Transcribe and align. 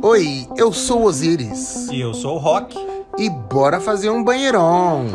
Oi, 0.00 0.46
eu 0.56 0.72
sou 0.72 1.02
Osiris. 1.02 1.88
E 1.88 2.00
eu 2.00 2.14
sou 2.14 2.36
o 2.36 2.38
Rock. 2.38 2.78
E 3.18 3.28
bora 3.28 3.80
fazer 3.80 4.10
um 4.10 4.22
banheirão. 4.22 5.06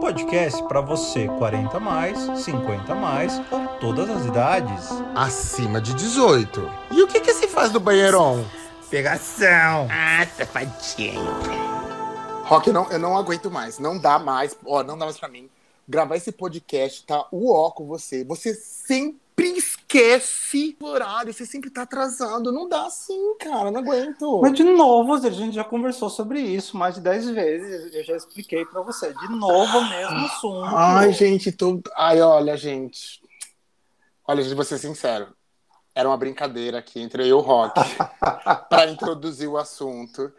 Podcast 0.00 0.62
para 0.68 0.80
você 0.80 1.26
40 1.26 1.80
mais, 1.80 2.16
50 2.40 2.94
mais 2.94 3.36
ou 3.50 3.66
todas 3.80 4.08
as 4.08 4.26
idades. 4.26 4.88
Acima 5.16 5.80
de 5.80 5.92
18. 5.94 6.70
E 6.92 7.02
o 7.02 7.08
que 7.08 7.20
que 7.20 7.34
se 7.34 7.48
faz 7.48 7.72
no 7.72 7.80
banheirão? 7.80 8.46
Pegação. 8.88 9.88
Ah, 9.90 10.24
safadinho. 10.36 11.20
Rock, 12.44 12.68
eu 12.68 12.72
não, 12.72 12.88
eu 12.92 12.98
não 13.00 13.16
aguento 13.16 13.50
mais. 13.50 13.80
Não 13.80 13.98
dá 13.98 14.20
mais. 14.20 14.56
Ó, 14.64 14.84
não 14.84 14.96
dá 14.96 15.04
mais 15.04 15.18
pra 15.18 15.28
mim. 15.28 15.50
Gravar 15.88 16.16
esse 16.16 16.30
podcast 16.30 17.04
tá 17.04 17.26
o 17.32 17.52
ó 17.52 17.72
com 17.72 17.88
você. 17.88 18.22
Você 18.22 18.54
sempre 18.54 19.18
esquece 19.44 20.76
o 20.80 20.86
horário. 20.86 21.32
Você 21.32 21.46
sempre 21.46 21.70
tá 21.70 21.82
atrasando. 21.82 22.52
Não 22.52 22.68
dá 22.68 22.86
assim, 22.86 23.36
cara. 23.38 23.70
Não 23.70 23.80
aguento. 23.80 24.40
Mas 24.40 24.52
de 24.52 24.64
novo, 24.64 25.14
a 25.14 25.30
gente 25.30 25.54
já 25.54 25.64
conversou 25.64 26.10
sobre 26.10 26.40
isso 26.40 26.76
mais 26.76 26.94
de 26.94 27.00
10 27.00 27.30
vezes. 27.30 27.94
Eu 27.94 28.04
já 28.04 28.16
expliquei 28.16 28.64
pra 28.64 28.82
você. 28.82 29.12
De 29.12 29.28
novo 29.28 29.78
o 29.78 29.88
mesmo 29.88 30.26
assunto. 30.26 30.76
Ai, 30.76 31.12
gente, 31.12 31.52
tô... 31.52 31.80
Ai, 31.96 32.20
olha, 32.20 32.56
gente. 32.56 33.20
Olha, 34.26 34.42
gente, 34.42 34.54
vou 34.54 34.64
ser 34.64 34.78
sincero. 34.78 35.34
Era 35.94 36.08
uma 36.08 36.16
brincadeira 36.16 36.78
aqui 36.78 37.00
entre 37.00 37.24
eu 37.24 37.26
e 37.26 37.32
o 37.32 37.40
Rock 37.40 37.80
para 38.70 38.90
introduzir 38.90 39.48
o 39.48 39.58
assunto. 39.58 40.32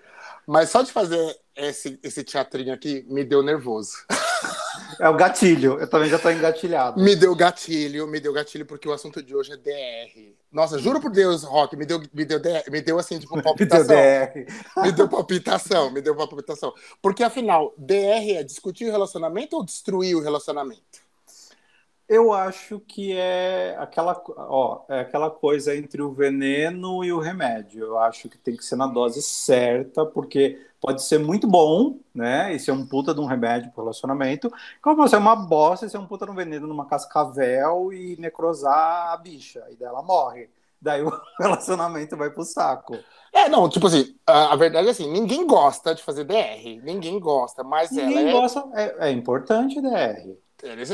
Mas 0.48 0.70
só 0.70 0.82
de 0.82 0.92
fazer 0.92 1.38
esse, 1.56 2.00
esse 2.02 2.24
teatrinho 2.24 2.74
aqui 2.74 3.06
me 3.10 3.24
deu 3.24 3.44
nervoso. 3.44 3.94
É 5.00 5.10
o 5.10 5.16
gatilho. 5.16 5.80
Eu 5.80 5.88
também 5.88 6.10
já 6.10 6.20
tô 6.20 6.30
engatilhado. 6.30 7.02
Me 7.02 7.16
deu 7.16 7.36
gatilho, 7.36 8.08
me 8.08 8.20
deu 8.20 8.34
gatilho 8.34 8.66
porque 8.66 8.88
o 8.88 8.94
assunto 8.94 9.22
de 9.22 9.36
hoje 9.36 9.54
é 9.54 9.58
DR. 9.58 10.34
Nossa, 10.52 10.78
juro 10.78 11.00
por 11.00 11.12
Deus, 11.12 11.44
Rock, 11.44 11.78
me 11.78 11.86
deu, 11.86 12.02
me 12.14 12.26
deu, 12.26 12.40
DR, 12.40 12.70
me 12.70 12.82
deu 12.82 13.00
assim, 13.00 13.20
tipo, 13.20 13.40
palpitação. 13.42 13.96
DR. 13.96 14.46
Me 14.84 14.92
deu 14.92 15.08
palpitação, 15.08 15.92
me 15.92 16.02
deu 16.02 16.16
palpitação. 16.16 16.74
Porque 17.02 17.24
afinal, 17.24 17.74
DR 17.78 18.38
é 18.38 18.44
discutir 18.44 18.86
o 18.86 18.92
relacionamento 18.92 19.56
ou 19.56 19.64
destruir 19.64 20.16
o 20.16 20.22
relacionamento? 20.22 21.11
Eu 22.14 22.34
acho 22.34 22.82
que 22.82 23.14
é 23.16 23.74
aquela, 23.80 24.22
ó, 24.36 24.82
é 24.90 25.00
aquela 25.00 25.32
coisa 25.32 25.74
entre 25.74 26.02
o 26.02 26.12
veneno 26.12 27.06
e 27.06 27.14
o 27.14 27.20
remédio. 27.22 27.86
Eu 27.86 28.00
acho 28.00 28.28
que 28.28 28.38
tem 28.38 28.58
que 28.58 28.66
ser 28.66 28.76
na 28.76 28.86
dose 28.86 29.22
certa, 29.22 30.06
porque 30.06 30.60
pode 30.82 31.02
ser 31.04 31.20
muito 31.20 31.48
bom, 31.48 32.02
né? 32.14 32.54
E 32.54 32.60
ser 32.60 32.74
um 32.74 32.86
puta 32.86 33.14
de 33.14 33.22
um 33.22 33.26
remédio 33.26 33.72
pro 33.72 33.84
relacionamento, 33.84 34.52
como 34.82 34.98
pode 34.98 35.10
ser 35.10 35.16
uma 35.16 35.38
bosta 35.38 35.86
e 35.86 35.90
ser 35.90 36.00
um 36.00 36.06
puta 36.06 36.26
de 36.26 36.32
um 36.34 36.36
veneno 36.36 36.68
numa 36.68 36.86
cascavel 36.86 37.94
e 37.94 38.18
necrosar 38.20 39.14
a 39.14 39.16
bicha, 39.16 39.64
e 39.72 39.78
dela 39.78 40.02
morre. 40.02 40.50
Daí 40.82 41.02
o 41.08 41.22
relacionamento 41.40 42.18
vai 42.18 42.30
pro 42.30 42.44
saco. 42.44 42.98
É, 43.32 43.48
não, 43.48 43.70
tipo 43.70 43.88
assim, 43.88 44.14
a, 44.28 44.52
a 44.52 44.56
verdade 44.58 44.90
é 44.90 44.92
assim, 44.92 45.10
ninguém 45.10 45.48
gosta 45.48 45.96
de 45.96 46.04
fazer 46.04 46.26
DR, 46.26 46.84
ninguém 46.84 47.22
gosta, 47.22 47.64
mas 47.64 47.90
Ninguém 47.90 48.18
ela 48.18 48.30
é, 48.30 48.32
gosta, 48.34 48.70
é, 48.74 49.08
é 49.08 49.12
importante 49.12 49.80
DR. 49.80 50.36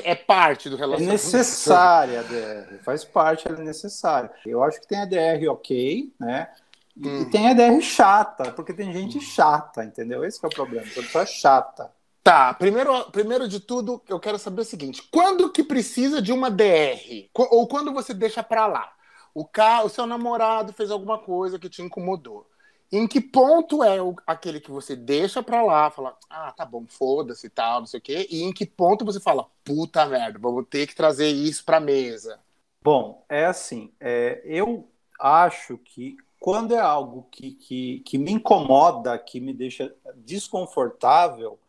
é 0.04 0.16
parte 0.16 0.70
do 0.70 0.76
É 0.76 0.80
relacionamento. 0.80 1.24
necessária 1.24 2.20
a 2.20 2.24
DR, 2.24 2.80
faz 2.84 3.04
parte, 3.04 3.48
ela 3.48 3.60
é 3.60 3.64
necessária. 3.64 4.32
Eu 4.46 4.64
acho 4.64 4.80
que 4.80 4.88
tem 4.88 5.00
a 5.00 5.06
DR 5.06 5.48
ok, 5.50 6.14
né? 6.20 6.50
E, 6.96 7.08
Hum. 7.08 7.30
tem 7.30 7.48
a 7.50 7.54
DR 7.54 7.80
chata, 7.82 8.52
porque 8.52 8.74
tem 8.74 8.92
gente 8.92 9.20
chata, 9.22 9.84
entendeu? 9.84 10.24
Esse 10.26 10.40
que 10.40 10.46
é 10.46 10.50
o 10.50 10.52
problema, 10.52 10.86
a 10.88 10.94
pessoa 10.96 11.24
é 11.24 11.28
chata. 11.28 11.92
Tá, 12.24 12.54
primeiro, 12.54 13.10
primeiro 13.12 13.48
de 13.48 13.60
tudo, 13.60 14.02
eu 14.10 14.20
quero 14.20 14.38
saber 14.38 14.62
o 14.62 14.66
seguinte: 14.66 15.02
quando 15.12 15.50
que 15.52 15.64
precisa 15.64 16.22
de 16.22 16.34
uma 16.34 16.50
DR? 16.52 17.30
Ou 17.34 17.68
quando 17.68 17.94
você 17.94 18.14
deixa 18.14 18.44
pra 18.44 18.68
lá? 18.68 18.92
O, 19.34 19.46
ca... 19.46 19.84
o 19.84 19.90
seu 19.90 20.06
namorado 20.06 20.74
fez 20.74 20.90
alguma 20.92 21.20
coisa 21.20 21.60
que 21.60 21.70
te 21.70 21.82
incomodou. 21.82 22.50
Em 22.92 23.06
que 23.08 23.20
ponto 23.20 23.84
é 23.84 24.02
o- 24.02 24.16
aquele 24.26 24.62
que 24.62 24.72
você 24.72 24.96
deixa 24.96 25.44
pra 25.44 25.62
lá, 25.62 25.90
fala, 25.92 26.18
ah, 26.30 26.52
tá 26.52 26.64
bom, 26.66 26.86
foda-se 26.88 27.48
e 27.48 27.50
tal, 27.50 27.82
não 27.82 27.88
sei 27.88 28.00
o 28.00 28.04
quê, 28.04 28.28
e 28.30 28.44
em 28.44 28.54
que 28.54 28.66
ponto 28.66 29.04
você 29.04 29.20
fala, 29.20 29.46
puta 29.64 30.06
merda, 30.06 30.40
vamos 30.40 30.66
ter 30.70 30.88
que 30.88 30.96
trazer 30.96 31.28
isso 31.28 31.66
pra 31.66 31.80
mesa? 31.82 32.40
Bom, 32.82 33.26
é 33.28 33.46
assim, 33.46 33.92
é, 34.00 34.42
eu 34.46 34.88
acho 35.20 35.78
que 35.80 36.16
quando 36.40 36.74
é 36.74 36.80
algo 36.80 37.28
que, 37.30 37.52
que, 37.52 38.00
que 38.06 38.18
me 38.18 38.32
incomoda, 38.32 39.18
que 39.18 39.42
me 39.42 39.54
deixa 39.54 39.94
desconfortável, 40.16 41.60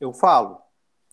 eu 0.00 0.12
falo. 0.12 0.58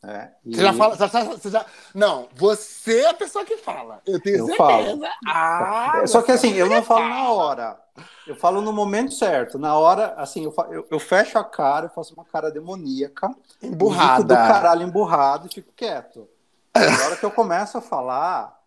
né? 0.01 0.33
E- 0.45 0.55
Você 0.55 0.61
já 0.61 0.73
fala, 0.73 0.95
você 0.95 1.49
já- 1.49 1.65
Não, 1.93 2.29
você 2.33 3.01
é 3.01 3.09
a 3.09 3.13
pessoa 3.13 3.43
que 3.43 3.57
fala. 3.57 4.01
Eu 4.05 4.21
tenho 4.21 4.37
Eu 4.37 4.45
certeza. 4.45 5.09
Ah, 5.27 5.99
É, 6.03 6.07
Só 6.07 6.21
que 6.21 6.31
assim, 6.31 6.53
eu 6.53 6.69
não 6.69 6.81
falo 6.83 7.09
na 7.09 7.29
hora. 7.31 7.79
Eu 8.27 8.35
falo 8.35 8.61
no 8.61 8.71
momento 8.71 9.13
certo. 9.13 9.57
Na 9.57 9.77
hora, 9.77 10.13
assim, 10.17 10.43
eu, 10.43 10.53
eu, 10.69 10.87
eu 10.89 10.99
fecho 10.99 11.37
a 11.37 11.43
cara, 11.43 11.87
eu 11.87 11.89
faço 11.89 12.13
uma 12.13 12.25
cara 12.25 12.51
demoníaca. 12.51 13.29
Emburrada. 13.61 14.23
do 14.23 14.35
caralho 14.35 14.83
emburrado 14.83 15.47
e 15.47 15.53
fico 15.53 15.71
quieto. 15.75 16.27
Na 16.75 17.05
hora 17.05 17.15
que 17.15 17.25
eu 17.25 17.31
começo 17.31 17.77
a 17.77 17.81
falar. 17.81 18.57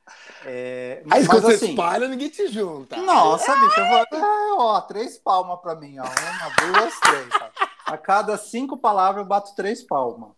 É, 0.44 1.02
Aí 1.10 1.20
mas 1.20 1.26
quando 1.28 1.42
você 1.42 1.54
assim. 1.54 1.70
espalha, 1.70 2.08
ninguém 2.08 2.28
te 2.28 2.48
junta. 2.48 2.96
Nossa, 2.96 3.54
bicho, 3.56 3.80
eu 3.80 3.88
vou. 3.88 4.06
Ah, 4.20 4.54
ó, 4.58 4.80
três 4.82 5.16
palmas 5.16 5.60
pra 5.60 5.74
mim, 5.74 5.98
ó. 5.98 6.02
Uma, 6.04 6.72
duas, 6.72 7.00
três. 7.00 7.28
sabe? 7.32 7.52
A 7.86 7.96
cada 7.96 8.36
cinco 8.36 8.76
palavras 8.76 9.22
eu 9.22 9.28
bato 9.28 9.54
três 9.54 9.82
palmas. 9.82 10.30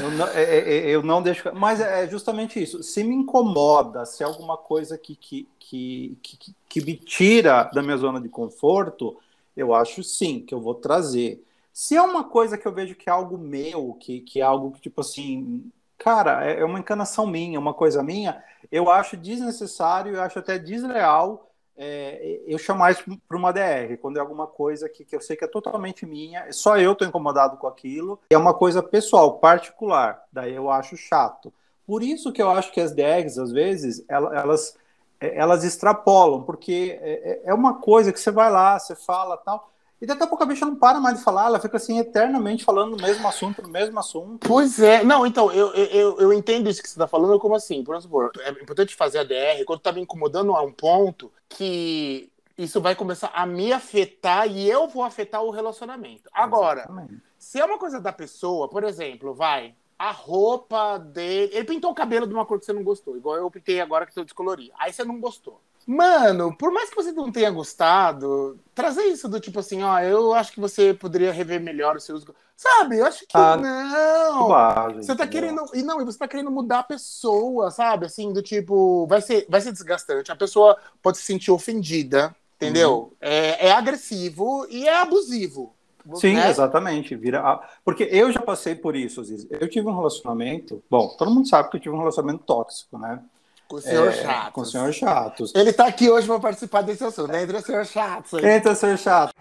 Eu 0.00 0.10
não, 0.10 0.26
é, 0.28 0.42
é, 0.42 0.58
é, 0.58 0.90
eu 0.90 1.02
não 1.02 1.22
deixo. 1.22 1.50
Mas 1.54 1.80
é 1.80 2.06
justamente 2.08 2.62
isso. 2.62 2.82
Se 2.82 3.02
me 3.04 3.14
incomoda, 3.14 4.04
se 4.04 4.22
é 4.22 4.26
alguma 4.26 4.56
coisa 4.56 4.98
que, 4.98 5.14
que, 5.16 5.48
que, 5.58 6.18
que, 6.22 6.54
que 6.68 6.80
me 6.80 6.96
tira 6.96 7.64
da 7.72 7.82
minha 7.82 7.96
zona 7.96 8.20
de 8.20 8.28
conforto, 8.28 9.16
eu 9.56 9.74
acho 9.74 10.02
sim 10.02 10.40
que 10.40 10.54
eu 10.54 10.60
vou 10.60 10.74
trazer. 10.74 11.44
Se 11.72 11.96
é 11.96 12.02
uma 12.02 12.24
coisa 12.24 12.58
que 12.58 12.66
eu 12.66 12.72
vejo 12.72 12.94
que 12.94 13.08
é 13.08 13.12
algo 13.12 13.38
meu, 13.38 13.94
que, 14.00 14.20
que 14.20 14.40
é 14.40 14.42
algo 14.42 14.72
que, 14.72 14.80
tipo 14.80 15.00
assim, 15.00 15.70
cara, 15.98 16.44
é 16.44 16.60
é 16.60 16.64
uma 16.64 16.78
encanação 16.78 17.26
minha, 17.26 17.58
uma 17.60 17.74
coisa 17.74 18.02
minha, 18.02 18.42
eu 18.70 18.90
acho 18.90 19.16
desnecessário, 19.16 20.14
eu 20.14 20.22
acho 20.22 20.38
até 20.38 20.58
desleal 20.58 21.50
é, 21.76 22.40
eu 22.46 22.58
chamar 22.58 22.92
isso 22.92 23.04
para 23.28 23.36
uma 23.36 23.52
DR, 23.52 23.96
quando 23.98 24.16
é 24.16 24.20
alguma 24.20 24.46
coisa 24.46 24.88
que, 24.88 25.04
que 25.04 25.14
eu 25.14 25.20
sei 25.20 25.36
que 25.36 25.44
é 25.44 25.48
totalmente 25.48 26.06
minha, 26.06 26.50
só 26.52 26.76
eu 26.78 26.92
estou 26.92 27.06
incomodado 27.06 27.56
com 27.56 27.66
aquilo, 27.66 28.18
é 28.30 28.36
uma 28.38 28.54
coisa 28.54 28.82
pessoal, 28.82 29.38
particular, 29.38 30.24
daí 30.32 30.54
eu 30.54 30.70
acho 30.70 30.96
chato. 30.96 31.52
Por 31.86 32.02
isso 32.02 32.32
que 32.32 32.42
eu 32.42 32.50
acho 32.50 32.72
que 32.72 32.80
as 32.80 32.92
DRs, 32.92 33.38
às 33.38 33.52
vezes, 33.52 34.04
ela- 34.08 34.34
elas, 34.36 34.76
é, 35.20 35.36
elas 35.38 35.64
extrapolam, 35.64 36.42
porque 36.42 36.98
é, 37.00 37.42
é 37.44 37.54
uma 37.54 37.74
coisa 37.80 38.12
que 38.12 38.18
você 38.20 38.30
vai 38.30 38.50
lá, 38.50 38.78
você 38.78 38.94
fala 38.96 39.36
tal, 39.36 39.70
e 40.00 40.06
daqui 40.06 40.22
a 40.22 40.26
pouco 40.26 40.42
a 40.42 40.46
bicha 40.46 40.66
não 40.66 40.76
para 40.76 41.00
mais 41.00 41.18
de 41.18 41.24
falar, 41.24 41.46
ela 41.46 41.58
fica 41.58 41.76
assim 41.76 41.98
eternamente 41.98 42.64
falando 42.64 42.94
o 42.94 43.02
mesmo 43.02 43.26
assunto, 43.26 43.62
no 43.62 43.68
mesmo 43.68 43.98
assunto. 43.98 44.46
Pois 44.46 44.78
é, 44.80 45.02
não, 45.02 45.26
então, 45.26 45.50
eu, 45.52 45.72
eu, 45.74 46.20
eu- 46.20 46.32
entendo 46.32 46.68
isso 46.68 46.82
que 46.82 46.88
você 46.88 46.94
está 46.94 47.06
falando, 47.06 47.38
como 47.38 47.54
assim, 47.54 47.82
por 47.82 47.96
exemplo, 47.96 48.30
é 48.40 48.50
importante 48.50 48.94
fazer 48.94 49.18
a 49.18 49.24
DR 49.24 49.64
quando 49.66 49.80
tá 49.80 49.92
me 49.92 50.00
incomodando 50.00 50.54
a 50.54 50.62
um 50.62 50.72
ponto 50.72 51.32
que 51.48 52.30
isso 52.58 52.80
vai 52.80 52.94
começar 52.94 53.30
a 53.34 53.46
me 53.46 53.72
afetar 53.72 54.46
e 54.50 54.68
eu 54.68 54.86
vou 54.88 55.02
afetar 55.02 55.42
o 55.42 55.50
relacionamento. 55.50 56.28
Agora, 56.32 56.80
Exatamente. 56.80 57.22
se 57.38 57.58
é 57.60 57.64
uma 57.64 57.78
coisa 57.78 58.00
da 58.00 58.12
pessoa, 58.12 58.68
por 58.68 58.84
exemplo, 58.84 59.34
vai, 59.34 59.74
a 59.98 60.10
roupa 60.10 60.98
dele. 60.98 61.52
Ele 61.54 61.64
pintou 61.64 61.90
o 61.90 61.94
cabelo 61.94 62.26
de 62.26 62.34
uma 62.34 62.44
cor 62.44 62.58
que 62.58 62.66
você 62.66 62.72
não 62.72 62.84
gostou, 62.84 63.16
igual 63.16 63.36
eu 63.36 63.50
pintei 63.50 63.80
agora 63.80 64.06
que 64.06 64.18
eu 64.18 64.24
descolori. 64.24 64.70
Aí 64.78 64.92
você 64.92 65.04
não 65.04 65.20
gostou. 65.20 65.60
Mano, 65.86 66.56
por 66.56 66.72
mais 66.72 66.90
que 66.90 66.96
você 66.96 67.12
não 67.12 67.30
tenha 67.30 67.50
gostado, 67.50 68.58
trazer 68.74 69.04
isso 69.04 69.28
do 69.28 69.38
tipo 69.38 69.60
assim, 69.60 69.82
ó, 69.84 70.00
eu 70.00 70.34
acho 70.34 70.50
que 70.52 70.58
você 70.60 70.92
poderia 70.92 71.30
rever 71.30 71.60
melhor 71.60 71.94
os 71.96 72.02
seus. 72.04 72.24
Sabe? 72.56 72.98
Eu 72.98 73.06
acho 73.06 73.20
que 73.20 73.36
Ah, 73.38 73.56
não. 73.56 74.38
Bobagem, 74.38 75.02
Você 75.02 75.14
tá 75.14 75.26
querendo. 75.28 75.62
E 75.74 75.82
não, 75.82 76.00
e 76.00 76.04
você 76.04 76.18
tá 76.18 76.26
querendo 76.26 76.50
mudar 76.50 76.80
a 76.80 76.82
pessoa, 76.82 77.70
sabe? 77.70 78.06
Assim, 78.06 78.32
do 78.32 78.42
tipo, 78.42 79.06
vai 79.06 79.20
ser, 79.20 79.46
vai 79.48 79.60
ser 79.60 79.70
desgastante. 79.72 80.32
A 80.32 80.36
pessoa 80.36 80.76
pode 81.00 81.18
se 81.18 81.24
sentir 81.24 81.52
ofendida, 81.52 82.34
entendeu? 82.56 83.12
É, 83.20 83.68
é 83.68 83.72
agressivo 83.72 84.66
e 84.68 84.88
é 84.88 85.00
abusivo. 85.00 85.72
Sim, 86.14 86.34
né? 86.34 86.50
exatamente. 86.50 87.14
Vira 87.14 87.40
a- 87.40 87.68
Porque 87.84 88.04
eu 88.10 88.32
já 88.32 88.40
passei 88.40 88.74
por 88.74 88.96
isso, 88.96 89.22
Ziz. 89.22 89.46
Eu 89.50 89.68
tive 89.68 89.88
um 89.88 89.96
relacionamento. 89.96 90.82
Bom, 90.90 91.14
todo 91.16 91.30
mundo 91.30 91.48
sabe 91.48 91.68
que 91.70 91.76
eu 91.76 91.80
tive 91.80 91.94
um 91.94 91.98
relacionamento 91.98 92.44
tóxico, 92.44 92.98
né? 92.98 93.22
Com 93.68 93.76
o 93.76 93.80
senhor 93.80 94.08
É, 94.08 94.12
chato. 94.12 94.52
Com 94.52 94.60
o 94.60 94.64
senhor 94.64 94.92
chatos. 94.92 95.52
Ele 95.54 95.72
tá 95.72 95.86
aqui 95.86 96.08
hoje 96.08 96.26
pra 96.26 96.38
participar 96.38 96.82
desse 96.82 97.04
assunto, 97.04 97.32
né? 97.32 97.42
Entre 97.42 97.56
o 97.56 97.62
senhor 97.62 97.84
chato. 97.84 98.36
aí. 98.36 98.44
Entra, 98.44 98.74
senhor 98.74 98.96
chato. 98.96 99.32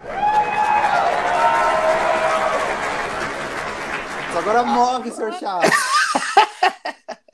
Agora 4.37 4.63
morre, 4.63 5.11
senhor 5.11 5.33
chato. 5.33 5.69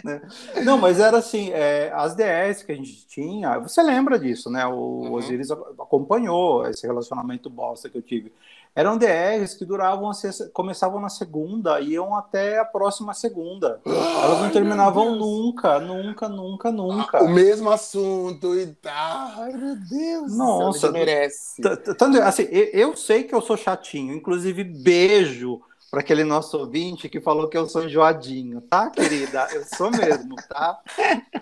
né? 0.03 0.21
Não, 0.63 0.77
mas 0.77 0.99
era 0.99 1.17
assim, 1.17 1.51
é, 1.51 1.91
as 1.93 2.15
DRs 2.15 2.63
que 2.63 2.71
a 2.71 2.75
gente 2.75 3.05
tinha, 3.07 3.59
você 3.59 3.81
lembra 3.81 4.17
disso, 4.19 4.49
né? 4.49 4.65
O 4.65 5.01
Uhum. 5.01 5.13
Osiris 5.13 5.51
acompanhou 5.51 6.67
esse 6.67 6.85
relacionamento 6.85 7.49
bosta 7.49 7.89
que 7.89 7.97
eu 7.97 8.01
tive. 8.01 8.31
Eram 8.73 8.97
DRs 8.97 9.53
que 9.53 9.65
duravam, 9.65 10.09
assim, 10.09 10.29
começavam 10.53 11.01
na 11.01 11.09
segunda, 11.09 11.81
iam 11.81 12.15
até 12.15 12.57
a 12.57 12.63
próxima 12.63 13.13
segunda. 13.13 13.81
Elas 13.85 14.39
não 14.41 14.49
terminavam 14.49 15.13
nunca, 15.15 15.77
nunca, 15.77 16.29
nunca, 16.29 16.71
nunca. 16.71 17.21
O 17.21 17.27
mesmo 17.27 17.69
assunto 17.69 18.55
e 18.55 18.67
tá. 18.67 19.35
Ai, 19.37 19.51
meu 19.51 19.75
Deus. 19.75 20.37
Nossa. 20.37 20.87
Você 20.87 20.91
merece. 20.91 21.61
Tanto, 21.61 22.21
assim, 22.21 22.43
eu, 22.43 22.89
eu 22.89 22.95
sei 22.95 23.23
que 23.23 23.35
eu 23.35 23.41
sou 23.41 23.57
chatinho, 23.57 24.13
inclusive 24.15 24.63
beijo 24.63 25.61
para 25.91 25.99
aquele 25.99 26.23
nosso 26.23 26.57
ouvinte 26.57 27.09
que 27.09 27.19
falou 27.19 27.49
que 27.49 27.57
eu 27.57 27.67
sou 27.67 27.83
enjoadinho, 27.83 28.61
tá, 28.61 28.89
querida? 28.89 29.49
Eu 29.51 29.65
sou 29.65 29.91
mesmo, 29.91 30.37
tá? 30.47 30.79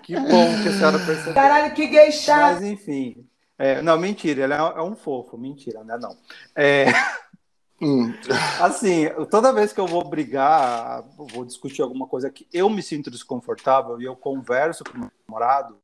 Que 0.02 0.18
bom 0.18 0.60
que 0.60 0.68
a 0.68 0.72
senhora 0.72 0.98
percebeu. 0.98 1.34
Caralho, 1.34 1.72
que 1.72 1.86
gay 1.86 2.10
chato. 2.10 2.54
Mas 2.54 2.62
enfim. 2.62 3.24
É, 3.56 3.80
não, 3.80 3.96
mentira, 3.96 4.42
ele 4.42 4.52
é, 4.52 4.56
é 4.56 4.82
um 4.82 4.96
fofo, 4.96 5.38
mentira, 5.38 5.84
né? 5.84 5.96
Não. 5.98 6.16
É, 6.56 6.86
Hum. 7.82 8.12
assim, 8.60 9.06
toda 9.30 9.54
vez 9.54 9.72
que 9.72 9.80
eu 9.80 9.86
vou 9.86 10.04
brigar, 10.04 11.02
vou 11.16 11.46
discutir 11.46 11.80
alguma 11.80 12.06
coisa 12.06 12.30
que 12.30 12.46
eu 12.52 12.68
me 12.68 12.82
sinto 12.82 13.10
desconfortável 13.10 13.98
e 14.00 14.04
eu 14.04 14.14
converso 14.14 14.84
com 14.84 14.98
o 14.98 15.00
meu 15.00 15.10
namorado, 15.26 15.78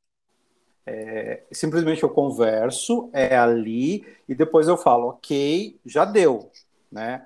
é, 0.85 1.43
simplesmente 1.51 2.03
eu 2.03 2.09
converso, 2.09 3.09
é 3.13 3.35
ali, 3.35 4.05
e 4.29 4.35
depois 4.35 4.67
eu 4.67 4.77
falo, 4.77 5.09
ok, 5.09 5.79
já 5.85 6.05
deu, 6.05 6.51
né? 6.91 7.25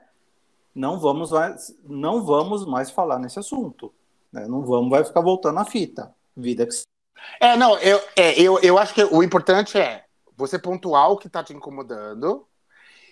Não 0.74 1.00
vamos 1.00 1.32
mais, 1.32 1.76
não 1.84 2.24
vamos 2.24 2.66
mais 2.66 2.90
falar 2.90 3.20
nesse 3.20 3.40
assunto, 3.40 3.94
né? 4.32 4.48
Não 4.48 4.62
vamos 4.64 4.90
vai 4.90 5.04
ficar 5.04 5.22
voltando 5.22 5.60
a 5.60 5.66
fita. 5.66 6.14
Vida 6.36 6.66
que 6.66 6.74
É, 7.40 7.58
não, 7.58 7.78
eu, 7.80 8.00
é, 8.16 8.40
eu, 8.42 8.60
eu 8.60 8.78
acho 8.78 8.94
que 8.94 9.04
o 9.04 9.22
importante 9.22 9.78
é 9.78 10.06
você 10.36 10.58
pontuar 10.58 11.12
o 11.12 11.18
que 11.18 11.30
tá 11.30 11.44
te 11.44 11.54
incomodando 11.54 12.48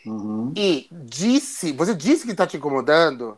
Uhum. 0.05 0.53
e 0.55 0.87
disse, 0.91 1.71
você 1.73 1.93
disse 1.93 2.25
que 2.25 2.33
tá 2.33 2.47
te 2.47 2.57
incomodando, 2.57 3.37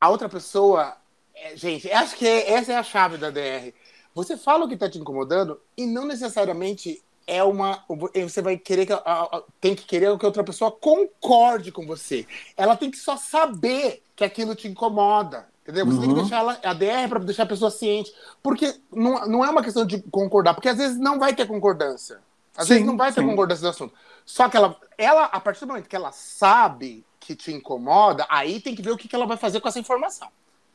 a 0.00 0.10
outra 0.10 0.28
pessoa, 0.28 0.96
é, 1.34 1.56
gente, 1.56 1.90
acho 1.90 2.16
que 2.16 2.26
é- 2.26 2.52
essa 2.52 2.72
é 2.72 2.76
a 2.76 2.82
chave 2.82 3.16
da 3.16 3.30
DR. 3.30 3.74
Você 4.14 4.36
fala 4.36 4.64
o 4.64 4.68
que 4.68 4.76
tá 4.76 4.88
te 4.88 4.98
incomodando 4.98 5.60
e 5.76 5.86
não 5.86 6.04
necessariamente 6.06 7.02
é 7.26 7.42
uma, 7.42 7.84
você 8.24 8.42
vai 8.42 8.56
querer 8.58 8.86
que 8.86 8.92
a- 8.92 9.02
a- 9.04 9.42
tem 9.60 9.74
que 9.74 9.84
querer 9.84 10.16
que 10.18 10.26
outra 10.26 10.44
pessoa 10.44 10.70
concorde 10.70 11.72
com 11.72 11.86
você. 11.86 12.26
Ela 12.56 12.76
tem 12.76 12.90
que 12.90 12.98
só 12.98 13.16
saber 13.16 14.02
que 14.14 14.24
aquilo 14.24 14.54
te 14.54 14.68
incomoda. 14.68 15.48
Entendeu? 15.62 15.86
Você 15.86 15.98
tem 16.00 16.08
que 16.10 16.14
Uhum. 16.14 16.20
deixar 16.20 16.40
ela, 16.40 16.58
a 16.62 16.74
DR 16.74 17.08
para 17.08 17.20
deixar 17.20 17.44
a 17.44 17.46
pessoa 17.46 17.70
ciente. 17.70 18.12
Porque 18.42 18.74
não, 18.92 19.26
não 19.26 19.44
é 19.44 19.48
uma 19.50 19.62
questão 19.62 19.86
de 19.86 20.02
concordar, 20.10 20.52
porque 20.54 20.68
às 20.68 20.76
vezes 20.76 20.98
não 20.98 21.18
vai 21.18 21.34
ter 21.34 21.46
concordância. 21.46 22.20
Às 22.56 22.68
Sim, 22.68 22.68
vezes 22.68 22.86
não 22.86 22.96
vai 22.96 23.12
ter 23.12 23.22
sim. 23.22 23.26
concordância 23.26 23.64
no 23.64 23.70
assunto. 23.70 23.94
Só 24.26 24.48
que 24.48 24.56
ela, 24.56 24.76
ela, 24.98 25.24
a 25.24 25.40
partir 25.40 25.60
do 25.60 25.68
momento 25.68 25.88
que 25.88 25.96
ela 25.96 26.12
sabe 26.12 27.04
que 27.18 27.34
te 27.34 27.50
incomoda, 27.52 28.26
aí 28.28 28.60
tem 28.60 28.74
que 28.74 28.82
ver 28.82 28.90
o 28.90 28.96
que, 28.96 29.08
que 29.08 29.16
ela 29.16 29.26
vai 29.26 29.36
fazer 29.38 29.60
com 29.60 29.68
essa 29.68 29.78
informação. 29.78 30.28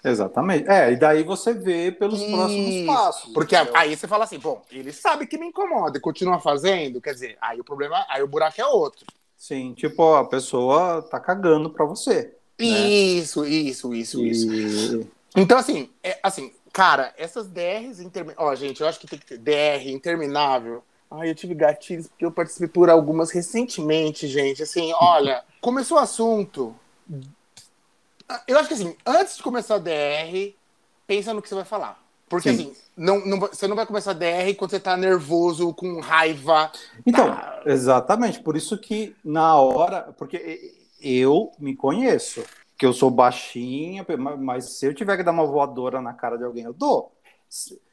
Exatamente. 0.04 0.70
É, 0.70 0.92
e 0.92 0.96
daí 0.96 1.24
você 1.24 1.54
vê 1.54 1.92
pelos 1.92 2.24
próximos 2.24 2.76
Isso. 2.76 2.86
passos. 2.86 3.34
Porque 3.34 3.56
entendeu? 3.56 3.76
aí 3.76 3.96
você 3.96 4.08
fala 4.08 4.24
assim, 4.24 4.40
bom, 4.40 4.62
ele 4.72 4.94
sabe 4.94 5.28
que 5.28 5.38
me 5.38 5.48
incomoda 5.48 5.98
e 5.98 6.02
continua 6.02 6.40
fazendo, 6.40 7.02
quer 7.02 7.14
dizer, 7.14 7.38
aí 7.42 7.60
o 7.60 7.64
problema, 7.64 8.06
aí 8.10 8.24
o 8.24 8.28
buraco 8.28 8.60
é 8.62 8.66
outro. 8.66 9.06
Sim, 9.38 9.74
tipo, 9.74 10.04
ó, 10.04 10.18
a 10.18 10.26
pessoa 10.26 11.02
tá 11.02 11.20
cagando 11.20 11.70
pra 11.70 11.86
você. 11.86 12.34
Isso, 12.58 13.46
isso, 13.46 13.94
isso, 13.94 14.26
isso. 14.26 14.54
E... 14.54 15.08
Então, 15.36 15.58
assim, 15.58 15.90
é, 16.04 16.20
assim, 16.22 16.52
cara, 16.74 17.14
essas 17.18 17.48
DRs 17.48 18.00
intermináveis. 18.00 18.38
Ó, 18.38 18.56
gente, 18.56 18.82
eu 18.82 18.88
acho 18.88 19.00
que 19.00 19.08
tem 19.08 19.20
que 19.20 19.26
ter 19.26 19.38
DR 19.38 19.90
interminável. 19.90 20.84
Ai, 21.10 21.30
eu 21.30 21.36
tive 21.36 21.56
gatilhos 21.56 22.08
porque 22.08 22.26
eu 22.26 22.32
participei 22.32 22.68
por 22.68 22.90
algumas 22.90 23.32
recentemente, 23.32 24.28
gente. 24.28 24.62
Assim, 24.62 24.92
olha, 24.94 25.44
começou 25.62 25.98
o 25.98 26.02
assunto. 26.02 26.76
Eu 28.48 28.58
acho 28.60 28.68
que 28.68 28.74
assim, 28.74 28.96
antes 29.06 29.38
de 29.38 29.44
começar 29.44 29.76
a 29.76 29.80
DR, 29.80 30.54
pensa 31.08 31.34
no 31.34 31.42
que 31.42 31.50
você 31.50 31.56
vai 31.56 31.66
falar. 31.66 32.00
Porque 32.28 32.54
Sim. 32.54 32.56
assim, 32.56 32.76
não, 32.96 33.26
não, 33.26 33.40
você 33.40 33.68
não 33.68 33.76
vai 33.76 33.86
começar 33.86 34.12
a 34.12 34.14
DR 34.14 34.54
quando 34.56 34.72
você 34.72 34.80
tá 34.80 34.96
nervoso, 34.96 35.74
com 35.74 36.00
raiva. 36.00 36.72
Então, 37.06 37.28
tá? 37.28 37.64
exatamente, 37.66 38.40
por 38.40 38.56
isso 38.56 38.78
que 38.78 39.16
na 39.26 39.56
hora, 39.56 40.14
porque 40.18 40.76
eu 41.02 41.52
me 41.58 41.76
conheço, 41.76 42.44
que 42.78 42.86
eu 42.86 42.94
sou 42.94 43.10
baixinha, 43.10 44.06
mas 44.38 44.78
se 44.78 44.86
eu 44.86 44.94
tiver 44.94 45.18
que 45.18 45.24
dar 45.24 45.32
uma 45.32 45.46
voadora 45.46 46.02
na 46.02 46.14
cara 46.14 46.38
de 46.38 46.44
alguém, 46.44 46.64
eu 46.66 46.74
dou. 46.74 47.12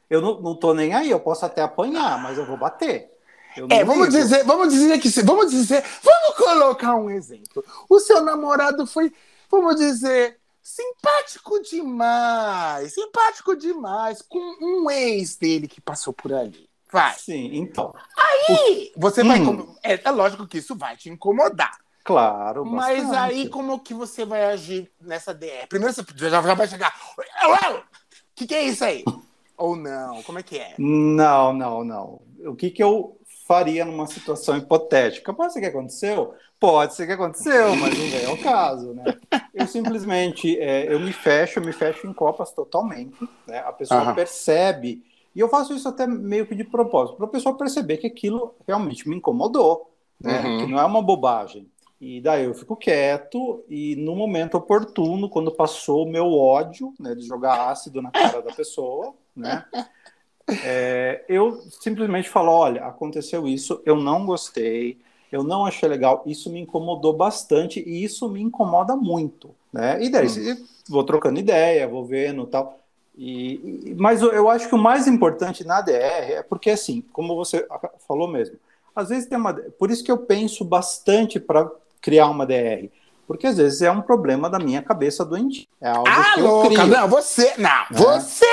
Eu 0.09 0.21
não, 0.21 0.39
não 0.39 0.55
tô 0.55 0.73
nem 0.73 0.93
aí, 0.93 1.09
eu 1.09 1.19
posso 1.19 1.45
até 1.45 1.61
apanhar, 1.61 2.21
mas 2.21 2.37
eu 2.37 2.45
vou 2.45 2.57
bater. 2.57 3.11
Eu 3.55 3.67
É, 3.69 3.83
vamos 3.83 4.09
dizer, 4.09 4.43
vamos 4.45 4.71
dizer 4.71 4.99
que 4.99 5.09
vamos 5.23 5.51
dizer, 5.51 5.83
vamos 6.03 6.37
colocar 6.37 6.95
um 6.95 7.09
exemplo. 7.09 7.65
O 7.89 7.99
seu 7.99 8.21
namorado 8.21 8.85
foi, 8.85 9.11
vamos 9.49 9.75
dizer, 9.77 10.37
simpático 10.61 11.59
demais, 11.61 12.93
simpático 12.93 13.55
demais 13.55 14.21
com 14.21 14.39
um 14.61 14.89
ex 14.91 15.35
dele 15.35 15.67
que 15.67 15.81
passou 15.81 16.13
por 16.13 16.33
ali. 16.33 16.67
Vai. 16.91 17.13
Sim, 17.15 17.49
então, 17.57 17.93
E 18.49 18.93
você 18.95 19.23
vai, 19.23 19.39
Hum. 19.41 19.57
com- 19.65 19.75
é, 19.83 19.99
é 20.03 20.11
lógico 20.11 20.47
que 20.47 20.57
isso 20.59 20.75
vai 20.75 20.95
te 20.95 21.09
incomodar. 21.09 21.77
claro. 22.03 22.63
Mas 22.65 23.03
bastante. 23.03 23.17
aí 23.19 23.49
como 23.49 23.79
que 23.81 23.93
você 23.93 24.23
vai 24.23 24.45
agir 24.45 24.89
nessa 25.01 25.33
DR? 25.33 25.67
Primeiro 25.67 25.93
você 25.93 26.03
já, 26.15 26.39
vai 26.39 26.67
chegar, 26.67 26.93
o 27.73 27.83
que, 28.33 28.47
que 28.47 28.55
é 28.55 28.63
isso 28.63 28.85
aí? 28.85 29.03
Ou 29.57 29.75
não? 29.75 30.21
Como 30.23 30.39
é 30.39 30.43
que 30.43 30.57
é? 30.57 30.75
Não, 30.77 31.51
não, 31.51 31.83
não. 31.83 32.21
O 32.45 32.55
que, 32.55 32.69
que 32.69 32.81
eu 32.81 33.19
faria 33.47 33.83
numa 33.83 34.05
situação 34.07 34.55
hipotética? 34.55 35.33
Pode 35.33 35.51
ser 35.53 35.59
que 35.59 35.65
aconteceu? 35.65 36.33
Pode 36.59 36.95
ser 36.95 37.05
que 37.05 37.13
aconteceu, 37.13 37.75
mas 37.75 37.97
não 37.97 38.19
é 38.19 38.33
o 38.33 38.37
caso, 38.37 38.93
né? 38.93 39.17
Eu 39.53 39.67
simplesmente, 39.67 40.57
é, 40.59 40.91
eu 40.91 40.99
me 40.99 41.13
fecho, 41.13 41.59
eu 41.59 41.63
me 41.63 41.71
fecho 41.71 42.07
em 42.07 42.13
copas 42.13 42.51
totalmente, 42.51 43.29
né? 43.47 43.59
A 43.59 43.71
pessoa 43.71 44.01
Aham. 44.01 44.15
percebe, 44.15 45.03
e 45.35 45.39
eu 45.39 45.49
faço 45.49 45.73
isso 45.73 45.87
até 45.87 46.07
meio 46.07 46.47
que 46.47 46.55
de 46.55 46.63
propósito, 46.63 47.17
para 47.17 47.27
a 47.27 47.29
pessoa 47.29 47.57
perceber 47.57 47.97
que 47.97 48.07
aquilo 48.07 48.55
realmente 48.67 49.07
me 49.07 49.15
incomodou, 49.15 49.91
né? 50.19 50.41
Uhum. 50.47 50.57
Que 50.59 50.71
não 50.71 50.79
é 50.79 50.85
uma 50.85 51.01
bobagem. 51.01 51.69
E 51.99 52.21
daí 52.21 52.45
eu 52.45 52.53
fico 52.53 52.75
quieto 52.75 53.63
e 53.67 53.95
no 53.95 54.15
momento 54.15 54.55
oportuno, 54.55 55.29
quando 55.29 55.51
passou 55.51 56.05
o 56.05 56.09
meu 56.09 56.31
ódio, 56.31 56.93
né, 56.99 57.15
de 57.15 57.25
jogar 57.25 57.69
ácido 57.71 58.03
na 58.03 58.11
cara 58.11 58.39
da 58.39 58.53
pessoa, 58.53 59.15
né, 59.35 59.65
é, 60.63 61.25
eu 61.27 61.59
simplesmente 61.81 62.29
falo, 62.29 62.51
olha, 62.51 62.85
aconteceu 62.85 63.47
isso, 63.47 63.81
eu 63.83 63.95
não 63.95 64.27
gostei, 64.27 64.99
eu 65.31 65.43
não 65.43 65.65
achei 65.65 65.87
legal, 65.89 66.23
isso 66.25 66.49
me 66.49 66.59
incomodou 66.61 67.13
bastante 67.13 67.79
e 67.85 68.03
isso 68.03 68.29
me 68.29 68.41
incomoda 68.41 68.95
muito, 68.95 69.49
né? 69.71 70.01
E 70.03 70.09
daí 70.09 70.27
Hum. 70.27 70.65
vou 70.89 71.03
trocando 71.03 71.39
ideia, 71.39 71.87
vou 71.87 72.05
vendo 72.05 72.45
tal. 72.45 72.77
E, 73.17 73.95
mas 73.97 74.21
eu- 74.21 74.49
acho 74.49 74.69
que 74.69 74.75
o 74.75 74.77
mais 74.77 75.07
importante 75.07 75.63
na 75.65 75.81
DR 75.81 76.33
é 76.33 76.43
porque 76.43 76.69
assim, 76.69 77.01
como 77.11 77.35
você 77.35 77.67
falou 78.07 78.27
mesmo, 78.27 78.57
às 78.95 79.09
vezes 79.09 79.27
tem 79.27 79.37
uma, 79.37 79.53
por 79.53 79.89
isso 79.91 80.03
que 80.03 80.11
eu 80.11 80.17
penso 80.19 80.63
bastante 80.63 81.39
para 81.39 81.69
criar 82.01 82.27
uma 82.29 82.45
DR, 82.45 82.91
porque 83.27 83.47
às 83.47 83.57
vezes 83.57 83.81
é 83.81 83.91
um 83.91 84.01
problema 84.01 84.49
da 84.49 84.59
minha 84.59 84.81
cabeça 84.81 85.25
doente, 85.25 85.67
é 85.81 85.89
algo 85.89 86.09
Ah, 86.09 86.33
que 86.33 86.39
eu 86.39 86.43
louca! 86.43 86.69
crio. 86.69 86.87
Não, 86.87 87.07
você. 87.07 87.53
Não, 87.57 87.85
você 87.91 88.45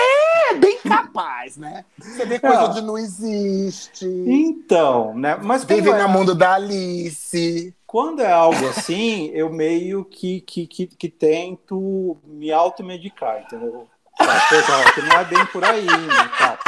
é 0.50 0.54
bem 0.54 0.78
capaz, 0.80 1.56
né? 1.56 1.84
Você 1.98 2.24
vê 2.26 2.38
coisa 2.38 2.56
Não. 2.62 2.70
onde 2.70 2.80
não 2.82 2.98
existe. 2.98 4.06
Então, 4.06 5.14
né? 5.16 5.36
Mas 5.42 5.64
Vive 5.64 5.90
é- 5.90 6.02
no 6.02 6.08
mundo 6.08 6.34
da 6.34 6.54
Alice. 6.54 7.74
Quando 7.86 8.20
é 8.22 8.32
algo 8.32 8.66
assim, 8.68 9.26
eu 9.32 9.48
meio 9.50 10.04
que, 10.04 10.40
que, 10.40 10.66
que, 10.66 10.86
que 10.88 11.08
tento 11.08 12.16
me 12.24 12.50
automedicar, 12.52 13.42
entendeu? 13.42 13.86
Tá, 14.18 14.92
que 14.92 15.00
não 15.02 15.16
é 15.16 15.24
bem 15.24 15.46
por 15.46 15.64
aí, 15.64 15.84
né, 15.86 16.30
tal. 16.38 16.58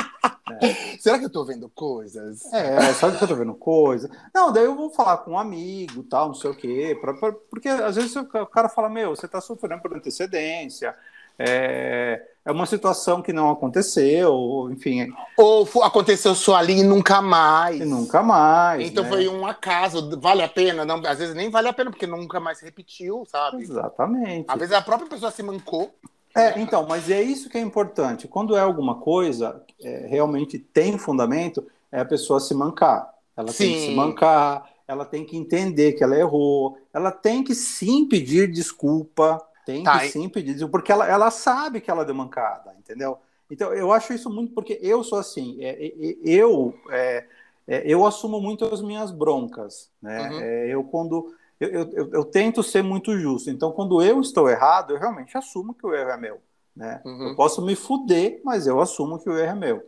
Será 1.01 1.19
que 1.19 1.25
eu 1.25 1.31
tô 1.31 1.45
vendo 1.45 1.69
coisas? 1.69 2.45
É, 2.53 2.93
sabe 2.95 3.19
que 3.19 3.25
eu 3.25 3.29
tô 3.29 3.35
vendo 3.35 3.55
coisa? 3.55 4.09
Não, 4.35 4.53
daí 4.53 4.65
eu 4.65 4.77
vou 4.77 4.91
falar 4.91 5.19
com 5.19 5.33
um 5.33 5.39
amigo, 5.39 6.03
tal, 6.05 6.29
não 6.29 6.35
sei 6.35 6.51
o 6.51 6.55
quê, 6.55 6.97
pra, 7.01 7.13
pra- 7.15 7.33
porque 7.51 7.69
às 7.69 7.97
vezes 7.97 8.15
o 8.17 8.25
cara 8.47 8.69
fala, 8.69 8.89
meu, 8.89 9.15
você 9.15 9.27
tá 9.29 9.41
sofrendo 9.41 9.83
por 9.83 9.95
antecedência, 9.97 10.95
é, 11.39 12.23
é 12.47 12.53
uma 12.53 12.65
situação 12.65 13.21
que 13.21 13.33
não 13.33 13.51
aconteceu, 13.51 14.71
enfim, 14.71 15.13
Ou 15.37 15.69
aconteceu 15.83 16.33
só 16.33 16.55
ali 16.55 16.79
e 16.79 16.83
nunca 16.85 17.21
mais? 17.21 17.81
e 17.81 17.85
nunca 17.85 18.23
mais. 18.23 18.89
Então 18.89 19.03
né? 19.03 19.11
foi 19.11 19.29
um 19.29 19.45
acaso. 19.45 20.17
Vale 20.21 20.43
a 20.43 20.49
pena? 20.49 20.85
Não, 20.85 21.03
às 21.05 21.19
vezes 21.19 21.35
nem 21.35 21.51
vale 21.51 21.67
a 21.67 21.73
pena, 21.73 21.91
porque 21.91 22.07
nunca 22.07 22.39
mais 22.39 22.59
se 22.59 22.65
repetiu, 22.65 23.25
sabe? 23.27 23.63
Exatamente. 23.63 24.45
Às 24.47 24.59
vezes 24.61 24.73
a 24.73 24.81
própria 24.81 25.09
pessoa 25.09 25.33
se 25.33 25.43
mancou. 25.43 25.93
É, 26.37 26.61
então, 26.61 26.87
mas 26.89 27.11
é 27.11 27.21
isso 27.21 27.51
que 27.51 27.59
é 27.59 27.61
importante. 27.61 28.29
Quando 28.29 28.57
é 28.57 28.61
alguma 28.61 28.95
coisa 28.95 29.61
é, 29.83 30.07
realmente 30.07 30.57
tem 30.57 30.97
fundamento, 30.97 31.67
é 31.91 31.99
a 31.99 32.05
pessoa 32.05 32.39
se 32.39 32.55
mancar. 32.55 33.11
Ela 33.37 33.53
tem 33.53 33.73
que 33.73 33.81
Sim. 33.81 33.87
se 33.89 33.95
mancar, 33.95 34.71
ela 34.87 35.05
tem 35.05 35.25
que 35.25 35.37
entender 35.37 35.95
que 35.95 36.05
ela 36.05 36.17
errou, 36.17 36.79
ela 36.95 37.11
tem 37.11 37.43
que 37.43 37.57
sim 37.57 38.07
pedir 38.07 38.53
desculpa, 38.53 39.45
tem 39.67 39.83
Tá, 39.83 39.99
que 39.99 40.07
e- 40.07 40.11
sim 40.11 40.29
pedir 40.29 40.53
desculpa, 40.53 40.79
porque 40.79 40.93
ela, 40.93 41.07
ela 41.07 41.31
sabe 41.31 41.81
que 41.81 41.91
ela 41.91 42.05
deu 42.05 42.15
mancada, 42.15 42.73
entendeu? 42.79 43.19
Então, 43.51 43.75
eu 43.75 43.93
acho 43.93 44.13
isso 44.13 44.31
muito 44.31 44.55
porque 44.55 44.79
eu 44.81 45.03
sou 45.05 45.19
assim. 45.19 45.63
É, 45.63 45.87
é, 45.87 45.89
é 45.89 46.17
eu 46.25 46.73
é, 46.89 47.27
é, 47.67 47.83
eu 47.85 48.07
assumo 48.07 48.41
muito 48.41 48.65
as 48.65 48.81
minhas 48.81 49.11
broncas. 49.11 49.91
Né? 50.01 50.31
Uhum. 50.31 50.41
É, 50.41 50.69
eu, 50.69 50.85
quando. 50.85 51.35
Eu, 51.59 51.71
eu, 51.71 52.11
eu, 52.13 52.25
tento 52.25 52.63
ser 52.63 52.83
muito 52.83 53.19
justo. 53.19 53.51
Então, 53.51 53.73
quando 53.73 54.03
eu 54.03 54.21
estou 54.21 54.49
errado, 54.49 54.93
eu 54.93 54.99
realmente 54.99 55.37
assumo 55.37 55.75
que 55.75 55.87
o 55.87 55.95
erro 55.95 56.11
é 56.11 56.17
meu. 56.17 56.39
Né? 56.75 57.01
Uhum. 57.05 57.29
Eu 57.29 57.37
posso 57.37 57.65
me 57.65 57.75
fuder, 57.75 58.41
mas 58.45 58.67
eu 58.67 58.81
assumo 58.81 59.19
que 59.19 59.29
o 59.29 59.39
erro 59.39 59.53
é 59.53 59.55
meu. 59.55 59.83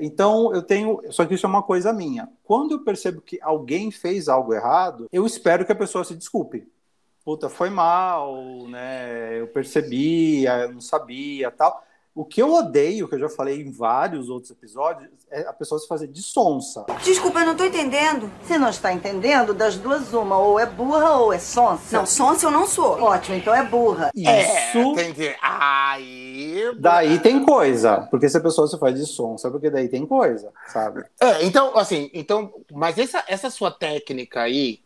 Então, 0.00 0.54
eu 0.54 0.62
tenho. 0.62 1.02
Só 1.10 1.26
que 1.26 1.34
isso 1.34 1.44
é 1.44 1.48
uma 1.50 1.62
coisa 1.62 1.92
minha. 1.92 2.30
Quando 2.42 2.72
eu 2.72 2.82
percebo 2.82 3.20
que 3.20 3.38
alguém 3.42 3.90
fez 3.90 4.26
algo 4.26 4.54
errado, 4.54 5.06
eu 5.12 5.26
espero 5.26 5.66
que 5.66 5.72
a 5.72 5.76
pessoa 5.76 6.02
se 6.02 6.16
desculpe. 6.16 6.66
Puta, 7.26 7.48
foi 7.48 7.70
mal, 7.70 8.40
né? 8.68 9.40
Eu 9.40 9.48
percebi, 9.48 10.44
eu 10.44 10.72
não 10.72 10.80
sabia 10.80 11.50
tal. 11.50 11.82
O 12.14 12.24
que 12.24 12.40
eu 12.40 12.54
odeio, 12.54 13.08
que 13.08 13.16
eu 13.16 13.18
já 13.18 13.28
falei 13.28 13.60
em 13.60 13.72
vários 13.72 14.28
outros 14.28 14.52
episódios, 14.52 15.10
é 15.28 15.40
a 15.40 15.52
pessoa 15.52 15.80
se 15.80 15.88
fazer 15.88 16.06
de 16.06 16.22
sonsa. 16.22 16.86
Desculpa, 17.02 17.40
eu 17.40 17.46
não 17.46 17.56
tô 17.56 17.64
entendendo. 17.64 18.30
Se 18.44 18.56
não 18.56 18.68
está 18.68 18.92
entendendo, 18.92 19.52
das 19.52 19.76
duas 19.76 20.14
uma, 20.14 20.38
ou 20.38 20.60
é 20.60 20.66
burra 20.66 21.16
ou 21.16 21.32
é 21.32 21.38
sonsa. 21.40 21.98
Não, 21.98 22.06
sonsa 22.06 22.46
eu 22.46 22.50
não 22.52 22.64
sou. 22.64 23.02
Ótimo, 23.02 23.36
então 23.36 23.52
é 23.52 23.64
burra. 23.64 24.12
Isso. 24.14 24.28
É, 24.30 24.78
entendi. 24.78 25.36
Aí. 25.42 26.76
Daí 26.78 27.18
tem 27.18 27.44
coisa. 27.44 28.06
Porque 28.08 28.28
se 28.28 28.36
a 28.36 28.40
pessoa 28.40 28.68
se 28.68 28.78
faz 28.78 28.94
de 28.94 29.04
sonsa, 29.04 29.50
porque 29.50 29.68
daí 29.68 29.88
tem 29.88 30.06
coisa, 30.06 30.52
sabe? 30.68 31.04
É, 31.20 31.44
então, 31.44 31.76
assim, 31.76 32.08
então, 32.14 32.54
mas 32.72 32.96
essa, 32.96 33.24
essa 33.26 33.50
sua 33.50 33.72
técnica 33.72 34.42
aí 34.42 34.85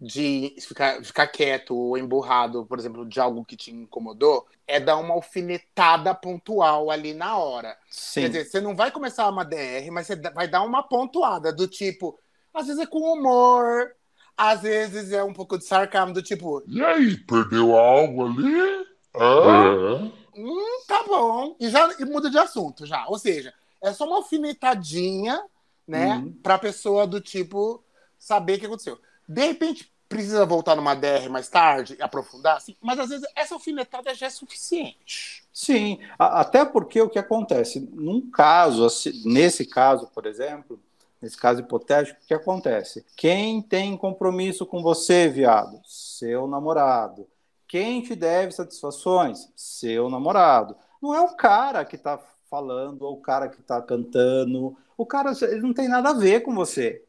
de 0.00 0.56
ficar, 0.60 1.04
ficar 1.04 1.26
quieto 1.26 1.76
ou 1.76 1.98
emburrado, 1.98 2.64
por 2.64 2.78
exemplo, 2.78 3.04
de 3.06 3.20
algo 3.20 3.44
que 3.44 3.56
te 3.56 3.70
incomodou, 3.70 4.46
é 4.66 4.80
dar 4.80 4.96
uma 4.96 5.12
alfinetada 5.12 6.14
pontual 6.14 6.90
ali 6.90 7.12
na 7.12 7.36
hora. 7.36 7.76
Sim. 7.90 8.22
Quer 8.22 8.28
dizer, 8.28 8.44
você 8.46 8.60
não 8.60 8.74
vai 8.74 8.90
começar 8.90 9.28
uma 9.28 9.44
DR, 9.44 9.90
mas 9.92 10.06
você 10.06 10.16
vai 10.16 10.48
dar 10.48 10.62
uma 10.62 10.82
pontuada 10.82 11.52
do 11.52 11.68
tipo, 11.68 12.18
às 12.54 12.66
vezes 12.66 12.80
é 12.80 12.86
com 12.86 13.12
humor, 13.12 13.94
às 14.34 14.62
vezes 14.62 15.12
é 15.12 15.22
um 15.22 15.34
pouco 15.34 15.58
de 15.58 15.66
sarcasmo, 15.66 16.14
do 16.14 16.22
tipo, 16.22 16.62
e 16.66 16.82
aí, 16.82 17.18
perdeu 17.18 17.76
algo 17.76 18.26
ali? 18.26 18.86
Ah? 19.14 20.10
Hum, 20.34 20.82
tá 20.86 21.02
bom. 21.06 21.56
E 21.60 21.68
já 21.68 21.92
e 21.98 22.04
muda 22.06 22.30
de 22.30 22.38
assunto 22.38 22.86
já. 22.86 23.06
Ou 23.08 23.18
seja, 23.18 23.52
é 23.82 23.92
só 23.92 24.06
uma 24.06 24.16
alfinetadinha, 24.16 25.42
né, 25.86 26.16
uhum. 26.16 26.32
pra 26.42 26.58
pessoa 26.58 27.06
do 27.06 27.20
tipo 27.20 27.84
saber 28.18 28.56
o 28.56 28.60
que 28.60 28.66
aconteceu. 28.66 28.98
De 29.30 29.46
repente, 29.46 29.92
precisa 30.08 30.44
voltar 30.44 30.74
numa 30.74 30.96
DR 30.96 31.28
mais 31.30 31.48
tarde 31.48 31.96
aprofundar, 32.00 32.56
assim, 32.56 32.76
mas 32.80 32.98
às 32.98 33.10
vezes 33.10 33.24
essa 33.36 33.54
alfinetada 33.54 34.12
já 34.12 34.26
é 34.26 34.30
suficiente. 34.30 35.44
Sim, 35.52 36.00
até 36.18 36.64
porque 36.64 37.00
o 37.00 37.08
que 37.08 37.18
acontece, 37.18 37.88
num 37.92 38.28
caso, 38.28 38.88
nesse 39.24 39.64
caso, 39.64 40.08
por 40.08 40.26
exemplo, 40.26 40.80
nesse 41.22 41.36
caso 41.36 41.60
hipotético, 41.60 42.18
o 42.20 42.26
que 42.26 42.34
acontece? 42.34 43.06
Quem 43.16 43.62
tem 43.62 43.96
compromisso 43.96 44.66
com 44.66 44.82
você, 44.82 45.28
viado? 45.28 45.80
Seu 45.86 46.48
namorado. 46.48 47.28
Quem 47.68 48.02
te 48.02 48.16
deve 48.16 48.50
satisfações? 48.50 49.48
Seu 49.54 50.10
namorado. 50.10 50.74
Não 51.00 51.14
é 51.14 51.20
o 51.20 51.36
cara 51.36 51.84
que 51.84 51.94
está 51.94 52.18
falando 52.50 53.02
ou 53.02 53.14
o 53.14 53.20
cara 53.20 53.48
que 53.48 53.60
está 53.60 53.80
cantando. 53.80 54.76
O 54.98 55.06
cara 55.06 55.30
ele 55.42 55.60
não 55.60 55.72
tem 55.72 55.86
nada 55.86 56.10
a 56.10 56.14
ver 56.14 56.40
com 56.40 56.52
você. 56.52 57.04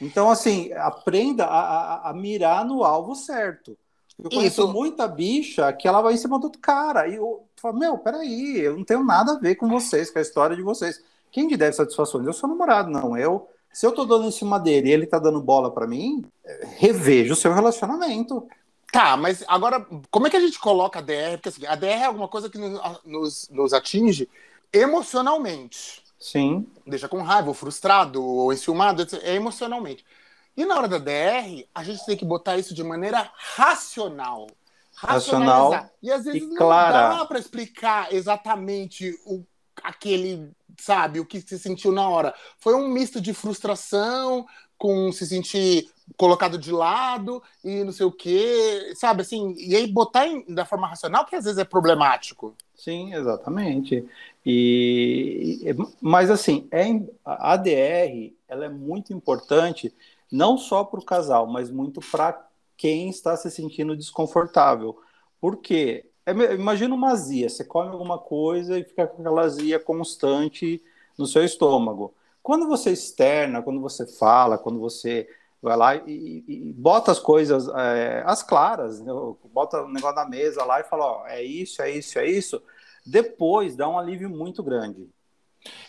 Então, 0.00 0.30
assim, 0.30 0.72
aprenda 0.72 1.44
a, 1.44 1.60
a, 1.60 2.10
a 2.10 2.12
mirar 2.12 2.64
no 2.64 2.84
alvo 2.84 3.14
certo. 3.14 3.76
Eu 4.22 4.30
conheço 4.30 4.62
Isso. 4.62 4.72
muita 4.72 5.08
bicha 5.08 5.72
que 5.72 5.88
ela 5.88 6.02
vai 6.02 6.14
em 6.14 6.18
cima 6.18 6.38
do 6.38 6.44
outro 6.44 6.60
cara. 6.60 7.08
E 7.08 7.16
eu 7.16 7.44
falo, 7.56 7.78
meu, 7.78 7.96
peraí, 7.98 8.60
eu 8.60 8.76
não 8.76 8.84
tenho 8.84 9.02
nada 9.02 9.32
a 9.32 9.38
ver 9.38 9.54
com 9.54 9.68
vocês, 9.68 10.10
com 10.10 10.18
a 10.18 10.22
história 10.22 10.54
de 10.54 10.62
vocês. 10.62 11.02
Quem 11.30 11.48
te 11.48 11.56
deve 11.56 11.72
satisfações? 11.72 12.26
Eu 12.26 12.32
sou 12.32 12.48
namorado, 12.48 12.90
não. 12.90 13.16
Eu, 13.16 13.48
se 13.72 13.86
eu 13.86 13.92
tô 13.92 14.04
dando 14.04 14.26
em 14.26 14.32
cima 14.32 14.58
dele 14.58 14.90
e 14.90 14.92
ele 14.92 15.06
tá 15.06 15.18
dando 15.18 15.40
bola 15.40 15.70
para 15.70 15.86
mim, 15.86 16.24
reveja 16.76 17.32
o 17.32 17.36
seu 17.36 17.52
relacionamento. 17.52 18.46
Tá, 18.92 19.16
mas 19.16 19.44
agora, 19.46 19.86
como 20.10 20.26
é 20.26 20.30
que 20.30 20.36
a 20.36 20.40
gente 20.40 20.58
coloca 20.58 20.98
a 20.98 21.02
DR? 21.02 21.36
Porque 21.36 21.48
assim, 21.48 21.66
a 21.66 21.76
DR 21.76 21.86
é 21.86 22.04
alguma 22.04 22.28
coisa 22.28 22.50
que 22.50 22.58
nos, 22.58 23.48
nos 23.48 23.72
atinge 23.72 24.28
emocionalmente. 24.72 25.99
Sim. 26.20 26.66
Deixa 26.86 27.08
com 27.08 27.22
raiva, 27.22 27.48
ou 27.48 27.54
frustrado, 27.54 28.22
ou 28.22 28.52
enciumado, 28.52 29.06
é 29.22 29.34
emocionalmente. 29.34 30.04
E 30.54 30.64
na 30.66 30.76
hora 30.76 30.86
da 30.86 30.98
DR, 30.98 31.66
a 31.74 31.82
gente 31.82 32.04
tem 32.04 32.16
que 32.16 32.24
botar 32.24 32.58
isso 32.58 32.74
de 32.74 32.84
maneira 32.84 33.30
racional. 33.56 34.46
Racional 34.94 35.90
e 36.02 36.12
às 36.12 36.24
vezes 36.24 36.42
e 36.42 36.54
clara. 36.56 37.08
não 37.08 37.18
dá 37.18 37.24
para 37.24 37.38
explicar 37.38 38.12
exatamente 38.12 39.18
o, 39.24 39.42
aquele, 39.82 40.50
sabe, 40.78 41.18
o 41.18 41.24
que 41.24 41.40
se 41.40 41.58
sentiu 41.58 41.90
na 41.90 42.06
hora. 42.06 42.34
Foi 42.58 42.74
um 42.74 42.86
misto 42.86 43.18
de 43.18 43.32
frustração 43.32 44.46
com 44.76 45.10
se 45.10 45.26
sentir 45.26 45.88
colocado 46.16 46.58
de 46.58 46.72
lado 46.72 47.42
e 47.64 47.84
não 47.84 47.92
sei 47.92 48.04
o 48.04 48.12
quê, 48.12 48.92
sabe, 48.96 49.22
assim, 49.22 49.54
e 49.56 49.76
aí 49.76 49.86
botar 49.86 50.26
em, 50.26 50.44
da 50.52 50.64
forma 50.64 50.86
racional 50.86 51.24
que 51.24 51.36
às 51.36 51.44
vezes 51.44 51.58
é 51.58 51.64
problemático. 51.64 52.54
Sim, 52.74 53.14
exatamente. 53.14 54.06
E, 54.44 55.74
mas 56.00 56.30
assim, 56.30 56.66
é, 56.70 56.86
a 57.24 57.52
ADR 57.52 58.32
ela 58.48 58.64
é 58.64 58.68
muito 58.68 59.12
importante 59.12 59.94
não 60.30 60.56
só 60.56 60.84
para 60.84 61.00
o 61.00 61.04
casal, 61.04 61.46
mas 61.46 61.70
muito 61.70 62.00
para 62.00 62.48
quem 62.76 63.10
está 63.10 63.36
se 63.36 63.50
sentindo 63.50 63.96
desconfortável. 63.96 64.98
Porque 65.40 66.06
é, 66.24 66.32
imagina 66.54 66.94
uma 66.94 67.10
azia, 67.10 67.48
você 67.48 67.64
come 67.64 67.90
alguma 67.90 68.18
coisa 68.18 68.78
e 68.78 68.84
fica 68.84 69.06
com 69.06 69.20
aquela 69.20 69.42
azia 69.42 69.78
constante 69.78 70.82
no 71.18 71.26
seu 71.26 71.44
estômago. 71.44 72.14
Quando 72.42 72.66
você 72.66 72.90
externa, 72.90 73.62
quando 73.62 73.80
você 73.80 74.06
fala, 74.06 74.56
quando 74.56 74.78
você 74.78 75.28
vai 75.62 75.76
lá 75.76 75.96
e, 75.96 76.44
e 76.48 76.72
bota 76.72 77.12
as 77.12 77.18
coisas, 77.18 77.68
é, 77.68 78.22
as 78.24 78.42
claras, 78.42 79.00
né? 79.00 79.12
bota 79.52 79.82
o 79.82 79.88
negócio 79.88 80.16
na 80.16 80.24
mesa 80.24 80.64
lá 80.64 80.80
e 80.80 80.84
fala, 80.84 81.04
ó, 81.04 81.26
é 81.26 81.42
isso, 81.42 81.82
é 81.82 81.90
isso, 81.90 82.18
é 82.18 82.26
isso, 82.26 82.62
depois 83.04 83.76
dá 83.76 83.88
um 83.88 83.98
alívio 83.98 84.28
muito 84.28 84.62
grande. 84.62 85.08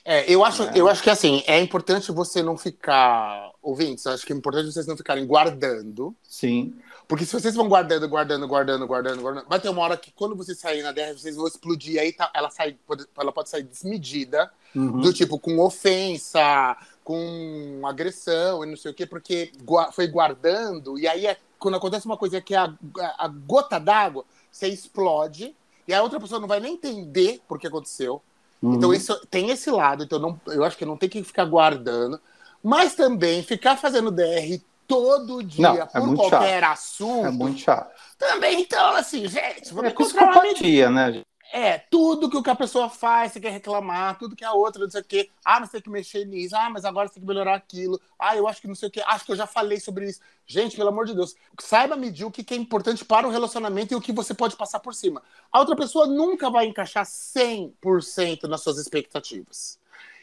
É, 0.04 0.30
eu 0.32 0.44
acho, 0.44 0.64
é. 0.64 0.72
eu 0.76 0.88
acho 0.90 1.02
que 1.02 1.10
assim, 1.10 1.44
é 1.48 1.60
importante 1.60 2.12
você 2.12 2.44
não 2.44 2.58
ficar. 2.58 3.52
Ouvintes, 3.62 4.08
acho 4.08 4.26
que 4.26 4.34
é 4.34 4.36
importante 4.36 4.72
vocês 4.72 4.88
não 4.88 4.98
ficarem 4.98 5.26
guardando. 5.26 6.16
Sim. 6.24 6.74
Porque 7.08 7.26
se 7.26 7.34
vocês 7.34 7.54
vão 7.54 7.68
guardando, 7.68 8.08
guardando, 8.08 8.48
guardando, 8.48 8.88
guardando, 8.88 9.22
guardando, 9.22 9.48
vai 9.48 9.60
ter 9.60 9.70
uma 9.70 9.82
hora 9.82 9.98
que 9.98 10.12
quando 10.12 10.36
vocês 10.36 10.58
saírem 10.58 10.82
na 10.82 10.94
DR, 10.94 11.14
vocês 11.14 11.36
vão 11.36 11.46
explodir, 11.46 12.00
aí 12.00 12.14
tá, 12.14 12.32
ela, 12.34 12.50
sai, 12.50 12.78
ela 13.18 13.34
pode 13.34 13.50
sair 13.50 13.64
desmedida, 13.64 14.50
uhum. 14.74 15.02
do 15.02 15.12
tipo, 15.12 15.38
com 15.38 15.60
ofensa, 15.60 16.78
com 17.04 17.82
agressão 17.84 18.64
e 18.64 18.68
não 18.68 18.78
sei 18.78 18.92
o 18.92 18.94
quê, 18.94 19.06
porque 19.06 19.52
foi 19.92 20.08
guardando, 20.08 20.98
e 20.98 21.06
aí 21.06 21.28
é, 21.28 21.36
quando 21.60 21.76
acontece 21.76 22.06
uma 22.06 22.16
coisa 22.16 22.40
que 22.40 22.56
é 22.56 22.60
a, 22.60 22.74
a 23.18 23.28
gota 23.28 23.78
d'água, 23.78 24.24
você 24.50 24.70
explode, 24.70 25.54
e 25.92 25.94
a 25.94 26.02
outra 26.02 26.20
pessoa 26.20 26.40
não 26.40 26.48
vai 26.48 26.62
nem 26.62 26.74
entender 26.74 27.42
por 27.48 27.60
que 27.60 27.68
aconteceu. 27.68 28.22
Uhum. 28.62 28.76
Então 28.76 28.94
isso 28.94 29.14
tem 29.28 29.50
esse 29.50 29.70
lado, 29.70 30.06
então 30.06 30.20
não, 30.20 30.40
eu 30.48 30.64
acho 30.64 30.78
que 30.78 30.86
não 30.86 30.96
tem 30.96 31.10
que 31.10 31.22
ficar 31.22 31.44
guardando, 31.46 32.20
mas 32.64 32.96
também 32.96 33.44
ficar 33.44 33.76
fazendo 33.76 34.10
DR 34.10 34.62
todo 34.88 35.44
dia 35.44 35.62
não, 35.62 35.76
é 35.76 35.86
por 35.86 36.16
qualquer 36.16 36.62
chato. 36.62 36.72
assunto. 36.72 37.28
É 37.28 37.32
muito 37.32 37.60
chato. 37.60 37.92
Também, 38.18 38.62
então, 38.62 38.96
assim, 38.96 39.28
gente, 39.28 39.74
vamos 39.74 39.92
é 39.92 39.94
psicopatia, 39.94 40.90
né? 40.90 41.24
É, 41.54 41.78
tudo 41.78 42.42
que 42.42 42.50
a 42.50 42.56
pessoa 42.56 42.90
faz, 42.90 43.34
você 43.34 43.40
quer 43.42 43.52
reclamar, 43.52 44.18
tudo 44.18 44.38
que 44.38 44.46
a 44.46 44.54
outra, 44.54 44.84
não 44.84 44.90
sei 44.90 45.02
o 45.02 45.04
quê. 45.04 45.30
Ah, 45.44 45.60
mas 45.60 45.70
tem 45.70 45.82
que 45.82 45.90
mexer 45.90 46.26
nisso. 46.26 46.56
Ah, 46.56 46.70
mas 46.70 46.86
agora 46.86 47.10
você 47.10 47.16
tem 47.16 47.22
que 47.22 47.28
melhorar 47.28 47.56
aquilo. 47.56 48.00
Ah, 48.18 48.38
eu 48.38 48.48
acho 48.48 48.62
que 48.62 48.70
não 48.70 48.76
sei 48.76 48.88
o 48.88 48.92
quê. 48.92 49.04
Acho 49.06 49.26
que 49.26 49.34
eu 49.34 49.36
já 49.36 49.46
falei 49.46 49.78
sobre 49.80 50.10
isso. 50.10 50.22
Gente, 50.48 50.78
pelo 50.78 50.88
amor 50.88 51.06
de 51.06 51.14
Deus, 51.14 51.36
saiba 51.60 51.98
medir 51.98 52.24
o 52.24 52.32
que 52.32 52.54
é 52.54 52.58
importante 52.58 53.04
para 53.04 53.28
o 53.28 53.32
relacionamento 53.32 53.94
e 53.94 53.98
o 53.98 54.02
que 54.02 54.14
você 54.14 54.34
pode 54.34 54.56
passar 54.56 54.80
por 54.80 54.96
cima. 54.96 55.22
A 55.52 55.60
outra 55.60 55.76
pessoa 55.76 56.08
nunca 56.08 56.50
vai 56.50 56.66
encaixar 56.68 57.06
100% 57.06 58.44
nas 58.44 58.62
suas 58.62 58.78
expectativas. 58.78 59.78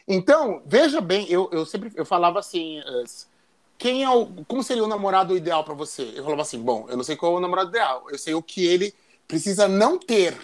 Então, 0.07 0.63
veja 0.65 1.03
bem, 1.03 1.27
eu, 1.29 1.51
eu 1.53 1.67
sempre 1.67 1.93
eu 1.95 2.07
falava 2.07 2.39
assim, 2.39 2.81
quem 3.77 4.03
é 4.03 4.09
o, 4.09 4.27
como 4.47 4.63
seria 4.63 4.83
o 4.83 4.89
namorado 4.89 5.37
ideal 5.37 5.63
para 5.63 5.75
você? 5.75 6.15
Eu 6.17 6.25
falava 6.25 6.41
assim, 6.41 6.59
bom, 6.59 6.87
eu 6.89 6.97
não 6.97 7.05
sei 7.05 7.15
qual 7.15 7.35
é 7.35 7.37
o 7.37 7.41
namorado 7.41 7.69
ideal, 7.69 8.07
eu 8.11 8.19
sei 8.19 8.33
o 8.33 8.43
que 8.43 8.65
ele 8.67 8.95
precisa 9.29 9.69
não 9.69 9.99
ter 9.99 10.35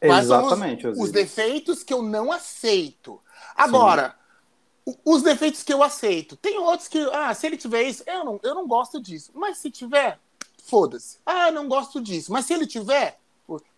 Quais 0.00 0.24
Exatamente. 0.24 0.86
Os, 0.86 0.98
os, 0.98 1.10
defeitos 1.10 1.82
que 1.82 1.92
eu 1.92 2.02
não 2.02 2.30
aceito. 2.30 3.20
Agora, 3.56 4.14
Sim. 4.86 4.96
os 5.04 5.22
defeitos 5.22 5.62
que 5.62 5.72
eu 5.72 5.82
aceito. 5.82 6.36
Tem 6.36 6.58
outros 6.58 6.88
que, 6.88 6.98
ah, 7.12 7.32
se 7.34 7.46
ele 7.46 7.56
tiver 7.56 7.84
isso, 7.84 8.02
eu 8.06 8.24
não, 8.24 8.40
eu 8.42 8.54
não 8.54 8.66
gosto 8.66 9.00
disso. 9.00 9.30
Mas 9.34 9.58
se 9.58 9.70
tiver, 9.70 10.18
foda-se. 10.64 11.18
Ah, 11.24 11.48
eu 11.48 11.52
não 11.52 11.68
gosto 11.68 12.00
disso. 12.00 12.32
Mas 12.32 12.46
se 12.46 12.54
ele 12.54 12.66
tiver, 12.66 13.18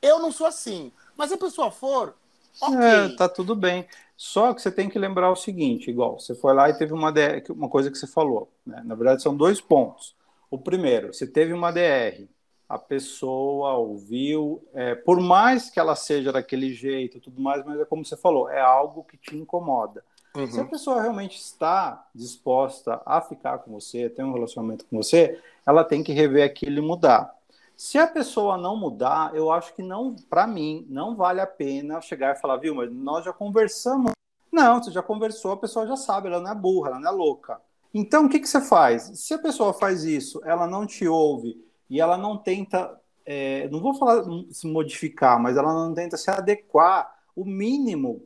eu 0.02 0.18
não 0.18 0.32
sou 0.32 0.46
assim. 0.46 0.92
Mas 1.16 1.28
se 1.28 1.34
a 1.34 1.38
pessoa 1.38 1.70
for, 1.70 2.14
ok. 2.60 2.78
É, 2.78 3.08
tá 3.16 3.28
tudo 3.28 3.54
bem. 3.54 3.86
Só 4.16 4.54
que 4.54 4.62
você 4.62 4.70
tem 4.70 4.88
que 4.88 4.98
lembrar 4.98 5.30
o 5.30 5.36
seguinte, 5.36 5.90
igual, 5.90 6.18
você 6.18 6.34
foi 6.34 6.54
lá 6.54 6.70
e 6.70 6.78
teve 6.78 6.94
uma, 6.94 7.12
DR, 7.12 7.42
uma 7.50 7.68
coisa 7.68 7.90
que 7.90 7.98
você 7.98 8.06
falou. 8.06 8.50
Né? 8.64 8.82
Na 8.84 8.94
verdade, 8.94 9.22
são 9.22 9.36
dois 9.36 9.60
pontos. 9.60 10.16
O 10.50 10.58
primeiro, 10.58 11.12
você 11.12 11.26
teve 11.26 11.52
uma 11.52 11.70
DR, 11.70 12.26
a 12.68 12.78
pessoa 12.78 13.74
ouviu, 13.74 14.62
é, 14.74 14.94
por 14.94 15.20
mais 15.20 15.70
que 15.70 15.78
ela 15.78 15.94
seja 15.94 16.32
daquele 16.32 16.72
jeito, 16.72 17.20
tudo 17.20 17.40
mais, 17.40 17.64
mas 17.64 17.78
é 17.78 17.84
como 17.84 18.04
você 18.04 18.16
falou, 18.16 18.50
é 18.50 18.60
algo 18.60 19.04
que 19.04 19.16
te 19.16 19.36
incomoda. 19.36 20.04
Uhum. 20.36 20.50
Se 20.50 20.60
a 20.60 20.64
pessoa 20.64 21.00
realmente 21.00 21.38
está 21.38 22.06
disposta 22.14 23.00
a 23.06 23.20
ficar 23.20 23.58
com 23.58 23.72
você, 23.72 24.10
ter 24.10 24.24
um 24.24 24.32
relacionamento 24.32 24.84
com 24.84 24.96
você, 24.96 25.40
ela 25.64 25.84
tem 25.84 26.02
que 26.02 26.12
rever 26.12 26.44
aquilo 26.44 26.78
e 26.78 26.82
mudar. 26.82 27.34
Se 27.76 27.98
a 27.98 28.06
pessoa 28.06 28.56
não 28.56 28.76
mudar, 28.76 29.34
eu 29.34 29.50
acho 29.50 29.74
que 29.74 29.82
não, 29.82 30.16
para 30.28 30.46
mim, 30.46 30.84
não 30.88 31.14
vale 31.14 31.40
a 31.40 31.46
pena 31.46 32.00
chegar 32.00 32.34
e 32.34 32.40
falar, 32.40 32.56
viu, 32.56 32.74
mas 32.74 32.90
nós 32.92 33.24
já 33.24 33.32
conversamos. 33.32 34.12
Não, 34.50 34.82
você 34.82 34.90
já 34.90 35.02
conversou, 35.02 35.52
a 35.52 35.56
pessoa 35.56 35.86
já 35.86 35.96
sabe, 35.96 36.28
ela 36.28 36.40
não 36.40 36.50
é 36.50 36.54
burra, 36.54 36.90
ela 36.90 37.00
não 37.00 37.08
é 37.10 37.12
louca. 37.12 37.60
Então, 37.94 38.26
o 38.26 38.28
que, 38.28 38.40
que 38.40 38.48
você 38.48 38.60
faz? 38.60 39.10
Se 39.14 39.34
a 39.34 39.38
pessoa 39.38 39.72
faz 39.72 40.04
isso, 40.04 40.40
ela 40.44 40.66
não 40.66 40.86
te 40.86 41.06
ouve 41.06 41.65
e 41.88 42.00
ela 42.00 42.16
não 42.16 42.36
tenta, 42.36 42.98
é, 43.24 43.68
não 43.68 43.80
vou 43.80 43.94
falar 43.94 44.24
se 44.50 44.66
modificar, 44.66 45.40
mas 45.40 45.56
ela 45.56 45.72
não 45.72 45.94
tenta 45.94 46.16
se 46.16 46.30
adequar 46.30 47.12
o 47.34 47.44
mínimo 47.44 48.22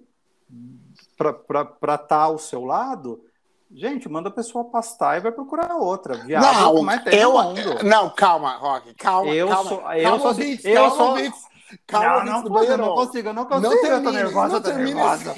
para 1.16 1.62
estar 1.62 1.98
tá 1.98 2.16
ao 2.22 2.38
seu 2.38 2.64
lado, 2.64 3.24
gente, 3.72 4.08
manda 4.08 4.28
a 4.28 4.32
pessoa 4.32 4.64
pastar 4.64 5.16
e 5.16 5.20
vai 5.20 5.30
procurar 5.30 5.76
outra. 5.76 6.16
Viado, 6.16 6.42
Não, 6.42 6.82
mas 6.82 7.04
tem 7.04 7.18
eu, 7.18 7.32
mundo. 7.32 7.84
não, 7.84 8.10
calma, 8.10 8.56
Rock, 8.56 8.94
calma, 8.94 9.30
Eu 9.30 9.48
calma. 9.48 9.68
sou- 9.68 9.78
calma, 9.80 9.96
eu 9.98 10.18
sou- 10.18 10.28
ouvintes, 10.28 10.64
eu 10.64 10.74
calma, 10.74 10.96
sou- 10.96 11.32
calma, 11.86 12.24
não, 12.24 12.24
não, 12.24 12.78
não 12.78 12.94
consigo, 12.94 13.28
eu 13.28 13.34
não 13.34 13.44
consigo, 13.46 13.62
Não 13.62 13.72
eu 13.72 13.80
tô 13.80 13.86
termine, 13.86 14.12
nervosa, 14.12 14.48
não 14.48 14.54
eu 14.56 14.62
tô 14.62 14.68
termine 14.70 14.94
nervosa. 14.94 15.34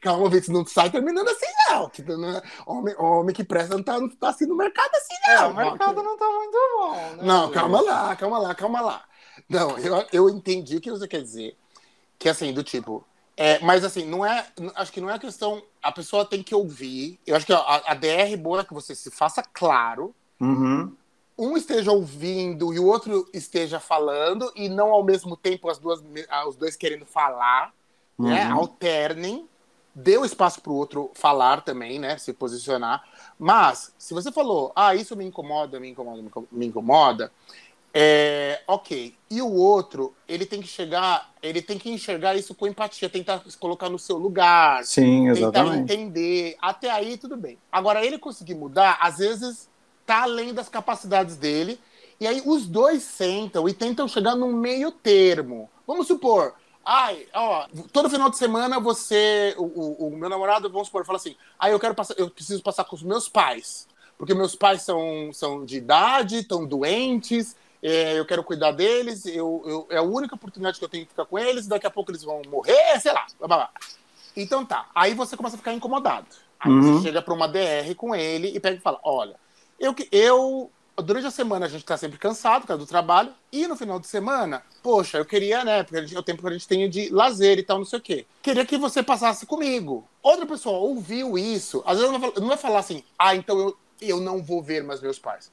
Calma, 0.00 0.22
ouvintes, 0.22 0.48
não 0.48 0.64
sai 0.64 0.90
terminando 0.90 1.28
assim, 1.28 1.46
não. 1.68 1.88
Que 1.88 2.02
não 2.02 2.36
é- 2.36 2.42
homem, 2.66 2.94
homem 2.98 3.34
que 3.34 3.44
presta 3.44 3.74
não 3.76 3.82
tá, 3.82 3.98
não 3.98 4.08
tá 4.08 4.28
assim 4.28 4.46
no 4.46 4.56
mercado 4.56 4.90
assim, 4.94 5.14
É, 5.28 5.36
não. 5.36 5.50
o 5.50 5.56
mercado 5.56 6.02
não 6.02 6.16
tá 6.16 6.26
muito 6.26 6.58
bom, 6.78 6.92
né? 7.16 7.22
Não, 7.22 7.44
gente? 7.46 7.54
calma 7.54 7.80
lá, 7.80 8.16
calma 8.16 8.38
lá, 8.38 8.54
calma 8.54 8.80
lá. 8.80 9.04
Não, 9.48 9.76
eu, 9.78 10.06
eu 10.12 10.28
entendi 10.30 10.76
o 10.76 10.80
que 10.80 10.90
você 10.90 11.08
quer 11.08 11.20
dizer. 11.22 11.56
Que 12.18 12.28
assim, 12.28 12.52
do 12.52 12.62
tipo. 12.62 13.04
É, 13.36 13.58
mas 13.58 13.84
assim, 13.84 14.04
não 14.06 14.24
é. 14.24 14.46
Acho 14.76 14.92
que 14.92 15.00
não 15.00 15.10
é 15.10 15.18
questão. 15.18 15.60
A 15.82 15.90
pessoa 15.90 16.24
tem 16.24 16.42
que 16.42 16.54
ouvir. 16.54 17.18
Eu 17.26 17.34
acho 17.34 17.44
que 17.44 17.52
a, 17.52 17.58
a 17.86 17.94
DR 17.94 18.36
boa 18.38 18.60
é 18.60 18.64
que 18.64 18.72
você 18.72 18.94
se 18.94 19.10
faça 19.10 19.42
claro. 19.42 20.14
Uhum. 20.40 20.94
Um 21.36 21.56
esteja 21.56 21.90
ouvindo 21.90 22.72
e 22.72 22.78
o 22.78 22.86
outro 22.86 23.28
esteja 23.34 23.80
falando, 23.80 24.52
e 24.54 24.68
não 24.68 24.90
ao 24.92 25.02
mesmo 25.02 25.36
tempo 25.36 25.68
as 25.68 25.78
duas, 25.78 26.00
ah, 26.28 26.48
os 26.48 26.54
dois 26.54 26.76
querendo 26.76 27.04
falar. 27.04 27.72
Né? 28.16 28.46
Uhum. 28.46 28.58
Alternem. 28.60 29.48
Dê 29.94 30.18
o 30.18 30.24
espaço 30.24 30.60
para 30.60 30.72
o 30.72 30.76
outro 30.76 31.10
falar 31.14 31.60
também, 31.60 31.98
né? 31.98 32.18
Se 32.18 32.32
posicionar. 32.32 33.04
Mas, 33.38 33.94
se 33.96 34.12
você 34.12 34.32
falou, 34.32 34.72
ah, 34.74 34.94
isso 34.94 35.14
me 35.16 35.24
incomoda, 35.24 35.78
me 35.78 35.90
incomoda, 35.90 36.22
me 36.50 36.66
incomoda, 36.66 37.30
é, 37.96 38.60
ok. 38.66 39.14
E 39.30 39.40
o 39.40 39.52
outro, 39.52 40.12
ele 40.26 40.44
tem 40.44 40.60
que 40.60 40.66
chegar, 40.66 41.32
ele 41.40 41.62
tem 41.62 41.78
que 41.78 41.88
enxergar 41.88 42.34
isso 42.34 42.52
com 42.52 42.66
empatia, 42.66 43.08
tentar 43.08 43.40
se 43.48 43.56
colocar 43.56 43.88
no 43.88 44.00
seu 44.00 44.18
lugar, 44.18 44.82
Sim, 44.84 45.32
tentar 45.32 45.38
exatamente. 45.38 45.92
entender. 45.94 46.56
Até 46.60 46.90
aí, 46.90 47.16
tudo 47.16 47.36
bem. 47.36 47.56
Agora, 47.70 48.04
ele 48.04 48.18
conseguir 48.18 48.56
mudar, 48.56 48.98
às 49.00 49.18
vezes, 49.18 49.68
tá 50.04 50.22
além 50.22 50.52
das 50.52 50.68
capacidades 50.68 51.36
dele. 51.36 51.78
E 52.18 52.26
aí, 52.26 52.42
os 52.44 52.66
dois 52.66 53.04
sentam 53.04 53.68
e 53.68 53.72
tentam 53.72 54.08
chegar 54.08 54.34
num 54.34 54.52
meio 54.52 54.90
termo. 54.90 55.70
Vamos 55.86 56.08
supor, 56.08 56.54
ai, 56.84 57.26
ó, 57.32 57.66
todo 57.92 58.10
final 58.10 58.28
de 58.30 58.36
semana 58.36 58.78
você, 58.80 59.54
o, 59.58 59.62
o- 59.64 60.08
o 60.08 60.16
meu 60.16 60.28
namorado, 60.28 60.68
vamos 60.70 60.88
supor, 60.88 61.04
fala 61.04 61.16
assim, 61.18 61.36
ah, 61.58 61.70
eu 61.70 61.80
quero 61.80 61.94
passar, 61.94 62.14
eu 62.18 62.28
preciso 62.30 62.62
passar 62.62 62.84
com 62.84 62.94
os 62.96 63.02
meus 63.02 63.28
pais. 63.28 63.86
Porque 64.18 64.32
meus 64.34 64.54
pais 64.54 64.82
são, 64.82 65.30
são 65.32 65.64
de 65.64 65.76
idade, 65.78 66.38
estão 66.38 66.64
doentes, 66.64 67.56
é, 67.82 68.18
eu 68.18 68.24
quero 68.24 68.44
cuidar 68.44 68.70
deles, 68.72 69.26
eu, 69.26 69.62
eu- 69.66 69.86
é 69.90 69.96
a 69.98 70.02
única 70.02 70.34
oportunidade 70.34 70.78
que 70.78 70.84
eu 70.84 70.88
tenho 70.88 71.04
de 71.04 71.10
ficar 71.10 71.24
com 71.26 71.38
eles, 71.38 71.66
daqui 71.66 71.86
a 71.86 71.90
pouco 71.90 72.10
eles 72.10 72.22
vão 72.22 72.40
morrer, 72.48 73.00
sei 73.00 73.12
lá. 73.12 73.26
blá, 73.38 73.48
blá, 73.48 73.56
blá. 73.56 73.70
Então 74.36 74.64
tá, 74.64 74.88
aí 74.94 75.14
você 75.14 75.36
começa 75.36 75.56
a 75.56 75.58
ficar 75.58 75.72
incomodado. 75.72 76.26
Aí 76.60 76.70
Uhum. 76.72 76.98
você 76.98 77.02
chega 77.08 77.20
para 77.20 77.34
uma 77.34 77.46
DR 77.48 77.94
com 77.96 78.14
ele 78.14 78.48
e 78.48 78.58
pega 78.60 78.76
e 78.76 78.80
fala: 78.80 78.98
olha, 79.02 79.36
eu, 79.78 79.92
que- 79.92 80.08
eu 80.10 80.70
durante 81.02 81.26
a 81.26 81.30
semana 81.30 81.66
a 81.66 81.68
gente 81.68 81.84
tá 81.84 81.96
sempre 81.96 82.18
cansado 82.18 82.66
causa 82.66 82.82
do 82.82 82.86
trabalho, 82.86 83.32
e 83.50 83.66
no 83.66 83.76
final 83.76 83.98
de 83.98 84.06
semana, 84.06 84.62
poxa, 84.82 85.18
eu 85.18 85.24
queria, 85.24 85.64
né, 85.64 85.82
porque 85.82 86.14
é 86.14 86.18
o 86.18 86.22
tempo 86.22 86.42
que 86.42 86.48
a 86.48 86.52
gente 86.52 86.68
tem 86.68 86.88
de 86.88 87.08
lazer 87.10 87.58
e 87.58 87.62
tal, 87.62 87.78
não 87.78 87.84
sei 87.84 87.98
o 87.98 88.02
quê. 88.02 88.26
Queria 88.42 88.64
que 88.64 88.78
você 88.78 89.02
passasse 89.02 89.46
comigo. 89.46 90.06
Outra 90.22 90.46
pessoa 90.46 90.78
ouviu 90.78 91.36
isso, 91.36 91.82
às 91.86 91.98
vezes 91.98 92.12
não 92.12 92.48
vai 92.48 92.56
falar 92.56 92.78
assim, 92.78 93.02
ah, 93.18 93.34
então 93.34 93.58
eu, 93.58 93.76
eu 94.00 94.20
não 94.20 94.42
vou 94.42 94.62
ver 94.62 94.82
mais 94.82 95.00
meus 95.00 95.18
pais. 95.18 95.50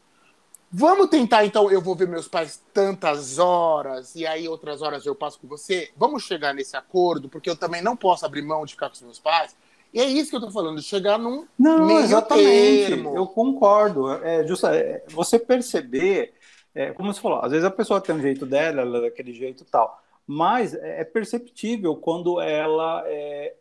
Vamos 0.73 1.09
tentar, 1.09 1.43
então, 1.43 1.69
eu 1.69 1.81
vou 1.81 1.93
ver 1.95 2.07
meus 2.07 2.29
pais 2.29 2.63
tantas 2.73 3.37
horas, 3.39 4.15
e 4.15 4.25
aí 4.25 4.47
outras 4.47 4.81
horas 4.81 5.05
eu 5.05 5.13
passo 5.13 5.37
com 5.37 5.45
você? 5.45 5.91
Vamos 5.97 6.23
chegar 6.23 6.53
nesse 6.53 6.77
acordo, 6.77 7.27
porque 7.27 7.49
eu 7.49 7.57
também 7.57 7.81
não 7.81 7.93
posso 7.97 8.25
abrir 8.25 8.41
mão 8.41 8.65
de 8.65 8.71
ficar 8.71 8.87
com 8.87 8.95
os 8.95 9.01
meus 9.01 9.19
pais. 9.19 9.53
E 9.93 9.99
é 9.99 10.05
isso 10.05 10.29
que 10.29 10.35
eu 10.35 10.41
tô 10.41 10.51
falando, 10.51 10.81
chegar 10.81 11.17
num 11.17 11.45
Não, 11.57 11.85
meio 11.85 11.99
exatamente. 11.99 12.87
termo. 12.87 13.15
Eu 13.15 13.27
concordo. 13.27 14.09
É, 14.23 14.45
justa, 14.47 14.75
é, 14.75 15.03
você 15.09 15.37
perceber, 15.37 16.33
é, 16.73 16.91
como 16.91 17.13
você 17.13 17.19
falou, 17.19 17.39
às 17.43 17.51
vezes 17.51 17.65
a 17.65 17.71
pessoa 17.71 17.99
tem 17.99 18.15
um 18.15 18.21
jeito 18.21 18.45
dela, 18.45 18.81
ela 18.81 18.97
é 18.99 19.01
daquele 19.01 19.33
jeito 19.33 19.63
e 19.63 19.65
tal. 19.65 20.01
Mas 20.25 20.73
é 20.73 21.01
é 21.01 21.03
perceptível 21.03 21.95
quando 21.95 22.39
ela 22.39 23.03
é, 23.05 23.53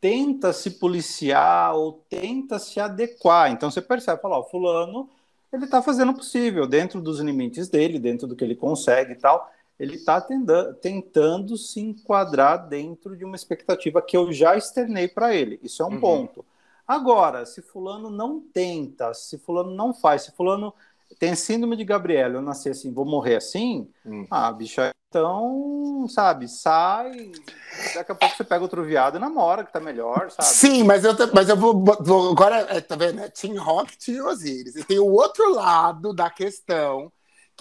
tenta 0.00 0.52
se 0.52 0.72
policiar 0.72 1.74
ou 1.74 2.04
tenta 2.10 2.58
se 2.58 2.78
adequar. 2.78 3.50
Então 3.50 3.70
você 3.70 3.80
percebe, 3.80 4.20
fala, 4.20 4.38
ó, 4.38 4.42
fulano, 4.42 5.08
ele 5.52 5.64
está 5.64 5.80
fazendo 5.80 6.10
o 6.10 6.14
possível 6.14 6.66
dentro 6.66 7.00
dos 7.00 7.20
limites 7.20 7.68
dele, 7.68 7.98
dentro 7.98 8.26
do 8.26 8.34
que 8.34 8.42
ele 8.42 8.56
consegue 8.56 9.12
e 9.12 9.16
tal. 9.16 9.50
Ele 9.78 9.96
está 9.96 10.20
tentando 10.80 11.56
se 11.56 11.80
enquadrar 11.80 12.68
dentro 12.68 13.16
de 13.16 13.24
uma 13.24 13.34
expectativa 13.36 14.00
que 14.02 14.16
eu 14.16 14.32
já 14.32 14.56
externei 14.56 15.08
para 15.08 15.34
ele. 15.34 15.58
Isso 15.62 15.82
é 15.82 15.86
um 15.86 15.90
Uhum. 15.92 16.00
ponto. 16.00 16.44
Agora, 16.86 17.44
se 17.46 17.62
fulano 17.62 18.10
não 18.10 18.40
tenta, 18.40 19.12
se 19.14 19.38
fulano 19.38 19.74
não 19.74 19.92
faz, 19.94 20.22
se 20.22 20.32
fulano 20.32 20.72
tem 21.18 21.34
síndrome 21.34 21.76
de 21.76 21.84
Gabriela, 21.84 22.34
eu 22.34 22.42
nasci 22.42 22.68
assim, 22.68 22.92
vou 22.92 23.04
morrer 23.04 23.36
assim, 23.36 23.88
Hum. 24.04 24.26
ah, 24.30 24.50
bicho, 24.52 24.80
então, 25.08 26.06
sabe, 26.08 26.48
sai, 26.48 27.32
daqui 27.94 28.12
a 28.12 28.14
pouco 28.14 28.34
você 28.34 28.44
pega 28.44 28.62
outro 28.62 28.82
viado 28.82 29.16
e 29.16 29.20
namora, 29.20 29.64
que 29.64 29.72
tá 29.72 29.78
melhor, 29.78 30.30
sabe? 30.30 30.48
Sim, 30.48 30.84
mas 30.84 31.04
eu, 31.04 31.12
mas 31.34 31.48
eu 31.48 31.56
vou, 31.56 31.84
vou- 31.84 32.30
Agora, 32.32 32.56
é, 32.70 32.80
tá 32.80 32.96
vendo? 32.96 33.20
É 33.20 33.28
Team 33.28 33.62
Rock, 33.62 33.96
Team 33.98 34.26
Osiris. 34.26 34.74
E 34.76 34.84
tem 34.84 34.98
o 34.98 35.06
outro 35.06 35.52
lado 35.54 36.14
da 36.14 36.30
questão, 36.30 37.12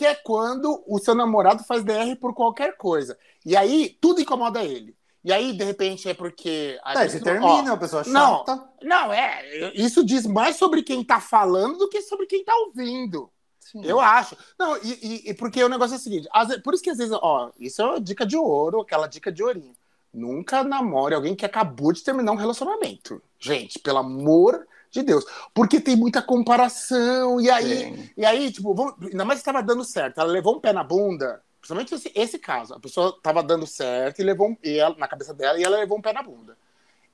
que 0.02 0.06
é 0.08 0.16
quando 0.16 0.84
o 0.88 0.98
seu 0.98 1.14
namorado 1.14 1.64
faz 1.64 1.84
DR 1.84 2.16
por 2.20 2.34
qualquer 2.34 2.76
coisa. 2.76 3.16
E 3.46 3.56
aí, 3.56 3.96
tudo 4.02 4.20
incomoda 4.20 4.64
ele. 4.64 4.98
E 5.24 5.32
aí, 5.32 5.54
de 5.54 5.64
repente, 5.64 6.10
é 6.10 6.14
porque. 6.16 6.80
a 6.84 7.04
gente- 7.04 7.12
você 7.12 7.20
termina, 7.20 7.46
ó, 7.46 7.60
é 7.60 7.72
uma 7.72 7.78
pessoa 7.78 8.04
não. 8.08 8.40
chata. 8.40 8.68
não, 8.82 9.14
é. 9.14 9.72
Isso 9.76 10.04
diz 10.04 10.26
mais 10.26 10.56
sobre 10.56 10.82
quem 10.82 11.04
tá 11.04 11.20
falando 11.20 11.78
do 11.78 11.88
que 11.88 12.02
sobre 12.02 12.26
quem 12.26 12.44
tá 12.44 12.56
ouvindo. 12.56 13.30
Sim. 13.60 13.82
Eu 13.86 14.00
acho. 14.00 14.36
Não, 14.58 14.76
e, 14.78 15.30
e- 15.30 15.34
porque 15.36 15.64
o 15.64 15.70
negócio 15.70 15.94
é 15.94 15.98
o 15.98 16.02
seguinte: 16.02 16.28
às 16.34 16.58
por 16.64 16.74
isso 16.74 16.82
que 16.82 16.90
às 16.90 16.98
vezes, 16.98 17.16
ó, 17.22 17.52
isso 17.60 17.80
é 17.80 17.86
uma 17.86 18.02
dica 18.02 18.26
de 18.26 18.36
ouro, 18.36 18.82
aquela 18.82 19.06
dica 19.06 19.32
de 19.32 19.44
ourinho. 19.44 19.76
Nunca 20.12 20.64
namore 20.64 21.14
alguém 21.14 21.36
que 21.36 21.46
acabou 21.46 21.94
de 21.94 22.04
terminar 22.04 22.32
um 22.32 22.36
relacionamento. 22.36 23.22
Gente, 23.40 23.78
pelo 23.78 24.00
amor 24.00 24.66
de 24.92 25.02
Deus. 25.04 25.26
Porque 25.54 25.80
tem 25.80 25.96
muita 25.96 26.22
comparação. 26.22 27.40
E 27.42 27.50
aí, 27.50 27.78
Sim. 27.96 28.10
e 28.18 28.26
aí 28.26 28.52
tipo, 28.52 28.74
vamos, 28.76 28.94
ainda 29.02 29.26
mais 29.26 29.40
que 29.40 29.42
estava 29.50 29.64
dando 29.64 29.84
certo. 29.84 30.20
Ela 30.20 30.32
levou 30.32 30.58
um 30.58 30.60
pé 30.60 30.74
na 30.74 30.84
bunda. 30.84 31.42
Principalmente 31.60 31.94
esse, 31.96 32.12
esse 32.14 32.38
caso. 32.40 32.74
A 32.74 32.80
pessoa 32.80 33.10
estava 33.18 33.42
dando 33.42 33.66
certo 33.66 34.20
e 34.20 34.24
levou 34.24 34.50
um, 34.50 34.58
e 34.64 34.78
ela- 34.78 34.96
na 34.98 35.08
cabeça 35.08 35.34
dela 35.34 35.58
e 35.60 35.64
ela 35.64 35.78
levou 35.78 35.98
um 35.98 36.02
pé 36.02 36.12
na 36.14 36.22
bunda. 36.22 36.58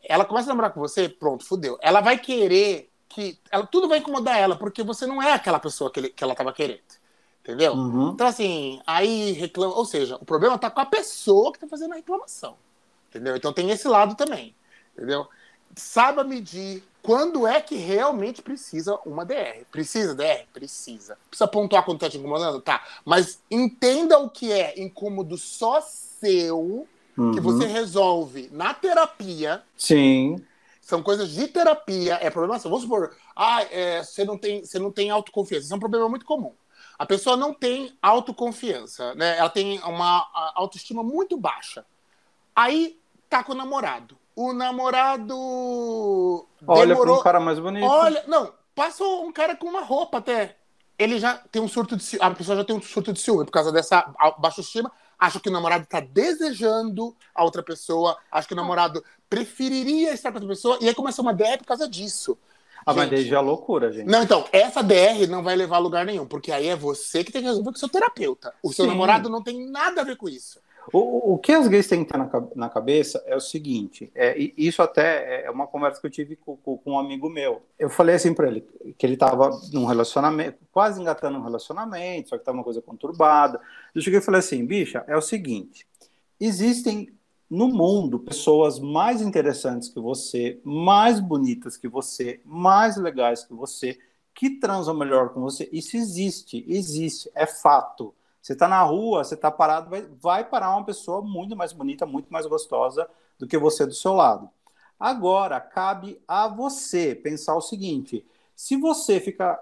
Ela 0.04 0.26
começa 0.26 0.48
a 0.48 0.50
namorar 0.50 0.72
com 0.74 0.80
você, 0.80 1.08
pronto, 1.10 1.46
fudeu. 1.46 1.78
Ela 1.82 2.02
vai 2.02 2.18
querer 2.18 2.90
que. 3.10 3.38
Ela, 3.52 3.66
tudo 3.68 3.88
vai 3.90 4.00
incomodar 4.00 4.38
ela, 4.40 4.56
porque 4.58 4.84
você 4.84 5.06
não 5.06 5.22
é 5.22 5.34
aquela 5.34 5.60
pessoa 5.60 5.92
que, 5.92 6.00
ele- 6.00 6.10
que 6.10 6.24
ela 6.24 6.34
estava 6.34 6.54
querendo. 6.54 6.80
Entendeu? 7.44 7.74
Uhum. 7.74 8.10
Então, 8.10 8.28
assim, 8.28 8.82
aí 8.86 9.32
reclama. 9.34 9.74
Ou 9.74 9.86
seja, 9.86 10.16
o 10.18 10.26
problema 10.26 10.58
tá 10.58 10.70
com 10.70 10.80
a 10.82 10.86
pessoa 10.86 11.52
que 11.54 11.60
tá 11.60 11.68
fazendo 11.68 11.94
a 11.94 11.96
reclamação. 11.96 12.58
Entendeu? 13.10 13.36
Então 13.36 13.54
tem 13.54 13.70
esse 13.70 13.88
lado 13.88 14.16
também. 14.16 14.56
Entendeu? 14.96 15.28
Saiba 15.76 16.24
medir 16.24 16.84
quando 17.08 17.48
é 17.48 17.62
que 17.62 17.78
realmente 17.78 18.41
precisa 18.41 19.00
uma 19.06 19.24
DR. 19.24 19.63
Precisa 19.72 20.13
DR? 20.13 20.46
Precisa. 20.52 21.17
Precisa 21.30 21.48
pontuar 21.48 21.86
quando 21.86 22.00
tá 22.00 22.10
te 22.10 22.17
incomodando? 22.17 22.60
Tá. 22.60 22.86
Mas 23.06 23.41
entenda 23.50 24.20
o 24.20 24.30
que 24.30 24.52
é 24.52 24.78
incômodo 24.78 25.38
só 25.38 25.80
seu, 25.80 26.86
que 27.15 27.22
Uhum. 27.22 27.41
você 27.41 27.65
resolve 27.65 28.50
na 28.52 28.74
terapia. 28.74 29.63
Sim. 29.78 30.36
São 30.82 31.02
coisas 31.02 31.30
de 31.30 31.48
terapia, 31.48 32.20
é 32.22 32.30
problema 32.30 32.60
seu. 32.60 32.70
Vamos 32.70 32.84
supor, 32.84 33.15
ah, 33.34 33.63
é, 33.72 34.04
você, 34.04 34.26
não 34.26 34.38
tem, 34.38 34.65
você 34.65 34.78
não 34.78 34.91
tem 34.91 35.10
autoconfiança. 35.10 35.63
Isso 35.63 35.74
é 35.74 35.78
um 35.78 35.80
problema 35.80 36.10
muito 36.10 36.26
comum. 36.26 36.54
A 37.00 37.06
pessoa 37.06 37.38
não 37.38 37.54
tem 37.54 37.98
autoconfiança, 38.02 39.15
né? 39.15 39.38
Ela 39.38 39.50
tem 39.50 39.80
uma 39.80 40.28
autoestima 40.56 41.02
muito 41.04 41.38
baixa. 41.38 41.86
Aí 42.54 43.00
tá 43.30 43.46
com 43.46 43.54
o 43.54 43.56
namorado. 43.56 44.17
O 44.38 44.54
namorado 44.54 45.36
Olha 46.67 46.88
demorou. 46.93 47.15
para 47.15 47.19
um 47.21 47.23
cara 47.23 47.39
mais 47.39 47.58
bonito. 47.58 47.84
Olha, 47.84 48.23
não, 48.28 48.54
passou 48.76 49.26
um 49.26 49.32
cara 49.32 49.56
com 49.56 49.67
uma 49.67 49.82
roupa 49.82 50.19
até. 50.19 50.56
ele 51.00 51.17
já 51.19 51.38
tem 51.52 51.60
um 51.60 51.67
surto 51.67 51.97
de 51.97 52.04
ciúme. 52.04 52.23
A 52.23 52.30
pessoa 52.32 52.56
já 52.58 52.63
tem 52.63 52.76
um 52.76 52.82
surto 52.82 53.12
de 53.12 53.19
ciúme 53.19 53.45
por 53.45 53.52
causa 53.52 53.71
dessa 53.71 54.02
baixa 54.38 54.62
estima. 54.62 54.91
Acha 55.17 55.39
que 55.39 55.50
o 55.50 55.52
namorado 55.52 55.86
está 55.86 56.00
desejando 56.00 57.15
a 57.34 57.43
outra 57.43 57.63
pessoa. 57.63 58.15
Acha 58.32 58.47
que 58.47 58.54
o 58.54 58.58
namorado 58.58 59.04
preferiria 59.28 60.13
estar 60.13 60.32
com 60.32 60.38
outra 60.38 60.50
pessoa. 60.50 60.78
E 60.82 60.88
aí 60.88 60.93
começa 60.93 61.19
uma 61.21 61.34
DR 61.34 61.58
por 61.58 61.65
causa 61.65 61.89
disso. 61.89 62.38
Ah, 62.86 62.93
mas 62.93 63.10
Gente. 63.10 63.15
daí 63.15 63.26
já 63.26 63.38
é 63.38 63.41
loucura, 63.41 63.91
gente. 63.91 64.06
Não, 64.08 64.21
então, 64.23 64.45
essa 64.52 64.82
DR 64.84 65.28
não 65.28 65.41
vai 65.43 65.56
levar 65.56 65.76
a 65.78 65.80
lugar 65.80 66.06
nenhum, 66.06 66.26
porque 66.28 66.52
aí 66.52 66.67
é 66.67 66.76
você 66.76 67.23
que 67.23 67.32
tem 67.32 67.41
que 67.41 67.47
resolver 67.47 67.71
com 67.71 67.76
o 67.76 67.80
seu 67.80 67.89
terapeuta. 67.89 68.54
O 68.63 68.71
seu 68.71 68.86
Sim. 68.86 68.91
namorado 68.91 69.30
não 69.30 69.41
tem 69.43 69.67
nada 69.69 70.02
a 70.02 70.04
ver 70.06 70.15
com 70.15 70.30
isso. 70.30 70.62
O, 70.93 71.34
o 71.34 71.38
que 71.38 71.52
as 71.52 71.67
gays 71.67 71.88
têm 71.88 72.06
que 72.06 72.12
ter 72.12 72.17
na, 72.17 72.30
na 72.56 72.69
cabeça 72.69 73.21
é 73.26 73.36
o 73.36 73.39
seguinte: 73.41 74.10
é, 74.15 74.36
isso 74.58 74.82
até 74.82 75.45
é 75.45 75.52
uma 75.52 75.67
conversa 75.67 76.00
que 76.00 76.08
eu 76.08 76.12
tive 76.12 76.36
com, 76.38 76.56
com- 76.58 76.78
com 76.78 76.91
um 76.93 77.00
amigo 77.00 77.30
meu. 77.30 77.62
Eu 77.78 77.89
falei 77.89 78.15
assim 78.15 78.34
para 78.34 78.47
ele 78.47 78.62
que 78.97 79.06
ele 79.06 79.13
estava 79.15 79.50
num 79.73 79.86
relacionamento, 79.86 80.60
quase 80.71 81.02
engatando 81.02 81.38
um 81.38 81.43
relacionamento, 81.43 82.30
só 82.30 82.38
que 82.38 82.41
estava 82.41 82.58
uma 82.58 82.63
coisa 82.63 82.82
conturbada. 82.82 83.60
Eu 83.93 84.02
cheguei 84.02 84.19
e 84.19 84.21
falei 84.23 84.39
assim: 84.39 84.65
bicha, 84.65 85.04
é 85.08 85.17
o 85.17 85.21
seguinte: 85.21 85.86
existem 86.39 87.10
no 87.50 87.67
mundo 87.67 88.19
pessoas 88.19 88.80
mais 88.80 89.21
interessantes 89.21 89.89
que 89.89 90.00
você, 90.00 90.60
mais 90.63 91.19
bonitas 91.19 91.78
que 91.78 91.88
você, 91.88 92.41
mais 92.45 92.97
legais 92.97 93.43
que 93.45 93.54
você, 93.54 93.97
que 94.34 94.52
transam 94.60 94.95
melhor 94.97 95.30
com 95.34 95.41
você. 95.41 95.69
Isso 95.71 95.97
existe, 95.97 96.65
existe, 96.67 97.30
é 97.34 97.45
fato. 97.45 98.13
Você 98.47 98.53
está 98.53 98.65
na 98.65 98.81
rua, 98.81 99.25
você 99.25 99.33
está 99.33 99.51
parado, 99.51 99.89
vai, 99.89 100.07
vai 100.21 100.41
parar 100.45 100.73
uma 100.73 100.86
pessoa 100.86 101.21
muito 101.21 101.53
mais 101.53 101.73
bonita, 101.73 102.05
muito 102.05 102.31
mais 102.31 102.45
gostosa 102.45 103.05
do 103.38 103.45
que 103.45 103.57
você 103.57 103.86
do 103.86 103.93
seu 103.93 104.13
lado. 104.13 104.49
Agora, 104.97 105.60
cabe 105.60 106.17
a 106.25 106.47
você 106.47 107.13
pensar 107.13 107.57
o 107.57 107.62
seguinte: 107.62 108.25
se 108.55 108.77
você 108.77 109.19
fica 109.19 109.60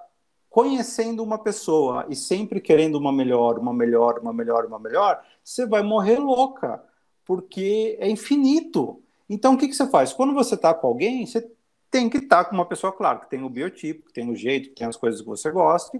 conhecendo 0.52 1.24
uma 1.24 1.40
pessoa 1.40 2.06
e 2.10 2.16
sempre 2.16 2.62
querendo 2.62 3.00
uma 3.00 3.12
melhor, 3.12 3.58
uma 3.58 3.74
melhor, 3.74 4.20
uma 4.20 4.32
melhor, 4.32 4.68
uma 4.68 4.78
melhor, 4.78 5.20
você 5.44 5.66
vai 5.66 5.82
morrer 5.82 6.20
louca, 6.20 6.84
porque 7.26 7.98
é 8.00 8.08
infinito. 8.08 9.02
Então, 9.28 9.56
o 9.56 9.58
que, 9.58 9.68
que 9.68 9.74
você 9.74 9.90
faz? 9.90 10.14
Quando 10.14 10.36
você 10.36 10.54
está 10.54 10.76
com 10.76 10.86
alguém, 10.86 11.26
você 11.26 11.52
tem 11.90 12.08
que 12.08 12.18
estar 12.18 12.46
com 12.46 12.54
uma 12.54 12.68
pessoa, 12.68 12.94
claro, 12.94 13.22
que 13.22 13.32
tem 13.32 13.42
o 13.42 13.50
biotipo, 13.50 14.06
que 14.06 14.14
tem 14.14 14.30
o 14.30 14.36
jeito, 14.36 14.70
que 14.70 14.76
tem 14.76 14.86
as 14.88 14.96
coisas 14.96 15.22
que 15.22 15.28
você 15.28 15.50
gosta. 15.50 16.00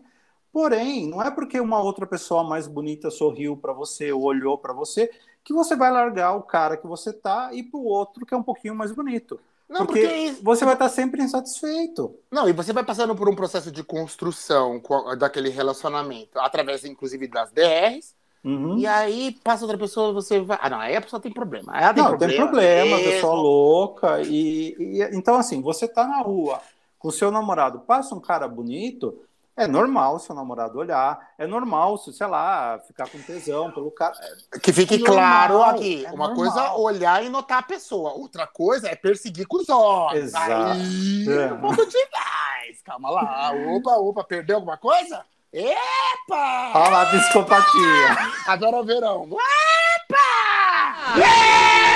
Porém, 0.56 1.10
não 1.10 1.22
é 1.22 1.30
porque 1.30 1.60
uma 1.60 1.82
outra 1.82 2.08
pessoa 2.08 2.42
mais 2.42 2.66
bonita 2.66 3.12
sorriu 3.12 3.58
para 3.58 3.74
você 3.74 4.14
ou 4.14 4.24
olhou 4.24 4.58
para 4.58 4.72
você 4.72 5.12
que 5.44 5.52
você 5.52 5.76
vai 5.76 5.92
largar 5.92 6.34
o 6.34 6.44
cara 6.44 6.78
que 6.78 6.88
você 6.88 7.12
tá 7.12 7.50
e 7.52 7.62
pro 7.62 7.82
outro 7.84 8.26
que 8.26 8.34
é 8.34 8.38
um 8.38 8.42
pouquinho 8.42 8.74
mais 8.74 8.94
bonito. 8.94 9.38
Não, 9.68 9.86
porque 9.86 10.00
porque. 10.00 10.38
você 10.42 10.64
vai 10.64 10.76
estar 10.76 10.88
sempre 10.88 11.22
insatisfeito. 11.22 12.16
Não, 12.32 12.48
e 12.48 12.54
você 12.54 12.72
vai 12.72 12.86
passando 12.86 13.14
por 13.14 13.28
um 13.28 13.36
processo 13.36 13.70
de 13.70 13.84
construção 13.84 14.82
daquele 15.20 15.50
relacionamento, 15.50 16.40
através, 16.40 16.86
inclusive, 16.86 17.28
das 17.28 17.52
DRs. 17.52 18.16
Uhum. 18.42 18.78
E 18.78 18.88
aí 18.88 19.34
passa 19.44 19.66
outra 19.66 19.78
pessoa, 19.78 20.14
você 20.14 20.40
vai. 20.40 20.58
Ah, 20.62 20.70
não, 20.70 20.80
aí 20.80 20.96
a 20.96 21.02
pessoa 21.02 21.22
tem 21.22 21.34
problema. 21.34 21.74
Aí 21.76 21.84
ela 21.84 21.94
tem 21.94 22.02
Não, 22.02 22.12
problema. 22.12 22.34
tem 22.34 22.42
problema, 22.42 22.98
mesmo. 22.98 23.12
pessoa 23.12 23.34
louca. 23.36 24.22
E, 24.22 24.74
e- 24.80 25.10
então, 25.18 25.36
assim, 25.36 25.62
você 25.62 25.86
tá 25.86 26.08
na 26.08 26.22
rua 26.22 26.62
com 26.98 27.10
o 27.10 27.12
seu 27.12 27.30
namorado, 27.30 27.82
passa 27.82 28.16
um 28.16 28.22
cara 28.22 28.48
bonito, 28.48 29.20
é 29.58 29.68
normal 29.68 30.20
seu 30.20 30.36
namorado 30.36 30.78
olhar, 30.78 31.18
é 31.38 31.48
normal, 31.48 31.98
se, 31.98 32.12
sei 32.14 32.28
lá, 32.28 32.78
ficar 32.88 33.10
com 33.10 33.18
tesão 33.22 33.72
pelo 33.72 33.90
cara. 33.92 34.14
Que 34.62 34.74
fique 34.74 34.96
É 34.96 34.98
normal, 34.98 35.16
claro 35.48 35.64
aqui. 35.64 36.06
é 36.06 36.12
uma 36.12 36.28
normal. 36.28 36.36
coisa 36.36 36.62
é 36.62 36.72
olhar 36.72 37.24
e 37.24 37.30
notar 37.30 37.60
a 37.60 37.64
pessoa. 37.64 38.12
Outra 38.14 38.46
coisa 38.46 38.90
é 38.90 38.96
perseguir 38.96 39.48
com 39.48 39.58
os 39.58 39.70
olhos. 39.70 40.24
Exato. 40.26 40.52
Aí, 40.52 41.26
É. 41.30 41.54
um 41.54 41.62
pouco 41.62 41.86
demais. 41.86 42.82
Calma 42.84 43.10
lá. 43.10 43.52
Opa, 43.76 43.92
opa, 43.98 44.24
perdeu 44.24 44.58
alguma 44.58 44.78
coisa? 44.78 45.24
Epa! 45.54 46.72
Olha 46.76 46.90
lá 46.90 47.02
a 47.04 47.06
psicopatia. 47.06 48.32
Agora 48.48 48.76
é 48.78 48.80
o 48.82 48.84
verão. 48.86 49.24
Epa! 49.24 51.16
Você 51.16 51.95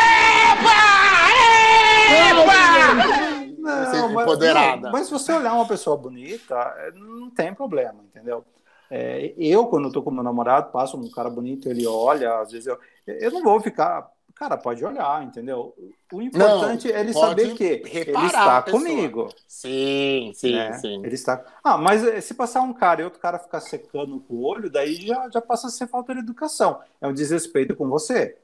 é 4.10 4.14
mas, 4.14 4.24
empoderada. 4.26 4.82
não, 4.84 4.92
mas 4.92 5.06
se 5.08 5.12
você 5.12 5.32
olhar 5.34 5.54
uma 5.54 5.68
pessoa 5.68 5.98
bonita, 5.98 6.56
é, 6.78 6.92
não 6.92 7.30
tem 7.30 7.54
problema, 7.54 8.04
entendeu? 8.04 8.46
É, 8.90 9.34
eu, 9.38 9.68
quando 9.68 9.92
tô 9.92 10.02
com 10.02 10.12
meu 10.12 10.24
namorado, 10.24 10.72
passo 10.72 10.98
um 10.98 11.10
cara 11.12 11.30
bonito, 11.30 11.70
ele 11.70 11.86
olha, 11.86 12.40
às 12.40 12.52
vezes 12.52 12.68
eu, 12.68 12.80
eu 13.06 13.32
não 13.32 13.44
vou 13.44 13.60
ficar. 13.62 14.10
Cara, 14.36 14.58
pode 14.58 14.84
olhar, 14.86 15.22
entendeu? 15.24 15.76
O 16.12 16.22
importante 16.22 16.90
é 16.92 17.02
ele 17.02 17.14
saber 17.14 17.54
que 17.54 17.84
ele 17.86 18.26
está 18.26 18.62
comigo. 18.64 19.28
Sim, 19.46 20.32
sim, 20.34 20.54
né? 20.54 20.74
sim. 20.74 21.02
Ele 21.04 21.14
está. 21.14 21.44
Ah, 21.62 21.78
mas 21.78 22.04
eh, 22.06 22.22
se 22.22 22.34
passar 22.34 22.62
um 22.62 22.74
cara 22.74 23.02
e 23.02 23.04
outro 23.04 23.20
cara 23.20 23.38
ficar 23.38 23.60
secando 23.60 24.20
com 24.22 24.36
o 24.36 24.44
olho, 24.46 24.70
daí 24.70 24.96
já, 25.06 25.30
já 25.30 25.42
passa 25.42 25.68
a 25.68 25.70
ser 25.70 25.88
falta 25.88 26.14
de 26.14 26.22
educação. 26.22 26.80
É 27.02 27.08
um 27.08 27.14
desrespeito 27.14 27.76
com 27.76 27.90
você. 27.90 28.38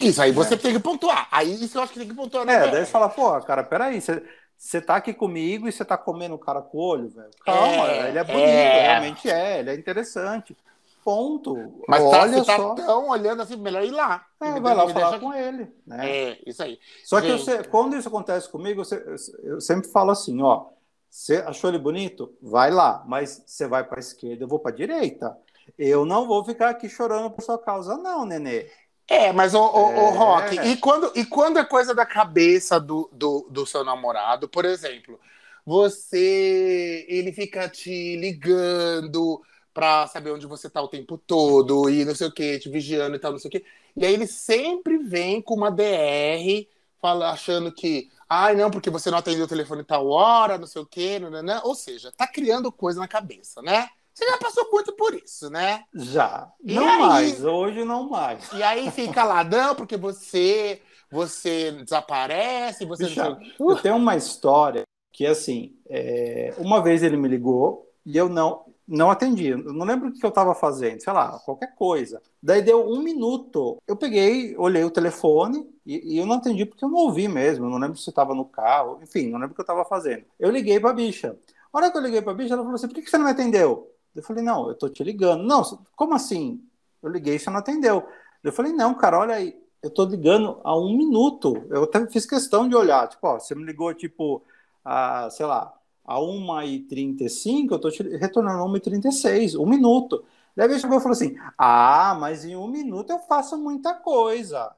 Isso 0.00 0.20
aí 0.22 0.32
você 0.32 0.56
tem 0.56 0.72
que 0.72 0.80
pontuar. 0.80 1.26
Aí 1.30 1.52
isso 1.64 1.78
eu 1.78 1.82
acho 1.82 1.92
que 1.92 1.98
tem 1.98 2.08
que 2.08 2.14
pontuar. 2.14 2.44
né, 2.44 2.66
É, 2.66 2.70
daí 2.70 2.84
você 2.84 2.90
fala, 2.92 3.08
pô, 3.08 3.40
cara, 3.40 3.64
peraí, 3.64 4.00
você, 4.00 4.22
você 4.58 4.80
tá 4.80 4.96
aqui 4.96 5.14
comigo 5.14 5.68
e 5.68 5.72
você 5.72 5.84
tá 5.84 5.96
comendo 5.96 6.34
o 6.34 6.38
cara 6.38 6.60
com 6.60 6.76
o 6.78 6.80
olho, 6.80 7.08
velho. 7.08 7.30
Calma, 7.44 7.90
É, 7.90 8.08
ele 8.08 8.18
é 8.18 8.24
bonito, 8.24 8.42
é. 8.48 8.80
realmente 8.82 9.30
é, 9.30 9.60
ele 9.60 9.70
é 9.70 9.74
interessante. 9.74 10.56
Ponto. 11.04 11.56
Mas 11.88 12.02
tá, 12.02 12.20
Olha 12.22 12.32
você 12.40 12.44
tá 12.44 12.56
só. 12.56 12.74
tão 12.74 13.08
olhando 13.08 13.40
assim, 13.40 13.56
melhor 13.56 13.82
ir 13.84 13.90
lá. 13.92 14.26
É, 14.42 14.50
Me 14.52 14.60
vai 14.60 14.74
lá 14.74 14.86
falar 14.88 15.10
deixa- 15.10 15.18
com 15.20 15.32
ele. 15.32 15.72
Né? 15.86 16.10
É, 16.10 16.38
isso 16.44 16.62
aí. 16.62 16.78
Só 17.04 17.20
que 17.20 17.28
Gente. 17.28 17.44
sei- 17.44 17.62
quando 17.64 17.96
isso 17.96 18.08
acontece 18.08 18.48
comigo, 18.50 18.82
eu, 18.82 19.16
eu 19.52 19.60
sempre 19.60 19.88
falo 19.90 20.10
assim, 20.10 20.42
ó, 20.42 20.66
você 21.08 21.36
achou 21.36 21.70
ele 21.70 21.78
bonito? 21.78 22.34
Vai 22.42 22.70
lá, 22.70 23.02
mas 23.06 23.42
você 23.46 23.66
vai 23.66 23.84
para 23.84 23.98
a 23.98 24.00
esquerda, 24.00 24.44
eu 24.44 24.48
vou 24.48 24.58
para 24.58 24.70
a 24.72 24.74
direita. 24.74 25.34
Eu 25.78 26.04
não 26.04 26.26
vou 26.26 26.44
ficar 26.44 26.70
aqui 26.70 26.88
chorando 26.90 27.30
por 27.30 27.42
sua 27.42 27.58
causa, 27.58 27.96
não, 27.96 28.26
nenê. 28.26 28.66
É, 29.08 29.32
mas 29.32 29.54
o, 29.54 29.58
o, 29.58 29.86
o 29.86 30.10
É. 30.10 30.16
Rock, 30.16 30.56
e 30.68 30.76
quando, 30.76 31.10
e 31.16 31.24
quando 31.24 31.58
é 31.58 31.64
coisa 31.64 31.94
da 31.94 32.04
cabeça 32.04 32.78
do, 32.78 33.08
do, 33.12 33.48
do 33.50 33.66
seu 33.66 33.82
namorado, 33.82 34.48
por 34.48 34.64
exemplo, 34.66 35.18
você 35.64 37.06
ele 37.08 37.32
fica 37.32 37.68
te 37.68 38.16
ligando 38.16 39.42
pra 39.72 40.06
saber 40.08 40.30
onde 40.32 40.46
você 40.46 40.68
tá 40.68 40.82
o 40.82 40.88
tempo 40.88 41.16
todo 41.18 41.88
e 41.88 42.04
não 42.04 42.14
sei 42.14 42.26
o 42.28 42.32
que, 42.32 42.58
te 42.58 42.68
vigiando 42.68 43.16
e 43.16 43.18
tal, 43.18 43.32
não 43.32 43.38
sei 43.38 43.48
o 43.48 43.52
que. 43.52 43.64
E 43.96 44.04
aí 44.04 44.12
ele 44.12 44.26
sempre 44.26 44.98
vem 44.98 45.40
com 45.40 45.54
uma 45.54 45.70
DR 45.70 46.68
fala, 47.00 47.30
achando 47.30 47.72
que, 47.72 48.10
ai, 48.28 48.54
não, 48.56 48.70
porque 48.70 48.90
você 48.90 49.10
não 49.10 49.18
atendeu 49.18 49.44
o 49.44 49.48
telefone 49.48 49.84
tal 49.84 50.08
hora, 50.08 50.58
não 50.58 50.66
sei 50.66 50.82
o 50.82 50.86
que, 50.86 51.18
nananã. 51.18 51.60
ou 51.64 51.74
seja, 51.74 52.12
tá 52.12 52.26
criando 52.26 52.70
coisa 52.72 53.00
na 53.00 53.08
cabeça, 53.08 53.62
né? 53.62 53.88
Você 54.18 54.26
já 54.26 54.36
passou 54.36 54.68
muito 54.72 54.92
por 54.94 55.14
isso, 55.14 55.48
né? 55.48 55.84
Já. 55.94 56.50
E 56.64 56.74
não 56.74 56.88
aí? 56.88 56.98
mais, 56.98 57.44
hoje 57.44 57.84
não 57.84 58.08
mais. 58.08 58.52
E 58.52 58.60
aí 58.64 58.90
fica 58.90 59.22
lá, 59.22 59.44
não, 59.44 59.76
porque 59.76 59.96
você 59.96 60.82
você 61.08 61.70
desaparece, 61.70 62.84
você 62.84 63.04
Bicha, 63.04 63.38
não 63.60 63.70
eu 63.70 63.76
tenho 63.80 63.94
uma 63.94 64.16
história 64.16 64.82
que, 65.12 65.24
assim, 65.24 65.76
é, 65.88 66.52
uma 66.58 66.82
vez 66.82 67.04
ele 67.04 67.16
me 67.16 67.28
ligou 67.28 67.88
e 68.04 68.16
eu 68.16 68.28
não, 68.28 68.64
não 68.88 69.08
atendi. 69.08 69.50
Eu 69.50 69.58
não 69.58 69.86
lembro 69.86 70.08
o 70.08 70.12
que 70.12 70.26
eu 70.26 70.30
estava 70.30 70.52
fazendo, 70.52 71.00
sei 71.00 71.12
lá, 71.12 71.38
qualquer 71.44 71.76
coisa. 71.76 72.20
Daí 72.42 72.60
deu 72.60 72.90
um 72.90 73.00
minuto. 73.00 73.80
Eu 73.86 73.94
peguei, 73.94 74.56
olhei 74.56 74.82
o 74.82 74.90
telefone 74.90 75.64
e, 75.86 76.14
e 76.14 76.18
eu 76.18 76.26
não 76.26 76.34
atendi 76.36 76.66
porque 76.66 76.84
eu 76.84 76.88
não 76.88 76.98
ouvi 76.98 77.28
mesmo. 77.28 77.66
Eu 77.66 77.70
não 77.70 77.78
lembro 77.78 77.96
se 77.96 78.10
estava 78.10 78.34
no 78.34 78.44
carro, 78.44 78.98
enfim, 79.00 79.28
não 79.28 79.38
lembro 79.38 79.52
o 79.52 79.54
que 79.54 79.60
eu 79.60 79.62
estava 79.62 79.84
fazendo. 79.84 80.24
Eu 80.40 80.50
liguei 80.50 80.80
para 80.80 80.90
a 80.90 80.94
bicha. 80.94 81.38
A 81.72 81.78
hora 81.78 81.90
que 81.90 81.96
eu 81.96 82.02
liguei 82.02 82.20
para 82.20 82.32
a 82.32 82.34
bicha, 82.34 82.54
ela 82.54 82.62
falou 82.62 82.74
assim: 82.74 82.88
por 82.88 82.94
que 82.94 83.02
que 83.02 83.10
você 83.10 83.16
não 83.16 83.24
me 83.24 83.30
atendeu? 83.30 83.94
Eu 84.18 84.24
falei: 84.24 84.42
não, 84.42 84.68
eu 84.68 84.74
tô 84.74 84.88
te 84.88 85.02
ligando. 85.02 85.44
Não, 85.44 85.62
como 85.96 86.14
assim? 86.14 86.62
Eu 87.02 87.10
liguei 87.10 87.38
você 87.38 87.50
não 87.50 87.58
atendeu. 87.58 88.06
Eu 88.42 88.52
falei: 88.52 88.72
não, 88.72 88.94
cara, 88.94 89.18
olha 89.18 89.34
aí. 89.34 89.56
Eu 89.82 89.90
tô 89.90 90.04
ligando 90.04 90.60
há 90.64 90.76
um 90.76 90.96
minuto. 90.96 91.64
Eu 91.70 91.84
até 91.84 92.04
fiz 92.08 92.26
questão 92.26 92.68
de 92.68 92.74
olhar. 92.74 93.08
Tipo, 93.08 93.28
ó, 93.28 93.38
você 93.38 93.54
me 93.54 93.64
ligou, 93.64 93.94
tipo, 93.94 94.42
a, 94.84 95.30
sei 95.30 95.46
lá, 95.46 95.72
a 96.04 96.16
1h35, 96.16 97.70
eu 97.70 97.78
tô 97.78 97.90
te 97.90 98.02
retornando 98.16 98.62
a 98.62 98.66
1h36, 98.66 99.60
um 99.60 99.66
minuto. 99.66 100.24
Daí 100.56 100.66
bicha 100.66 100.80
chegou 100.80 100.98
e 100.98 101.00
falou 101.00 101.12
assim: 101.12 101.36
Ah, 101.56 102.16
mas 102.18 102.44
em 102.44 102.56
um 102.56 102.66
minuto 102.66 103.10
eu 103.10 103.20
faço 103.20 103.56
muita 103.56 103.94
coisa. 103.94 104.74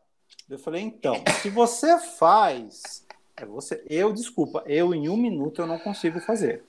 Eu 0.49 0.59
falei, 0.59 0.83
então, 0.83 1.15
se 1.41 1.49
você 1.49 1.97
faz, 1.99 3.07
é 3.37 3.47
você. 3.47 3.83
Eu, 3.89 4.13
desculpa, 4.13 4.65
eu 4.67 4.93
em 4.93 5.09
um 5.09 5.17
minuto 5.17 5.63
eu 5.63 5.67
não 5.67 5.79
consigo 5.79 6.19
fazer. 6.21 6.65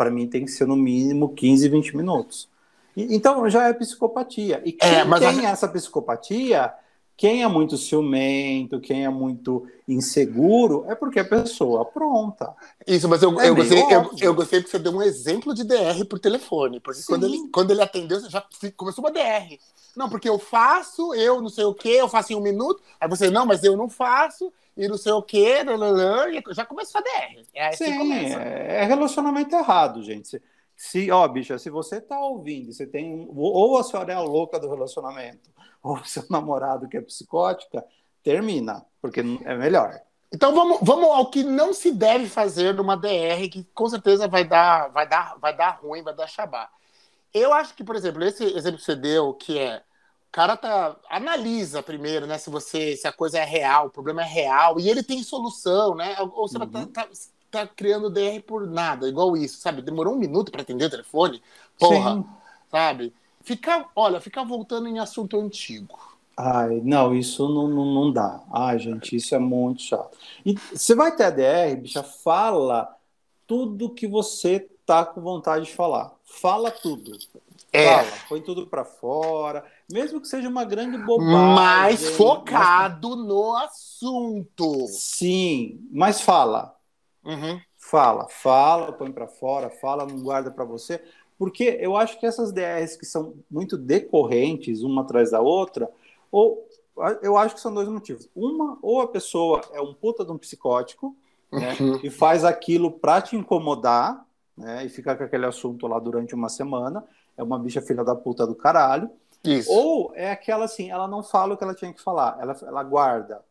Para 0.00 0.10
mim 0.10 0.26
tem 0.26 0.46
que 0.46 0.50
ser 0.50 0.66
no 0.66 0.76
mínimo 0.76 1.28
15, 1.34 1.68
20 1.68 1.94
minutos. 1.94 2.48
E- 2.96 3.14
então 3.14 3.46
já 3.50 3.68
é 3.68 3.74
psicopatia. 3.74 4.62
E 4.64 4.72
quem 4.72 4.88
É, 4.88 5.04
tem 5.18 5.44
essa 5.44 5.68
psicopatia, 5.68 6.72
quem 7.20 7.42
é 7.42 7.46
muito 7.48 7.76
ciumento, 7.76 8.80
quem 8.80 9.04
é 9.04 9.10
muito 9.10 9.68
inseguro, 9.86 10.86
é 10.88 10.94
porque 10.94 11.20
a 11.20 11.24
pessoa 11.24 11.84
pronta. 11.84 12.56
Isso, 12.86 13.06
mas 13.10 13.22
eu, 13.22 13.38
É 13.38 13.50
eu, 13.50 13.54
gostei, 13.54 13.78
eu, 13.78 14.10
eu 14.22 14.34
gostei 14.34 14.62
que 14.62 14.70
você 14.70 14.78
deu 14.78 14.90
um 14.92 15.02
exemplo 15.02 15.52
de 15.52 15.62
DR 15.62 16.02
por 16.08 16.18
telefone. 16.18 16.80
Porque 16.80 17.02
quando 17.02 17.26
ele, 17.26 17.46
quando 17.52 17.72
ele 17.72 17.82
atendeu, 17.82 18.18
você 18.18 18.30
já 18.30 18.42
começou 18.74 19.04
uma 19.04 19.10
DR. 19.10 19.58
Não, 19.94 20.08
porque 20.08 20.30
eu 20.30 20.38
faço, 20.38 21.12
eu 21.14 21.42
não 21.42 21.50
sei 21.50 21.64
o 21.64 21.74
quê, 21.74 21.90
eu 21.90 22.08
faço 22.08 22.32
em 22.32 22.36
um 22.36 22.40
minuto. 22.40 22.82
Aí 22.98 23.06
você, 23.06 23.28
não, 23.28 23.44
mas 23.44 23.62
eu 23.64 23.76
não 23.76 23.90
faço, 23.90 24.50
e 24.74 24.88
não 24.88 24.96
sei 24.96 25.12
o 25.12 25.22
quê, 25.22 25.56
e 25.60 26.54
já 26.54 26.64
começou 26.64 27.00
a 27.00 27.04
DR. 27.04 27.46
É 27.52 27.68
assim 27.68 27.84
Sim, 27.84 27.98
começa. 27.98 28.40
é 28.40 28.76
é 28.80 28.84
relacionamento 28.84 29.54
errado, 29.54 30.02
gente. 30.02 30.40
Se, 30.80 31.10
ó, 31.10 31.28
bicha, 31.28 31.58
se 31.58 31.68
você 31.68 32.00
tá 32.00 32.18
ouvindo, 32.18 32.72
você 32.72 32.86
tem 32.86 33.28
ou 33.36 33.76
a 33.76 33.84
senhora 33.84 34.14
é 34.14 34.16
a 34.16 34.20
louca 34.22 34.58
do 34.58 34.70
relacionamento, 34.70 35.50
ou 35.84 35.96
o 35.98 36.04
seu 36.06 36.24
namorado 36.30 36.88
que 36.88 36.96
é 36.96 37.02
psicótica, 37.02 37.84
termina, 38.22 38.86
porque 38.98 39.20
é 39.20 39.54
melhor. 39.58 40.00
Então 40.32 40.54
vamos, 40.54 40.78
vamos 40.80 41.10
ao 41.10 41.30
que 41.30 41.44
não 41.44 41.74
se 41.74 41.92
deve 41.92 42.30
fazer 42.30 42.72
numa 42.72 42.96
DR, 42.96 43.46
que 43.52 43.62
com 43.74 43.90
certeza 43.90 44.26
vai 44.26 44.42
dar, 44.42 44.88
vai 44.88 45.06
dar, 45.06 45.36
vai 45.38 45.54
dar 45.54 45.80
ruim, 45.82 46.02
vai 46.02 46.14
dar 46.16 46.26
chabá. 46.26 46.70
Eu 47.34 47.52
acho 47.52 47.74
que, 47.74 47.84
por 47.84 47.94
exemplo, 47.94 48.24
esse 48.24 48.42
exemplo 48.42 48.78
que 48.78 48.84
você 48.84 48.96
deu, 48.96 49.34
que 49.34 49.58
é 49.58 49.82
o 50.28 50.32
cara 50.32 50.56
tá 50.56 50.96
analisa 51.10 51.82
primeiro, 51.82 52.26
né, 52.26 52.38
se 52.38 52.48
você 52.48 52.96
se 52.96 53.06
a 53.06 53.12
coisa 53.12 53.38
é 53.38 53.44
real, 53.44 53.88
o 53.88 53.90
problema 53.90 54.22
é 54.22 54.26
real 54.26 54.80
e 54.80 54.88
ele 54.88 55.02
tem 55.02 55.22
solução, 55.22 55.94
né? 55.94 56.16
Ou 56.20 56.48
você 56.48 56.56
vai 56.56 56.68
tá, 56.68 56.86
tá, 56.86 57.08
tá 57.50 57.66
criando 57.66 58.10
DR 58.10 58.40
por 58.46 58.66
nada, 58.66 59.08
igual 59.08 59.36
isso, 59.36 59.58
sabe? 59.58 59.82
Demorou 59.82 60.14
um 60.14 60.18
minuto 60.18 60.50
para 60.52 60.62
atender 60.62 60.84
o 60.86 60.90
telefone, 60.90 61.42
porra, 61.78 62.14
Sim. 62.14 62.24
sabe? 62.70 63.12
Ficar, 63.42 63.90
olha, 63.96 64.20
ficar 64.20 64.44
voltando 64.44 64.86
em 64.88 64.98
assunto 64.98 65.38
antigo. 65.40 65.98
Ai, 66.36 66.80
não, 66.84 67.14
isso 67.14 67.48
não, 67.48 67.68
não, 67.68 67.84
não 67.84 68.12
dá. 68.12 68.40
Ai, 68.52 68.78
gente, 68.78 69.14
isso 69.16 69.34
é 69.34 69.38
muito 69.38 69.82
chato. 69.82 70.16
E 70.44 70.54
você 70.72 70.94
vai 70.94 71.14
ter 71.14 71.24
a 71.24 71.30
DR, 71.30 71.76
bicha, 71.76 72.02
fala 72.02 72.94
tudo 73.46 73.90
que 73.90 74.06
você 74.06 74.68
tá 74.86 75.04
com 75.04 75.20
vontade 75.20 75.66
de 75.66 75.72
falar. 75.74 76.12
Fala 76.24 76.70
tudo. 76.70 77.12
É. 77.72 78.04
Fala, 78.04 78.12
põe 78.28 78.40
tudo 78.40 78.66
pra 78.66 78.84
fora, 78.84 79.64
mesmo 79.90 80.20
que 80.20 80.28
seja 80.28 80.48
uma 80.48 80.64
grande 80.64 80.96
bobagem. 80.98 81.34
mais 81.54 82.02
mas- 82.02 82.16
focado 82.16 83.16
no 83.16 83.54
assunto. 83.56 84.86
Sim, 84.88 85.80
mas 85.92 86.20
fala. 86.20 86.74
Uhum. 87.24 87.60
Fala, 87.76 88.28
fala, 88.28 88.92
põe 88.92 89.10
pra 89.12 89.26
fora, 89.26 89.70
fala, 89.70 90.06
não 90.06 90.22
guarda 90.22 90.50
pra 90.50 90.64
você, 90.64 91.02
porque 91.38 91.78
eu 91.80 91.96
acho 91.96 92.18
que 92.18 92.26
essas 92.26 92.52
DRs 92.52 92.96
que 92.96 93.06
são 93.06 93.34
muito 93.50 93.76
decorrentes, 93.76 94.82
uma 94.82 95.02
atrás 95.02 95.30
da 95.30 95.40
outra, 95.40 95.90
ou 96.30 96.66
eu 97.22 97.36
acho 97.36 97.54
que 97.54 97.60
são 97.60 97.72
dois 97.72 97.88
motivos. 97.88 98.28
Uma, 98.34 98.78
ou 98.82 99.00
a 99.00 99.08
pessoa 99.08 99.62
é 99.72 99.80
um 99.80 99.94
puta 99.94 100.24
de 100.24 100.30
um 100.30 100.38
psicótico, 100.38 101.16
né, 101.50 101.76
Uhum. 101.80 101.98
e 102.02 102.10
faz 102.10 102.44
aquilo 102.44 102.90
pra 102.90 103.20
te 103.20 103.36
incomodar, 103.36 104.24
né, 104.56 104.84
e 104.84 104.88
ficar 104.88 105.16
com 105.16 105.24
aquele 105.24 105.46
assunto 105.46 105.86
lá 105.86 105.98
durante 105.98 106.34
uma 106.34 106.48
semana, 106.48 107.04
é 107.36 107.42
uma 107.42 107.58
bicha 107.58 107.80
filha 107.80 108.04
da 108.04 108.14
puta 108.14 108.46
do 108.46 108.54
caralho, 108.54 109.10
Isso. 109.42 109.72
ou 109.72 110.12
é 110.14 110.30
aquela 110.30 110.66
assim, 110.66 110.90
ela 110.90 111.08
não 111.08 111.22
fala 111.22 111.54
o 111.54 111.56
que 111.56 111.64
ela 111.64 111.74
tinha 111.74 111.92
que 111.92 112.02
falar, 112.02 112.38
ela, 112.40 112.56
ela 112.62 112.82
guarda. 112.82 113.42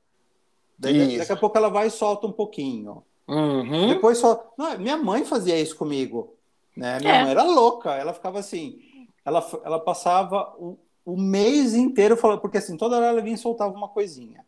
Daí, 0.77 1.17
daqui 1.17 1.32
a 1.32 1.36
pouco 1.36 1.58
ela 1.58 1.69
vai 1.69 1.88
e 1.88 1.91
solta 1.91 2.25
um 2.25 2.32
pouquinho. 2.32 3.03
Uhum. 3.30 3.88
Depois 3.89 4.18
só. 4.18 4.52
Não, 4.58 4.78
minha 4.80 4.98
mãe 4.98 5.24
fazia 5.24 5.60
isso 5.60 5.76
comigo. 5.76 6.36
Né? 6.76 6.98
Minha 7.00 7.13
É. 7.15 7.22
mãe 7.24 7.32
era 7.32 7.44
louca. 7.44 7.94
Ela 7.94 8.13
ficava 8.13 8.39
assim. 8.39 8.80
Ela, 9.24 9.46
ela 9.63 9.80
passava 9.80 10.54
o, 10.58 10.78
o 11.06 11.15
mês 11.18 11.74
inteiro 11.76 12.18
falando, 12.18 12.39
porque 12.39 12.58
assim, 12.58 12.76
toda 12.78 12.98
hora 12.98 13.08
ela 13.08 13.22
vinha 13.22 13.36
e 13.36 13.38
soltava 13.38 13.76
uma 13.76 13.89
coisinha. 13.89 14.44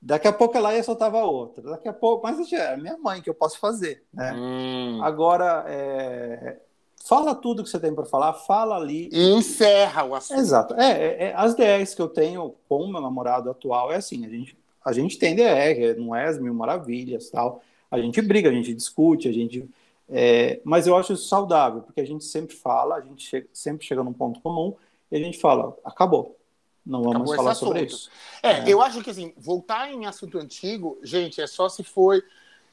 Daqui 0.00 0.28
a 0.28 0.32
pouco 0.32 0.56
ela 0.56 0.72
ia 0.72 0.78
e 0.80 0.84
soltava 0.84 1.18
outra. 1.24 1.62
Daqui 1.70 1.88
a 1.88 1.92
pouco. 1.92 2.22
Mas 2.22 2.38
assim, 2.38 2.54
é 2.56 2.76
minha 2.76 2.96
mãe 2.96 3.20
que 3.20 3.28
eu 3.28 3.34
posso 3.34 3.58
fazer. 3.58 4.04
Né? 4.14 4.32
Hum. 4.32 5.00
Agora, 5.02 5.64
é, 5.66 6.56
fala 7.04 7.34
tudo 7.34 7.64
que 7.64 7.68
você 7.68 7.80
tem 7.80 7.92
para 7.94 8.04
falar, 8.06 8.32
fala 8.34 8.76
ali. 8.76 9.08
E 9.12 9.30
encerra 9.32 10.04
o 10.04 10.14
assunto. 10.14 10.38
Exato. 10.38 10.74
É, 10.74 10.90
é, 10.92 11.24
é, 11.24 11.34
as 11.36 11.54
DRs 11.56 11.94
que 11.94 12.02
eu 12.02 12.08
tenho 12.08 12.54
com 12.68 12.84
o 12.84 12.92
meu 12.92 13.00
namorado 13.00 13.50
atual 13.50 13.90
é 13.92 13.96
assim, 13.96 14.24
a 14.24 14.28
gente, 14.28 14.56
a 14.84 14.92
gente 14.92 15.18
tem 15.18 15.34
DR, 15.34 15.98
não 15.98 16.14
é 16.14 16.26
as 16.26 16.38
mil 16.38 16.54
maravilhas 16.54 17.28
tal. 17.30 17.60
A 17.90 17.98
gente 18.00 18.20
briga, 18.20 18.50
a 18.50 18.52
gente 18.52 18.74
discute, 18.74 19.28
a 19.28 19.32
gente. 19.32 19.68
é, 20.08 20.60
mas 20.64 20.86
eu 20.86 20.96
acho 20.96 21.12
isso 21.12 21.28
saudável, 21.28 21.82
porque 21.82 22.00
a 22.00 22.04
gente 22.04 22.24
sempre 22.24 22.54
fala, 22.56 22.96
a 22.96 23.00
gente 23.00 23.22
chega- 23.26 23.48
sempre 23.52 23.86
chega 23.86 24.02
num 24.02 24.12
ponto 24.12 24.40
comum 24.40 24.74
e 25.10 25.16
a 25.16 25.18
gente 25.18 25.38
fala, 25.38 25.76
acabou. 25.84 26.36
Não 26.84 27.02
vamos 27.02 27.12
Acabou 27.16 27.36
falar 27.36 27.54
sobre 27.54 27.82
isso. 27.84 28.10
É, 28.42 28.70
eu 28.70 28.80
acho 28.80 29.02
que 29.02 29.10
assim, 29.10 29.32
voltar 29.36 29.90
em 29.92 30.06
assunto 30.06 30.38
antigo, 30.38 30.98
gente, 31.02 31.40
é 31.40 31.46
só 31.46 31.68
se 31.68 31.84
foi. 31.84 32.22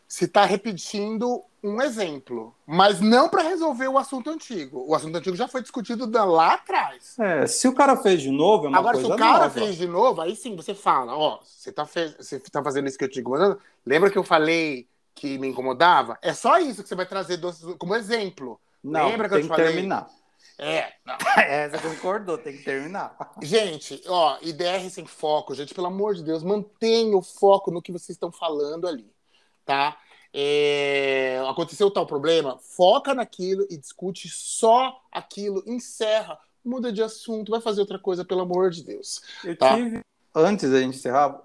Se 0.07 0.27
tá 0.27 0.45
repetindo 0.45 1.43
um 1.63 1.81
exemplo. 1.81 2.53
Mas 2.67 3.01
não 3.01 3.27
para 3.27 3.41
resolver 3.41 3.87
o 3.87 3.97
assunto 3.97 4.29
antigo. 4.29 4.85
O 4.87 4.93
assunto 4.93 5.17
antigo 5.17 5.35
já 5.35 5.47
foi 5.47 5.61
discutido 5.63 6.07
lá 6.27 6.53
atrás. 6.53 7.17
É, 7.19 7.47
se 7.47 7.67
o 7.67 7.73
cara 7.73 7.97
fez 7.97 8.21
de 8.21 8.29
novo, 8.29 8.65
é 8.65 8.69
uma 8.69 8.77
Agora, 8.77 8.95
se 8.97 9.01
coisa 9.01 9.15
o 9.15 9.17
cara 9.17 9.49
nova. 9.49 9.49
fez 9.49 9.75
de 9.77 9.87
novo, 9.87 10.21
aí 10.21 10.35
sim 10.35 10.55
você 10.55 10.75
fala, 10.75 11.17
ó, 11.17 11.39
você 11.43 11.71
tá, 11.71 11.85
você 11.85 12.39
tá 12.39 12.63
fazendo 12.63 12.87
isso 12.87 12.97
que 12.97 13.03
eu 13.05 13.09
te 13.09 13.19
incomodando? 13.19 13.59
Lembra 13.85 14.11
que 14.11 14.17
eu 14.17 14.23
falei 14.23 14.87
que 15.15 15.37
me 15.37 15.47
incomodava? 15.47 16.17
É 16.21 16.33
só 16.33 16.57
isso 16.59 16.83
que 16.83 16.89
você 16.89 16.95
vai 16.95 17.05
trazer 17.05 17.37
do- 17.37 17.77
como 17.77 17.95
exemplo. 17.95 18.59
Não, 18.83 19.07
Lembra 19.09 19.29
que 19.29 19.35
eu 19.35 19.39
tem 19.39 19.47
te 19.47 19.49
que 19.51 19.55
falei? 19.55 19.73
terminar. 19.73 20.07
É, 20.57 20.93
não. 21.05 21.17
É, 21.37 21.69
você 21.69 21.79
concordou, 21.79 22.37
tem 22.37 22.57
que 22.57 22.63
terminar. 22.63 23.15
Gente, 23.41 24.01
ó, 24.07 24.37
IDR 24.41 24.89
sem 24.89 25.05
foco, 25.05 25.53
gente, 25.55 25.73
pelo 25.73 25.87
amor 25.87 26.15
de 26.15 26.23
Deus, 26.23 26.43
mantenha 26.43 27.17
o 27.17 27.21
foco 27.21 27.71
no 27.71 27.81
que 27.81 27.91
vocês 27.91 28.15
estão 28.15 28.31
falando 28.31 28.87
ali, 28.87 29.11
tá? 29.65 29.97
É, 30.33 31.41
aconteceu 31.49 31.89
tal 31.89 32.05
problema, 32.05 32.57
foca 32.59 33.13
naquilo 33.13 33.65
e 33.69 33.77
discute 33.77 34.27
só 34.29 35.01
aquilo, 35.11 35.63
encerra, 35.65 36.37
muda 36.63 36.91
de 36.91 37.01
assunto, 37.01 37.51
vai 37.51 37.61
fazer 37.61 37.81
outra 37.81 37.97
coisa, 37.99 38.25
pelo 38.25 38.41
amor 38.41 38.69
de 38.69 38.83
Deus. 38.83 39.21
Eu 39.43 39.55
Tá. 39.57 39.75
tive, 39.75 39.99
antes 40.33 40.69
da 40.69 40.79
gente 40.81 40.97
encerrar, 40.97 41.41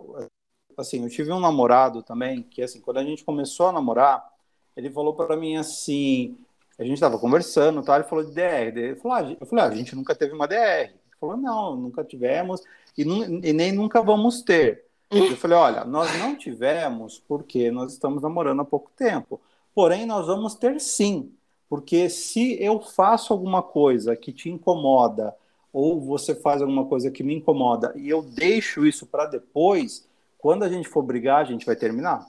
assim, 0.77 1.03
eu 1.03 1.09
tive 1.09 1.33
um 1.33 1.41
namorado 1.41 2.03
também, 2.03 2.43
que 2.43 2.63
assim, 2.63 2.81
quando 2.81 2.99
a 2.99 3.05
gente 3.05 3.25
começou 3.25 3.69
a 3.69 3.73
namorar, 3.73 4.29
ele 4.77 4.91
falou 4.91 5.15
para 5.15 5.37
mim 5.37 5.57
assim, 5.57 6.37
a 6.79 6.85
gente 6.85 7.01
tava 7.01 7.19
conversando, 7.19 7.83
tá? 7.83 7.97
ele 7.97 8.05
falou 8.05 8.25
de 8.25 8.33
DR, 8.33 8.69
ele 8.77 8.97
falou, 8.97 9.17
ah, 9.17 9.37
eu 9.39 9.47
falei, 9.47 9.65
ah, 9.65 9.69
a 9.69 9.75
gente 9.75 9.95
nunca 9.95 10.15
teve 10.15 10.33
uma 10.33 10.49
DR. 10.49 10.89
Ele 10.89 10.95
falou, 11.21 11.37
não, 11.37 11.77
nunca 11.77 12.03
tivemos 12.03 12.63
e, 12.97 13.03
e 13.03 13.53
nem 13.53 13.73
nunca 13.73 14.03
vamos 14.03 14.43
ter. 14.43 14.85
Eu 15.11 15.37
falei, 15.37 15.59
olha, 15.59 15.85
nós 15.85 16.17
não 16.19 16.37
tivemos 16.37 17.19
porque 17.27 17.71
nós 17.71 17.93
estamos 17.93 18.23
namorando 18.23 18.61
há 18.61 18.65
pouco 18.65 18.91
tempo. 18.97 19.41
Porém, 19.75 20.07
nós 20.07 20.27
vamos 20.27 20.55
ter 20.55 20.81
sim. 20.81 21.33
Porque 21.69 22.09
se 22.09 22.57
eu 22.63 22.81
faço 22.81 23.33
alguma 23.33 23.63
coisa 23.63 24.17
que 24.17 24.33
te 24.33 24.49
incomoda, 24.49 25.35
ou 25.73 26.01
você 26.01 26.35
faz 26.35 26.63
alguma 26.63 26.87
coisa 26.87 27.11
que 27.11 27.23
me 27.23 27.35
incomoda, 27.35 27.93
e 27.97 28.09
eu 28.09 28.23
deixo 28.23 28.87
isso 28.87 29.07
para 29.07 29.27
depois, 29.27 30.09
quando 30.41 30.65
a 30.65 30.69
gente 30.69 30.89
for 30.89 31.03
brigar, 31.03 31.41
a 31.41 31.45
gente 31.45 31.67
vai 31.67 31.77
terminar. 31.77 32.25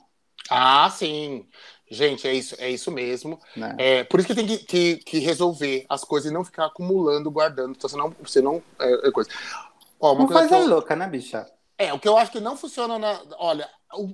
Ah, 0.49 0.89
sim. 0.89 1.47
Gente, 1.89 2.27
é 2.27 2.33
isso, 2.33 2.55
é 2.59 2.69
isso 2.69 2.89
mesmo. 2.91 3.39
Né? 3.55 3.75
É, 3.77 4.03
por 4.03 4.19
isso 4.19 4.27
que 4.27 4.35
tem 4.35 4.47
que, 4.47 4.57
que, 4.59 4.97
que 4.97 5.19
resolver 5.19 5.85
as 5.89 6.03
coisas 6.03 6.31
e 6.31 6.33
não 6.33 6.43
ficar 6.43 6.65
acumulando, 6.65 7.29
guardando, 7.31 7.71
então, 7.75 7.89
senão 7.89 8.15
você 8.21 8.41
não. 8.41 8.61
É, 8.79 9.07
é 9.07 9.11
coisa. 9.11 9.29
Ó, 9.99 10.13
uma 10.13 10.19
Não 10.21 10.27
coisa 10.27 10.47
faz 10.47 10.51
eu- 10.51 10.67
louca, 10.67 10.95
né, 10.95 11.07
bicha? 11.07 11.45
É, 11.77 11.93
o 11.93 11.99
que 11.99 12.07
eu 12.07 12.17
acho 12.17 12.31
que 12.31 12.39
não 12.39 12.55
funciona 12.55 12.97
na. 12.99 13.21
Olha, 13.37 13.69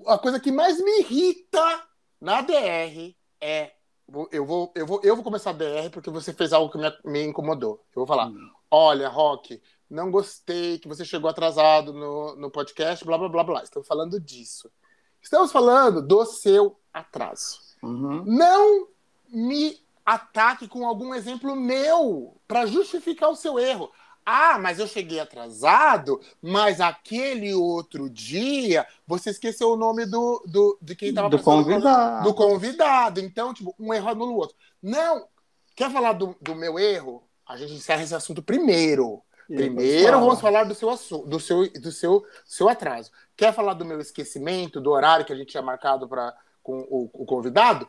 a 0.07 0.17
coisa 0.17 0.39
que 0.39 0.51
mais 0.51 0.81
me 0.81 0.99
irrita 1.01 1.83
na 2.19 2.41
DR 2.41 3.15
é. 3.41 3.71
Eu 4.31 4.45
vou, 4.45 4.71
eu 4.73 4.85
vou, 4.85 5.01
eu 5.03 5.15
vou 5.15 5.23
começar 5.23 5.49
a 5.49 5.53
DR 5.53 5.89
porque 5.91 6.09
você 6.09 6.31
fez 6.33 6.53
algo 6.53 6.71
que 6.71 6.77
me, 6.77 6.89
me 7.03 7.23
incomodou. 7.23 7.83
Eu 7.89 7.95
vou 8.01 8.07
falar: 8.07 8.27
Hum. 8.29 8.49
olha, 8.71 9.09
Rock, 9.09 9.61
não 9.89 10.11
gostei 10.11 10.79
que 10.79 10.87
você 10.87 11.05
chegou 11.05 11.29
atrasado 11.29 11.93
no, 11.93 12.35
no 12.35 12.51
podcast, 12.51 13.03
blá 13.05 13.17
blá 13.17 13.29
blá 13.29 13.43
blá. 13.43 13.63
Estamos 13.63 13.87
falando 13.87 14.19
disso. 14.19 14.69
Estamos 15.21 15.51
falando 15.51 16.01
do 16.01 16.25
seu 16.25 16.79
atraso. 16.93 17.59
Uhum. 17.81 18.23
Não 18.25 18.87
me 19.29 19.79
ataque 20.05 20.67
com 20.67 20.85
algum 20.85 21.13
exemplo 21.13 21.55
meu 21.55 22.37
para 22.47 22.65
justificar 22.65 23.29
o 23.29 23.35
seu 23.35 23.59
erro. 23.59 23.91
Ah, 24.25 24.57
mas 24.59 24.77
eu 24.77 24.87
cheguei 24.87 25.21
atrasado, 25.21 26.19
mas 26.41 26.81
aquele 26.81 27.53
outro 27.53 28.09
dia 28.09 28.85
você 29.05 29.29
esqueceu 29.29 29.69
o 29.71 29.77
nome 29.77 30.05
do, 30.05 30.43
do 30.45 30.77
de 30.81 30.95
quem 30.97 31.09
estava 31.09 31.29
Do 31.29 31.39
convidado. 31.41 32.23
do 32.27 32.33
convidado. 32.33 33.19
Então, 33.21 33.53
tipo, 33.53 33.73
um 33.79 33.93
erro 33.93 34.09
anula 34.09 34.31
o 34.31 34.35
outro. 34.35 34.55
Não. 34.83 35.25
Quer 35.75 35.89
falar 35.91 36.11
do, 36.13 36.35
do 36.41 36.55
meu 36.55 36.77
erro? 36.77 37.23
A 37.47 37.55
gente 37.55 37.73
encerra 37.73 38.03
esse 38.03 38.13
assunto 38.13 38.43
primeiro. 38.43 39.21
Primeiro 39.47 40.19
vamos 40.19 40.41
falar 40.41 40.65
do 40.65 40.75
seu, 40.75 40.89
do 41.25 41.39
seu, 41.39 41.71
do 41.71 41.91
seu, 41.91 42.25
seu 42.45 42.69
atraso. 42.69 43.11
Quer 43.35 43.53
falar 43.53 43.73
do 43.73 43.85
meu 43.85 43.99
esquecimento, 43.99 44.81
do 44.81 44.91
horário 44.91 45.25
que 45.25 45.31
a 45.31 45.35
gente 45.35 45.49
tinha 45.49 45.63
marcado 45.63 46.07
pra, 46.07 46.35
com 46.61 46.79
o, 46.89 47.09
o 47.13 47.25
convidado? 47.25 47.87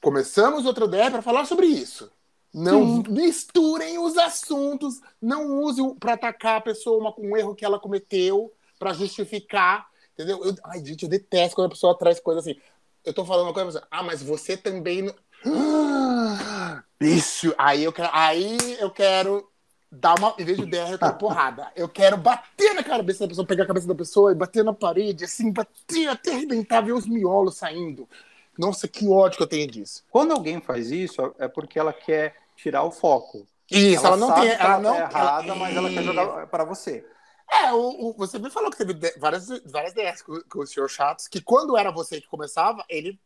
Começamos 0.00 0.66
outra 0.66 0.86
ideia 0.86 1.10
para 1.10 1.22
falar 1.22 1.44
sobre 1.44 1.66
isso. 1.66 2.10
Não 2.52 3.02
misturem 3.08 3.98
os 3.98 4.18
assuntos, 4.18 5.00
não 5.22 5.60
use 5.60 5.80
para 6.00 6.14
atacar 6.14 6.56
a 6.56 6.60
pessoa 6.60 6.98
uma, 6.98 7.14
um 7.16 7.36
erro 7.36 7.54
que 7.54 7.64
ela 7.64 7.78
cometeu 7.78 8.52
para 8.76 8.92
justificar, 8.92 9.88
entendeu? 10.14 10.44
Eu, 10.44 10.54
ai, 10.64 10.84
gente, 10.84 11.04
eu 11.04 11.08
detesto 11.08 11.54
quando 11.54 11.66
a 11.66 11.70
pessoa 11.70 11.96
traz 11.96 12.18
coisa 12.18 12.40
assim. 12.40 12.56
Eu 13.04 13.14
tô 13.14 13.24
falando 13.24 13.46
uma 13.46 13.54
coisa, 13.54 13.66
mas, 13.66 13.88
ah, 13.90 14.02
mas 14.02 14.22
você 14.22 14.56
também 14.56 15.02
não... 15.02 15.14
Ah, 16.22 16.84
Isso, 17.00 17.54
aí 17.56 17.82
eu 17.82 17.92
quero, 17.92 18.10
aí 18.12 18.56
eu 18.78 18.90
quero 18.90 19.49
dar 19.90 20.18
uma, 20.18 20.34
em 20.38 20.44
vez 20.44 20.56
de 20.58 20.66
DR, 20.66 20.92
eu 20.92 20.98
quero 20.98 21.14
porrada. 21.18 21.72
Eu 21.74 21.88
quero 21.88 22.16
bater 22.16 22.74
na 22.74 22.82
cabeça 22.82 23.20
da 23.24 23.28
pessoa, 23.28 23.46
pegar 23.46 23.64
a 23.64 23.66
cabeça 23.66 23.86
da 23.88 23.94
pessoa 23.94 24.32
e 24.32 24.34
bater 24.34 24.64
na 24.64 24.72
parede, 24.72 25.24
assim, 25.24 25.52
bater 25.52 26.08
até 26.08 26.32
arrebentar, 26.32 26.80
ver 26.80 26.92
os 26.92 27.06
miolos 27.06 27.56
saindo. 27.56 28.08
Nossa, 28.58 28.86
que 28.86 29.08
ódio 29.08 29.36
que 29.38 29.42
eu 29.42 29.46
tenho 29.48 29.66
disso. 29.66 30.04
Quando 30.10 30.32
alguém 30.32 30.60
faz 30.60 30.90
isso, 30.90 31.34
é 31.38 31.48
porque 31.48 31.78
ela 31.78 31.92
quer 31.92 32.34
tirar 32.56 32.82
o 32.84 32.90
foco. 32.90 33.46
Isso, 33.70 34.04
ela, 34.06 34.16
não 34.16 34.28
sabe 34.28 34.40
tem. 34.42 34.50
Ela 34.50 34.64
ela 34.64 34.78
não. 34.80 34.92
tá 34.96 35.00
errada, 35.10 35.46
ela- 35.46 35.54
mas 35.56 35.76
ela 35.76 35.88
quer 35.90 36.02
jogar 36.02 36.46
para 36.48 36.64
você. 36.64 37.04
É, 37.50 37.72
o, 37.72 38.10
o- 38.10 38.12
você 38.16 38.38
me 38.38 38.50
falou 38.50 38.70
que 38.70 38.76
teve 38.76 38.94
de- 38.94 39.14
várias, 39.18 39.48
várias 39.66 39.92
DS 39.92 40.22
com, 40.22 40.40
com 40.48 40.58
o 40.60 40.66
senhor 40.66 40.88
Chatos, 40.88 41.26
que 41.26 41.40
quando 41.40 41.76
era 41.76 41.90
você 41.90 42.20
que 42.20 42.28
começava, 42.28 42.84
ele 42.88 43.18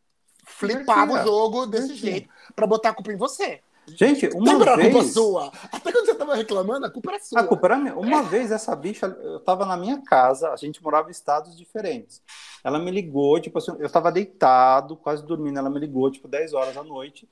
flipava 0.45 1.13
o 1.13 1.23
jogo 1.23 1.65
desse 1.67 1.95
jeito 1.95 2.29
pra 2.55 2.65
botar 2.67 2.89
a 2.89 2.93
culpa 2.93 3.11
em 3.11 3.17
você. 3.17 3.61
Gente, 3.87 4.27
uma 4.29 4.47
Sempre 4.51 4.69
era 4.69 4.81
culpa 4.81 4.99
vez. 5.01 5.13
sua. 5.13 5.51
Até 5.71 5.91
quando 5.91 6.05
você 6.05 6.15
tava 6.15 6.35
reclamando, 6.35 6.85
a 6.85 6.89
culpa 6.89 7.11
era 7.11 7.19
sua. 7.23 7.39
A 7.39 7.43
culpa 7.43 7.67
era 7.67 7.77
minha. 7.77 7.95
Uma 7.95 8.23
vez 8.23 8.51
essa 8.51 8.75
bicha, 8.75 9.05
eu 9.05 9.39
tava 9.41 9.65
na 9.65 9.77
minha 9.77 10.01
casa, 10.01 10.49
a 10.51 10.55
gente 10.55 10.81
morava 10.83 11.07
em 11.07 11.11
estados 11.11 11.55
diferentes. 11.55 12.21
Ela 12.63 12.79
me 12.79 12.89
ligou, 12.89 13.39
tipo 13.39 13.57
assim, 13.59 13.75
eu 13.77 13.89
tava 13.89 14.11
deitado, 14.11 14.95
quase 14.95 15.23
dormindo, 15.25 15.59
ela 15.59 15.69
me 15.69 15.79
ligou, 15.79 16.09
tipo, 16.09 16.27
10 16.27 16.53
horas 16.53 16.73
da 16.73 16.83
noite, 16.83 17.29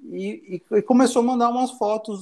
e, 0.00 0.62
e- 0.70 0.76
e 0.76 0.82
começou 0.82 1.20
a 1.20 1.24
mandar 1.24 1.48
umas 1.50 1.72
fotos 1.72 2.20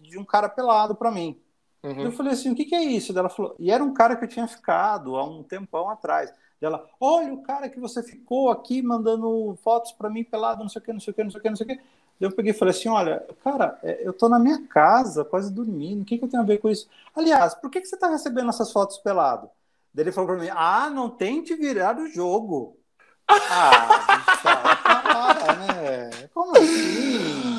de 0.00 0.18
um 0.18 0.24
cara 0.24 0.48
pelado 0.48 0.94
pra 0.94 1.10
mim. 1.10 1.38
Uhum. 1.82 2.00
Eu 2.00 2.12
falei 2.12 2.32
assim, 2.32 2.50
o 2.50 2.54
que, 2.54 2.64
que 2.64 2.74
é 2.74 2.82
isso? 2.82 3.16
Ela 3.16 3.28
falou, 3.28 3.54
e 3.58 3.70
era 3.70 3.84
um 3.84 3.92
cara 3.92 4.16
que 4.16 4.24
eu 4.24 4.28
tinha 4.28 4.48
ficado 4.48 5.16
há 5.16 5.24
um 5.24 5.42
tempão 5.42 5.90
atrás. 5.90 6.32
Ela, 6.60 6.84
olha 6.98 7.32
o 7.32 7.42
cara 7.42 7.68
que 7.68 7.78
você 7.78 8.02
ficou 8.02 8.50
aqui 8.50 8.82
mandando 8.82 9.56
fotos 9.62 9.92
pra 9.92 10.10
mim 10.10 10.24
pelado, 10.24 10.62
não 10.62 10.68
sei 10.68 10.80
o 10.82 10.84
que, 10.84 10.92
não 10.92 10.98
sei 10.98 11.12
o 11.12 11.14
que, 11.14 11.22
não 11.22 11.30
sei 11.30 11.38
o 11.38 11.42
que, 11.42 11.48
não 11.50 11.56
sei 11.56 11.66
o 11.66 11.68
que. 11.68 11.80
Daí 12.20 12.28
Eu 12.28 12.34
peguei 12.34 12.50
e 12.52 12.54
falei 12.54 12.74
assim, 12.74 12.88
olha, 12.88 13.24
cara, 13.44 13.78
é, 13.82 14.06
eu 14.06 14.12
tô 14.12 14.28
na 14.28 14.38
minha 14.38 14.66
casa, 14.68 15.24
quase 15.24 15.52
dormindo, 15.52 16.02
o 16.02 16.04
que, 16.04 16.18
que 16.18 16.24
eu 16.24 16.28
tenho 16.28 16.42
a 16.42 16.46
ver 16.46 16.58
com 16.58 16.68
isso? 16.68 16.88
Aliás, 17.14 17.54
por 17.54 17.70
que, 17.70 17.80
que 17.80 17.86
você 17.86 17.96
tá 17.96 18.08
recebendo 18.08 18.50
essas 18.50 18.72
fotos 18.72 18.98
pelado? 18.98 19.48
Daí 19.94 20.04
ele 20.04 20.12
falou 20.12 20.30
pra 20.30 20.38
mim, 20.38 20.50
ah, 20.52 20.90
não 20.90 21.10
tente 21.10 21.54
virar 21.54 21.98
o 21.98 22.08
jogo. 22.08 22.76
Ah, 23.30 24.78
para, 25.02 25.56
né? 25.56 26.28
Como 26.32 26.56
assim? 26.56 27.52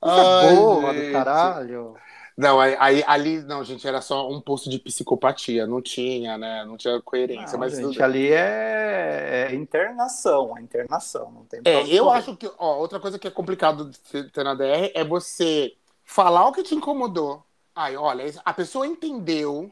Coisa 0.00 0.22
Ai, 0.22 0.56
boa 0.56 0.92
gente. 0.92 1.06
do 1.06 1.12
caralho. 1.12 1.96
Não, 2.36 2.60
aí, 2.60 2.76
aí- 2.78 3.04
ali, 3.06 3.42
não, 3.42 3.64
gente, 3.64 3.86
era 3.88 4.00
só 4.02 4.28
um 4.30 4.40
posto 4.40 4.68
de 4.68 4.78
psicopatia, 4.78 5.66
não 5.66 5.80
tinha, 5.80 6.36
né? 6.36 6.64
Não 6.66 6.76
tinha 6.76 7.00
coerência, 7.00 7.54
Não, 7.54 7.60
mas 7.60 7.72
gente, 7.72 7.82
tudo- 7.94 8.02
ali 8.02 8.30
é, 8.30 9.48
é 9.50 9.54
internação, 9.54 10.56
é 10.56 10.60
internação, 10.60 11.30
não 11.32 11.44
tem 11.46 11.62
É, 11.64 11.86
eu 11.88 12.04
correr. 12.04 12.10
acho 12.10 12.36
que, 12.36 12.50
ó, 12.58 12.76
outra 12.78 13.00
coisa 13.00 13.18
que 13.18 13.26
é 13.26 13.30
complicado 13.30 13.90
de 13.90 13.98
ter- 14.30 14.44
na 14.44 14.54
DR 14.54 14.92
é 14.94 15.04
você 15.04 15.74
falar 16.04 16.46
o 16.46 16.52
que 16.52 16.62
te 16.62 16.74
incomodou. 16.74 17.42
Ai, 17.74 17.96
olha, 17.96 18.24
a 18.44 18.52
pessoa 18.54 18.86
entendeu. 18.86 19.70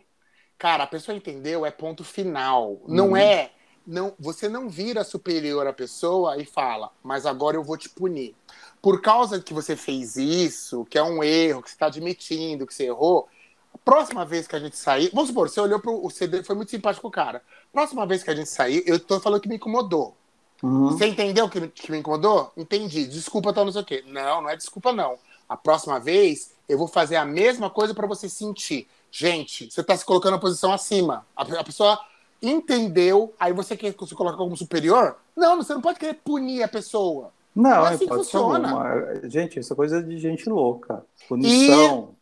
Cara, 0.59 0.85
a 0.85 0.87
pessoa 0.87 1.16
entendeu 1.16 1.66
é 1.66 1.70
ponto 1.70 2.05
final. 2.05 2.81
Não 2.88 3.11
Uhum. 3.11 3.16
é, 3.16 3.53
não, 3.87 4.14
você 4.18 4.49
não 4.49 4.68
vira 4.68 5.05
superior 5.05 5.66
à 5.66 5.73
pessoa 5.73 6.37
e 6.40 6.44
fala, 6.44 6.90
mas 7.03 7.27
agora 7.27 7.57
eu 7.57 7.64
vou 7.64 7.77
te 7.77 7.88
punir. 7.88 8.35
Por 8.81 9.01
causa 9.01 9.40
que 9.40 9.55
você 9.55 9.77
fez 9.77 10.16
isso, 10.16 10.85
que 10.87 10.99
é 10.99 11.03
um 11.03 11.23
erro, 11.23 11.62
que 11.62 11.70
você 11.70 11.75
está 11.75 11.87
admitindo 11.87 12.66
que 12.66 12.75
você 12.75 12.85
errou, 12.85 13.29
a 13.73 13.79
próxima 13.79 14.25
vez 14.25 14.47
que 14.47 14.57
a 14.57 14.61
gente 14.61 14.77
sair, 14.77 15.11
vamos 15.12 15.29
supor, 15.29 15.49
você 15.49 15.61
olhou 15.61 15.81
pro 15.81 16.05
o 16.05 16.11
CD, 16.11 16.42
foi 16.42 16.55
muito 16.55 16.70
simpático 16.70 17.09
o 17.09 17.11
cara. 17.11 17.42
Próxima 17.73 18.07
vez 18.07 18.23
que 18.23 18.31
a 18.31 18.35
gente 18.35 18.49
sair, 18.49 18.83
eu 18.87 19.01
tô 19.01 19.18
falando 19.20 19.40
que 19.40 19.49
me 19.49 19.57
incomodou. 19.57 20.16
Uhum. 20.62 20.90
Você 20.90 21.07
entendeu 21.07 21.49
que, 21.49 21.68
que 21.68 21.90
me 21.90 21.99
incomodou? 21.99 22.53
Entendi. 22.57 23.07
Desculpa, 23.07 23.53
tá 23.53 23.64
não 23.64 23.73
sei 23.73 23.83
o 23.83 23.85
quê. 23.85 24.05
Não, 24.07 24.42
não 24.42 24.49
é 24.49 24.57
desculpa, 24.57 24.92
não. 24.92 25.18
A 25.49 25.57
próxima 25.57 26.01
vez, 26.01 26.55
eu 26.68 26.79
vou 26.79 26.88
fazer 26.88 27.16
a 27.16 27.25
mesma 27.25 27.68
coisa 27.68 27.92
para 27.92 28.07
você 28.07 28.29
sentir. 28.29 28.88
Gente, 29.11 29.70
você 29.70 29.83
tá 29.83 29.97
se 29.97 30.05
colocando 30.05 30.33
na 30.33 30.38
posição 30.38 30.73
acima. 30.73 31.27
A, 31.37 31.42
a 31.42 31.64
pessoa 31.64 32.01
entendeu, 32.48 33.35
aí 33.38 33.52
você 33.52 33.76
quer 33.76 33.92
se 34.07 34.14
colocar 34.14 34.37
como 34.37 34.57
superior? 34.57 35.16
Não, 35.37 35.57
você 35.57 35.74
não 35.74 35.80
pode 35.80 35.98
querer 35.98 36.14
punir 36.14 36.62
a 36.62 36.68
pessoa. 36.68 37.33
Não, 37.54 37.70
Não 37.70 37.87
é 37.87 37.90
é 37.90 37.94
assim 37.94 38.07
que 38.09 38.14
funciona. 38.14 38.68
alguma. 38.70 39.28
Gente, 39.30 39.61
isso 39.61 39.72
é 39.72 39.76
coisa 39.76 40.02
de 40.02 40.18
gente 40.18 40.48
louca. 40.48 41.04
Punição. 41.28 42.14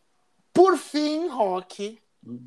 Por 0.53 0.77
fim, 0.77 1.27
Rock, 1.27 1.97
Hum. 2.25 2.39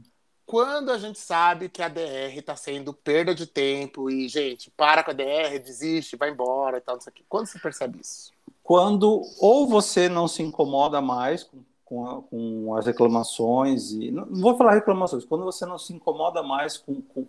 quando 0.46 0.90
a 0.92 0.96
gente 0.98 1.18
sabe 1.18 1.68
que 1.68 1.82
a 1.82 1.88
DR 1.88 2.40
tá 2.44 2.54
sendo 2.54 2.92
perda 2.94 3.34
de 3.34 3.46
tempo 3.46 4.08
e, 4.08 4.28
gente, 4.28 4.70
para 4.70 5.02
com 5.02 5.10
a 5.10 5.14
DR, 5.14 5.58
desiste, 5.58 6.16
vai 6.16 6.30
embora 6.30 6.78
e 6.78 6.80
tal, 6.80 6.94
não 6.94 7.02
sei 7.02 7.10
o 7.10 7.14
quê. 7.14 7.24
Quando 7.28 7.46
você 7.46 7.58
percebe 7.58 8.00
isso? 8.00 8.30
Quando 8.62 9.22
ou 9.40 9.66
você 9.66 10.08
não 10.08 10.26
se 10.28 10.42
incomoda 10.42 11.00
mais 11.00 11.42
com, 11.44 11.58
com, 11.84 12.06
a- 12.08 12.22
com 12.22 12.74
as 12.76 12.86
reclamações, 12.86 13.90
e 13.92 14.10
não, 14.10 14.26
não 14.26 14.40
vou 14.40 14.56
falar 14.56 14.74
reclamações, 14.74 15.24
quando 15.24 15.44
você 15.44 15.66
não 15.66 15.78
se 15.78 15.92
incomoda 15.92 16.42
mais 16.42 16.76
com, 16.78 17.00
com, 17.02 17.26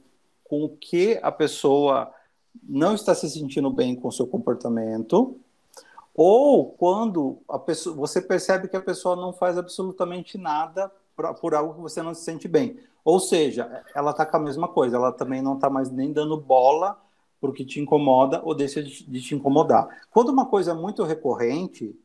com 0.48 0.64
o 0.64 0.70
que 0.70 1.20
a 1.22 1.32
pessoa 1.32 2.12
não 2.64 2.96
está 2.96 3.14
se 3.14 3.30
sentindo 3.30 3.70
bem 3.70 3.96
com 3.96 4.08
o 4.08 4.12
seu 4.12 4.26
comportamento, 4.26 5.40
ou 6.14 6.72
quando 6.72 7.38
a 7.48 7.60
pessoa, 7.60 7.96
você 7.96 8.20
percebe 8.20 8.68
que 8.68 8.76
a 8.76 8.82
pessoa 8.82 9.16
não 9.16 9.32
faz 9.32 9.58
absolutamente 9.58 10.38
nada 10.38 10.92
pra, 11.16 11.34
por 11.34 11.54
algo 11.54 11.76
que 11.76 11.82
você 11.82 12.02
não 12.02 12.14
se 12.14 12.24
sente 12.24 12.48
bem. 12.48 12.80
Ou 13.06 13.20
seja, 13.20 13.84
ela 13.96 14.12
está 14.12 14.26
com 14.26 14.38
a 14.38 14.40
mesma 14.40 14.68
coisa, 14.68 14.98
ela 14.98 15.12
também 15.12 15.42
não 15.42 15.56
está 15.56 15.70
mais 15.70 15.92
nem 15.92 16.12
dando 16.12 16.36
bola 16.36 17.00
para 17.40 17.50
o 17.50 17.54
que 17.54 17.64
te 17.64 17.80
incomoda 17.80 18.42
ou 18.44 18.56
deixa 18.56 18.82
de, 18.82 19.04
de 19.04 19.22
te 19.22 19.36
incomodar. 19.36 19.88
Quando 20.10 20.30
uma 20.30 20.48
coisa 20.48 20.72
é 20.72 20.74
muito 20.74 21.04
recorrente, 21.04 21.96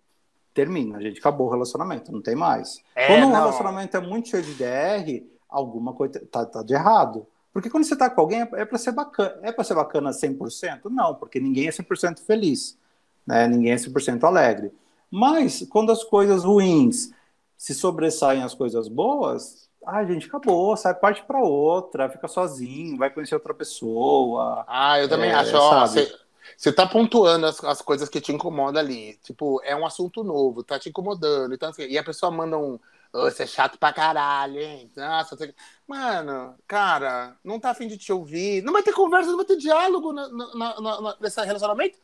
termina, 0.53 1.01
gente, 1.01 1.19
acabou 1.19 1.47
o 1.47 1.51
relacionamento, 1.51 2.13
não 2.13 2.21
tem 2.21 2.37
mais. 2.37 2.83
É, 2.95 3.07
quando 3.07 3.25
um 3.25 3.31
não. 3.31 3.37
relacionamento 3.37 3.97
é 3.97 4.01
muito 4.01 4.29
cheio 4.29 4.43
de 4.43 4.55
DR, 4.55 5.27
alguma 5.49 5.95
coisa 5.95 6.21
tá, 6.31 6.45
tá 6.45 6.63
de 6.63 6.75
errado. 6.75 7.27
Porque 7.53 7.69
quando 7.71 7.85
você 7.85 7.97
tá 7.97 8.09
com 8.09 8.21
alguém, 8.21 8.41
é 8.55 8.65
para 8.65 8.79
ser 8.79 8.93
bacana. 8.93 9.35
É 9.43 9.53
para 9.53 9.65
ser 9.65 9.75
bacana 9.75 10.13
100%? 10.13 10.91
Não, 10.91 11.15
porque 11.15 11.39
ninguém 11.41 11.69
é 11.69 11.71
100% 11.71 12.21
feliz. 12.21 12.79
Né? 13.27 13.47
Ninguém 13.47 13.73
é 13.73 13.77
100% 13.77 14.25
alegre. 14.25 14.73
Mas 15.11 15.67
quando 15.69 15.93
as 15.93 16.03
coisas 16.03 16.45
ruins 16.45 17.13
se 17.57 17.75
sobressaem 17.75 18.43
às 18.43 18.55
coisas 18.55 18.89
boas, 18.89 19.69
ai, 19.87 20.07
gente, 20.07 20.27
acabou, 20.27 20.77
sai 20.77 20.95
parte 20.95 21.23
para 21.25 21.41
outra, 21.41 22.09
fica 22.09 22.27
sozinho, 22.27 22.97
vai 22.97 23.11
conhecer 23.11 23.35
outra 23.35 23.55
pessoa. 23.55 24.65
Ah, 24.67 24.99
eu 24.99 25.09
também 25.09 25.31
É, 25.31 25.35
acho. 25.35 25.55
Ó, 25.57 25.87
você 25.87 26.11
você 26.57 26.73
tá 26.73 26.87
pontuando 26.87 27.47
as, 27.47 27.63
as 27.65 27.83
coisas 27.83 28.09
que 28.09 28.21
te 28.21 28.33
incomodam 28.33 28.81
ali. 28.81 29.17
Tipo, 29.23 29.61
é 29.65 29.75
um 29.77 29.87
assunto 29.87 30.25
novo, 30.25 30.63
tá 30.63 30.79
te 30.79 30.89
incomodando. 30.89 31.55
Então, 31.55 31.69
assim, 31.71 31.83
e 31.85 31.99
a 31.99 32.05
pessoa 32.05 32.31
manda 32.31 32.59
um. 32.59 32.79
"Ô, 33.13 33.23
você 33.31 33.43
é 33.43 33.47
chato 33.47 33.79
pra 33.79 33.93
caralho, 33.93 34.59
hein? 34.61 34.91
Nossa, 34.97 35.37
você... 35.37 35.55
Mano, 35.87 36.55
cara, 36.67 37.37
não 37.45 37.61
tá 37.61 37.71
afim 37.71 37.87
de 37.87 37.99
te 37.99 38.13
ouvir. 38.13 38.63
Não 38.63 38.73
vai 38.73 38.83
ter 38.83 38.93
conversa, 38.93 39.31
não 39.31 39.37
vai 39.37 39.47
ter 39.47 39.57
diálogo 39.57 40.13
na, 40.13 40.29
na, 40.29 40.55
na- 40.81 41.01
na- 41.01 41.17
nesse 41.21 41.41
relacionamento. 41.45 41.99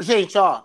Gente, 0.00 0.38
ó, 0.38 0.62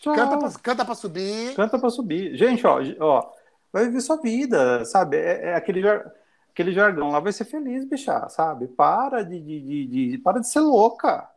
Tchau. 0.00 0.14
canta 0.14 0.36
pra, 0.38 0.50
canta 0.60 0.84
pra 0.84 0.94
subir. 0.94 1.54
Canta 1.54 1.78
para 1.78 1.90
subir. 1.90 2.36
Gente, 2.36 2.66
ó, 2.66 2.80
ó, 3.00 3.30
vai 3.72 3.84
viver 3.86 4.00
sua 4.00 4.16
vida, 4.16 4.84
sabe? 4.84 5.16
É, 5.16 5.50
é 5.50 5.54
aquele, 5.54 5.80
jar- 5.82 6.12
aquele 6.50 6.72
jargão 6.72 7.10
lá, 7.10 7.20
vai 7.20 7.32
ser 7.32 7.44
feliz, 7.44 7.84
bicha, 7.84 8.28
sabe? 8.28 8.66
Para 8.68 9.22
de, 9.22 9.40
de, 9.40 9.60
de- 9.60 9.86
de- 10.10 10.18
para 10.18 10.40
de 10.40 10.48
ser 10.48 10.60
louca. 10.60 11.28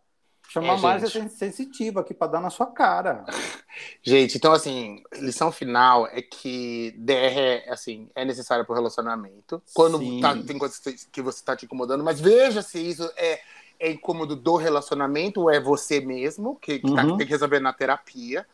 Chamar 0.52 0.74
É, 0.74 0.82
mais 0.82 1.10
gente. 1.12 1.26
é 1.26 1.30
sensitiva 1.30 2.02
aqui 2.02 2.14
para 2.14 2.34
dar 2.34 2.42
na 2.42 2.50
sua 2.50 2.66
cara. 2.68 3.24
Gente, 4.04 4.36
então 4.38 4.52
assim, 4.52 5.02
lição 5.14 5.50
final 5.50 6.06
é 6.08 6.22
que 6.22 6.94
DR 6.98 7.40
é, 7.40 7.70
assim, 7.72 8.10
é 8.14 8.26
necessário 8.26 8.66
para 8.66 8.74
o 8.74 8.76
relacionamento. 8.76 9.64
Quando 9.74 10.20
tá- 10.20 10.36
tem 10.36 10.58
coisas 10.58 10.78
que 11.10 11.22
você 11.22 11.40
está 11.40 11.56
te 11.56 11.64
incomodando, 11.66 12.04
mas 12.04 12.20
veja 12.20 12.62
se 12.62 12.80
isso 12.80 13.10
é, 13.16 13.40
é 13.80 13.90
incômodo 13.92 14.36
do 14.36 14.58
relacionamento 14.58 15.40
ou 15.42 15.50
é 15.50 15.58
você 15.58 16.02
mesmo 16.02 16.58
que, 16.58 16.80
que 16.80 16.94
tá- 16.94 17.04
Uhum. 17.06 17.16
tem 17.18 17.26
que 17.26 17.32
resolver 17.32 17.62
na 17.62 17.72
terapia. 17.72 18.46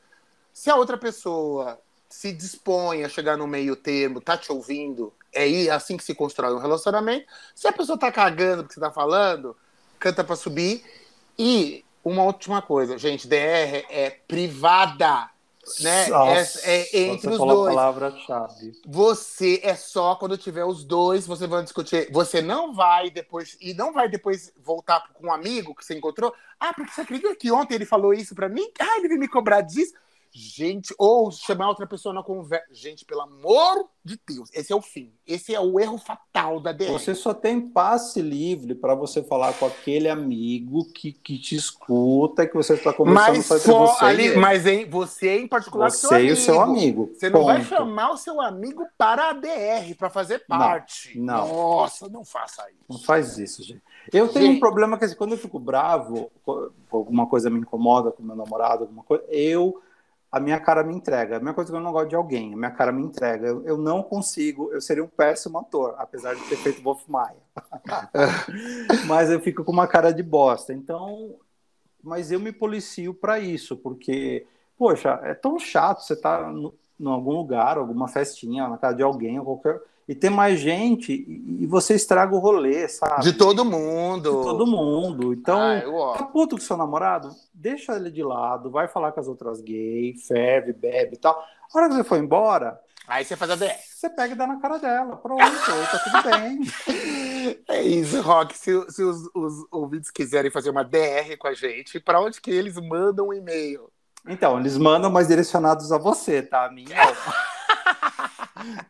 Se 0.54 0.70
a 0.70 0.76
outra 0.76 0.98
pessoa 0.98 1.80
se 2.08 2.32
dispõe 2.32 3.04
a 3.04 3.10
chegar 3.10 3.36
no 3.36 3.48
meio 3.48 3.76
termo, 3.76 4.22
tá 4.22 4.38
te 4.38 4.52
ouvindo, 4.52 5.12
é 5.34 5.42
aí 5.44 5.68
assim 5.70 5.98
que 5.98 6.04
se 6.04 6.14
constrói 6.14 6.54
um 6.54 6.60
relacionamento. 6.60 7.26
Se 7.56 7.68
a 7.68 7.74
pessoa 7.74 7.98
tá 7.98 8.12
cagando 8.12 8.64
porque 8.64 8.76
você 8.76 8.80
tá 8.80 8.92
falando, 8.92 9.58
canta 10.00 10.24
para 10.24 10.36
subir. 10.36 10.84
E 11.40 11.84
uma 12.08 12.24
última 12.24 12.62
coisa, 12.62 12.98
gente, 12.98 13.28
DR 13.28 13.86
é 13.90 14.10
privada, 14.28 15.30
né? 15.82 16.08
Nossa, 16.08 16.62
é, 16.64 16.96
é 16.96 17.00
entre 17.08 17.30
você 17.30 17.30
os 17.30 17.38
dois. 17.38 17.76
palavra-chave. 17.76 18.74
Você 18.88 19.60
é 19.64 19.76
só 19.76 20.16
quando 20.16 20.38
tiver 20.38 20.64
os 20.64 20.84
dois, 20.84 21.28
vocês 21.28 21.50
vão 21.50 21.64
discutir. 21.64 22.10
Você 22.12 22.42
não 22.42 22.74
vai 22.74 23.10
depois 23.10 23.58
e 23.60 23.74
não 23.74 23.92
vai 23.92 24.08
depois 24.08 24.54
voltar 24.58 25.04
com 25.14 25.28
um 25.28 25.34
amigo 25.34 25.76
que 25.76 25.86
você 25.86 25.98
encontrou. 25.98 26.34
Ah, 26.60 26.74
porque 26.74 26.92
você 26.92 27.02
acredita 27.02 27.36
que 27.36 27.52
ontem 27.52 27.76
ele 27.76 27.86
falou 27.86 28.14
isso 28.14 28.34
pra 28.34 28.50
mim? 28.50 28.68
Ah, 28.80 28.98
ele 28.98 29.10
veio 29.10 29.20
me 29.20 29.28
cobrar 29.28 29.62
disso. 29.62 29.94
Gente, 30.32 30.94
ou 30.98 31.32
chamar 31.32 31.70
outra 31.70 31.88
pessoa 31.88 32.14
na 32.14 32.24
conversa. 32.24 32.68
Gente, 32.72 33.06
pelo 33.06 33.22
amor 33.22 33.88
de 34.04 34.20
Deus, 34.28 34.50
esse 34.54 34.72
é 34.72 34.76
o 34.76 34.82
fim. 34.82 35.12
Esse 35.26 35.54
é 35.54 35.60
o 35.60 35.80
erro 35.80 35.98
fatal 35.98 36.60
da 36.60 36.72
DR. 36.72 36.92
Você 36.92 37.14
só 37.14 37.34
tem 37.34 37.60
passe 37.60 38.22
livre 38.22 38.76
para 38.76 38.96
você 38.96 39.22
falar 39.24 39.54
com 39.54 39.66
aquele 39.66 40.08
amigo 40.10 40.86
que, 40.94 41.12
que 41.12 41.38
te 41.38 41.56
escuta 41.56 42.44
e 42.44 42.48
que 42.48 42.56
você 42.56 42.76
está 42.76 42.94
conversando 42.94 43.36
mas 43.38 43.46
só 43.46 43.88
você 43.88 44.06
ali, 44.06 44.36
mas 44.38 44.66
em, 44.66 44.86
você 44.90 45.40
em 45.40 45.48
particular, 45.48 45.92
com 45.92 45.98
Você 45.98 46.26
e 46.26 46.32
o 46.32 46.38
seu 46.38 46.62
amigo. 46.62 47.12
Você 47.14 47.30
não 47.30 47.44
vai 47.44 47.58
Ponto. 47.58 47.68
chamar 47.70 48.12
o 48.12 48.18
seu 48.18 48.40
amigo 48.40 48.88
para 48.98 49.30
a 49.30 49.34
DR, 49.34 49.94
para 49.98 50.10
fazer 50.10 50.44
Não, 50.48 50.58
parte. 50.58 51.20
não. 51.20 51.48
Nossa, 51.48 52.08
não 52.10 52.24
faça 52.24 52.64
isso. 52.72 52.86
Não 52.90 53.00
faz 53.00 53.38
isso, 53.38 53.64
gente. 53.64 53.82
Eu 54.12 54.30
tenho 54.30 54.46
Gente. 54.46 54.58
um 54.58 54.60
problema 54.60 54.98
que 54.98 55.04
assim, 55.06 55.16
quando 55.16 55.34
eu 55.34 55.38
fico 55.38 55.60
bravo, 55.60 56.32
alguma 56.90 57.28
coisa 57.28 57.50
me 57.50 57.60
incomoda 57.60 58.12
com 58.12 58.24
meu 58.24 58.36
namorado, 58.36 58.84
alguma 58.84 59.04
coisa, 59.04 59.24
eu 59.28 59.82
a 60.38 60.40
minha 60.40 60.60
cara 60.60 60.84
me 60.84 60.94
entrega. 60.94 61.38
A 61.38 61.40
mesma 61.40 61.54
coisa 61.54 61.72
que 61.72 61.78
eu 61.78 61.82
não 61.82 61.92
gosto 61.92 62.10
de 62.10 62.16
alguém, 62.16 62.54
a 62.54 62.58
minha 62.58 62.72
cara 62.72 62.92
me 62.92 63.04
entrega. 63.04 63.48
Eu, 63.48 63.66
eu 63.66 63.78
não 63.78 64.02
consigo, 64.02 64.72
eu 64.72 64.80
seria 64.80 65.04
um 65.04 65.08
péssimo 65.08 65.58
ator, 65.58 65.96
apesar 65.98 66.36
de 66.36 66.44
ter 66.44 66.56
feito 66.58 66.82
Wolf 66.82 67.08
Maia. 67.08 67.36
mas 69.08 69.30
eu 69.30 69.40
fico 69.40 69.64
com 69.64 69.72
uma 69.72 69.88
cara 69.88 70.12
de 70.12 70.24
bosta. 70.24 70.74
Então, 70.74 71.36
mas 72.04 72.32
eu 72.32 72.40
me 72.40 72.52
policio 72.52 73.14
para 73.14 73.40
isso, 73.40 73.76
porque, 73.76 74.46
poxa, 74.78 75.20
é 75.24 75.34
tão 75.34 75.60
chato 75.60 76.02
você 76.04 76.14
estar 76.14 76.44
tá 76.44 76.52
em 76.52 77.08
algum 77.08 77.32
lugar, 77.32 77.78
alguma 77.78 78.08
festinha, 78.08 78.68
na 78.68 78.78
casa 78.78 78.96
de 78.96 79.04
alguém, 79.04 79.40
ou 79.40 79.46
qualquer 79.46 79.82
e 80.08 80.16
tem 80.16 80.30
mais 80.30 80.60
gente 80.60 81.12
e 81.12 81.68
você 81.68 81.94
estraga 81.96 82.34
o 82.34 82.40
rolê, 82.40 82.88
sabe? 82.88 83.24
De 83.24 83.34
todo 83.34 83.66
mundo. 83.66 84.38
De 84.38 84.44
todo 84.44 84.66
mundo. 84.66 85.34
Então, 85.34 85.60
ah, 85.60 86.18
tá 86.18 86.24
puto 86.24 86.56
com 86.56 86.62
seu 86.62 86.78
namorado? 86.78 87.30
Deixa 87.54 87.96
ele 87.96 88.10
de 88.10 88.24
lado, 88.24 88.72
vai 88.72 88.88
falar 88.88 89.12
com 89.12 89.20
as 89.20 89.28
outras 89.28 89.60
gays, 89.60 90.26
ferve, 90.26 90.72
bebe 90.72 91.16
e 91.16 91.18
tal. 91.18 91.34
A 91.74 91.78
hora 91.78 91.90
que 91.90 91.96
você 91.96 92.04
for 92.06 92.18
embora. 92.18 92.80
Aí 93.06 93.24
você 93.24 93.36
faz 93.36 93.52
a 93.52 93.56
DR. 93.56 93.74
Você 93.80 94.10
pega 94.10 94.34
e 94.34 94.38
dá 94.38 94.46
na 94.46 94.60
cara 94.60 94.78
dela. 94.78 95.16
Pronto, 95.18 95.42
tá 95.44 96.00
tudo 96.00 96.24
bem. 96.30 96.60
É 97.70 97.82
isso, 97.82 98.20
Rock. 98.22 98.58
Se, 98.58 98.72
se 98.92 99.02
os, 99.02 99.30
os 99.34 99.66
ouvintes 99.72 100.12
quiserem 100.12 100.52
fazer 100.52 100.70
uma 100.70 100.84
DR 100.84 101.38
com 101.40 101.48
a 101.48 101.54
gente, 101.54 101.98
para 101.98 102.20
onde 102.20 102.42
que 102.42 102.52
eles 102.52 102.76
mandam 102.76 103.30
um 103.30 103.34
e-mail? 103.34 103.90
Então, 104.28 104.60
eles 104.60 104.78
mandam, 104.78 105.10
mas 105.10 105.30
direcionados 105.30 105.90
a 105.94 105.98
você, 105.98 106.42
tá? 106.42 106.66
A 106.66 106.72
minha. 106.72 106.88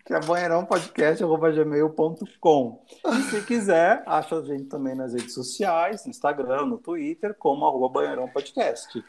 que 0.05 0.13
é 0.13 0.19
banheirãopodcast.gmail.com. 0.19 2.85
E 3.05 3.21
se 3.23 3.41
quiser, 3.43 4.03
acha 4.05 4.37
a 4.37 4.43
gente 4.43 4.65
também 4.65 4.93
nas 4.95 5.13
redes 5.13 5.33
sociais, 5.33 6.05
no 6.05 6.11
Instagram, 6.11 6.65
no 6.65 6.77
Twitter, 6.77 7.33
como 7.33 7.65
arroba 7.65 7.89
banheirão 7.89 8.27
podcast. 8.27 9.03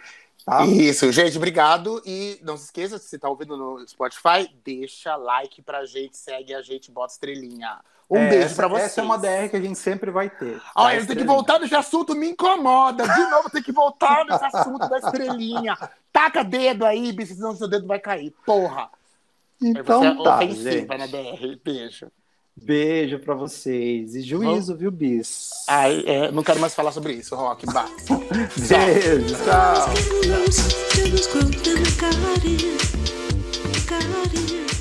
Tá? 0.44 0.64
Isso, 0.64 1.10
gente, 1.12 1.36
obrigado. 1.36 2.00
E 2.06 2.40
não 2.42 2.56
se 2.56 2.64
esqueça, 2.64 2.98
se 2.98 3.16
está 3.16 3.28
ouvindo 3.28 3.56
no 3.56 3.86
Spotify, 3.86 4.48
deixa 4.64 5.14
like 5.16 5.60
pra 5.62 5.84
gente, 5.84 6.16
segue 6.16 6.54
a 6.54 6.62
gente, 6.62 6.90
bota 6.90 7.12
estrelinha. 7.12 7.78
Um 8.10 8.16
é, 8.16 8.30
beijo 8.30 8.56
pra 8.56 8.66
vocês. 8.66 8.86
Essa 8.86 9.02
é 9.02 9.04
uma 9.04 9.18
DR 9.18 9.50
que 9.50 9.56
a 9.56 9.60
gente 9.60 9.78
sempre 9.78 10.10
vai 10.10 10.30
ter. 10.30 10.58
Olha, 10.74 10.96
eu 10.96 11.06
tenho 11.06 11.18
que 11.18 11.26
voltar 11.26 11.58
nesse 11.58 11.74
assunto, 11.74 12.14
me 12.14 12.30
incomoda. 12.30 13.06
De 13.06 13.30
novo, 13.30 13.50
tem 13.50 13.62
que 13.62 13.72
voltar 13.72 14.24
nesse 14.24 14.44
assunto 14.44 14.88
da 14.88 14.98
estrelinha. 14.98 15.76
Taca 16.10 16.42
dedo 16.42 16.86
aí, 16.86 17.12
bicho, 17.12 17.34
senão 17.34 17.54
seu 17.54 17.68
dedo 17.68 17.86
vai 17.86 17.98
cair. 17.98 18.34
Porra. 18.46 18.90
Então 19.62 20.04
é 20.04 20.22
tá, 20.22 20.46
gente. 20.46 20.86
na 20.86 21.06
DR. 21.06 21.60
Beijo. 21.64 22.06
Beijo 22.56 23.18
pra 23.20 23.34
vocês. 23.34 24.14
E 24.14 24.22
juízo, 24.22 24.76
viu, 24.76 24.90
Bis? 24.90 25.50
Ai, 25.68 26.02
é, 26.06 26.30
não 26.32 26.42
quero 26.42 26.60
mais 26.60 26.74
falar 26.74 26.92
sobre 26.92 27.12
isso, 27.12 27.34
Rock. 27.36 27.66
Bah. 27.66 27.88
Beijo, 28.68 29.36
tchau. 29.44 29.74
tchau. 34.64 34.77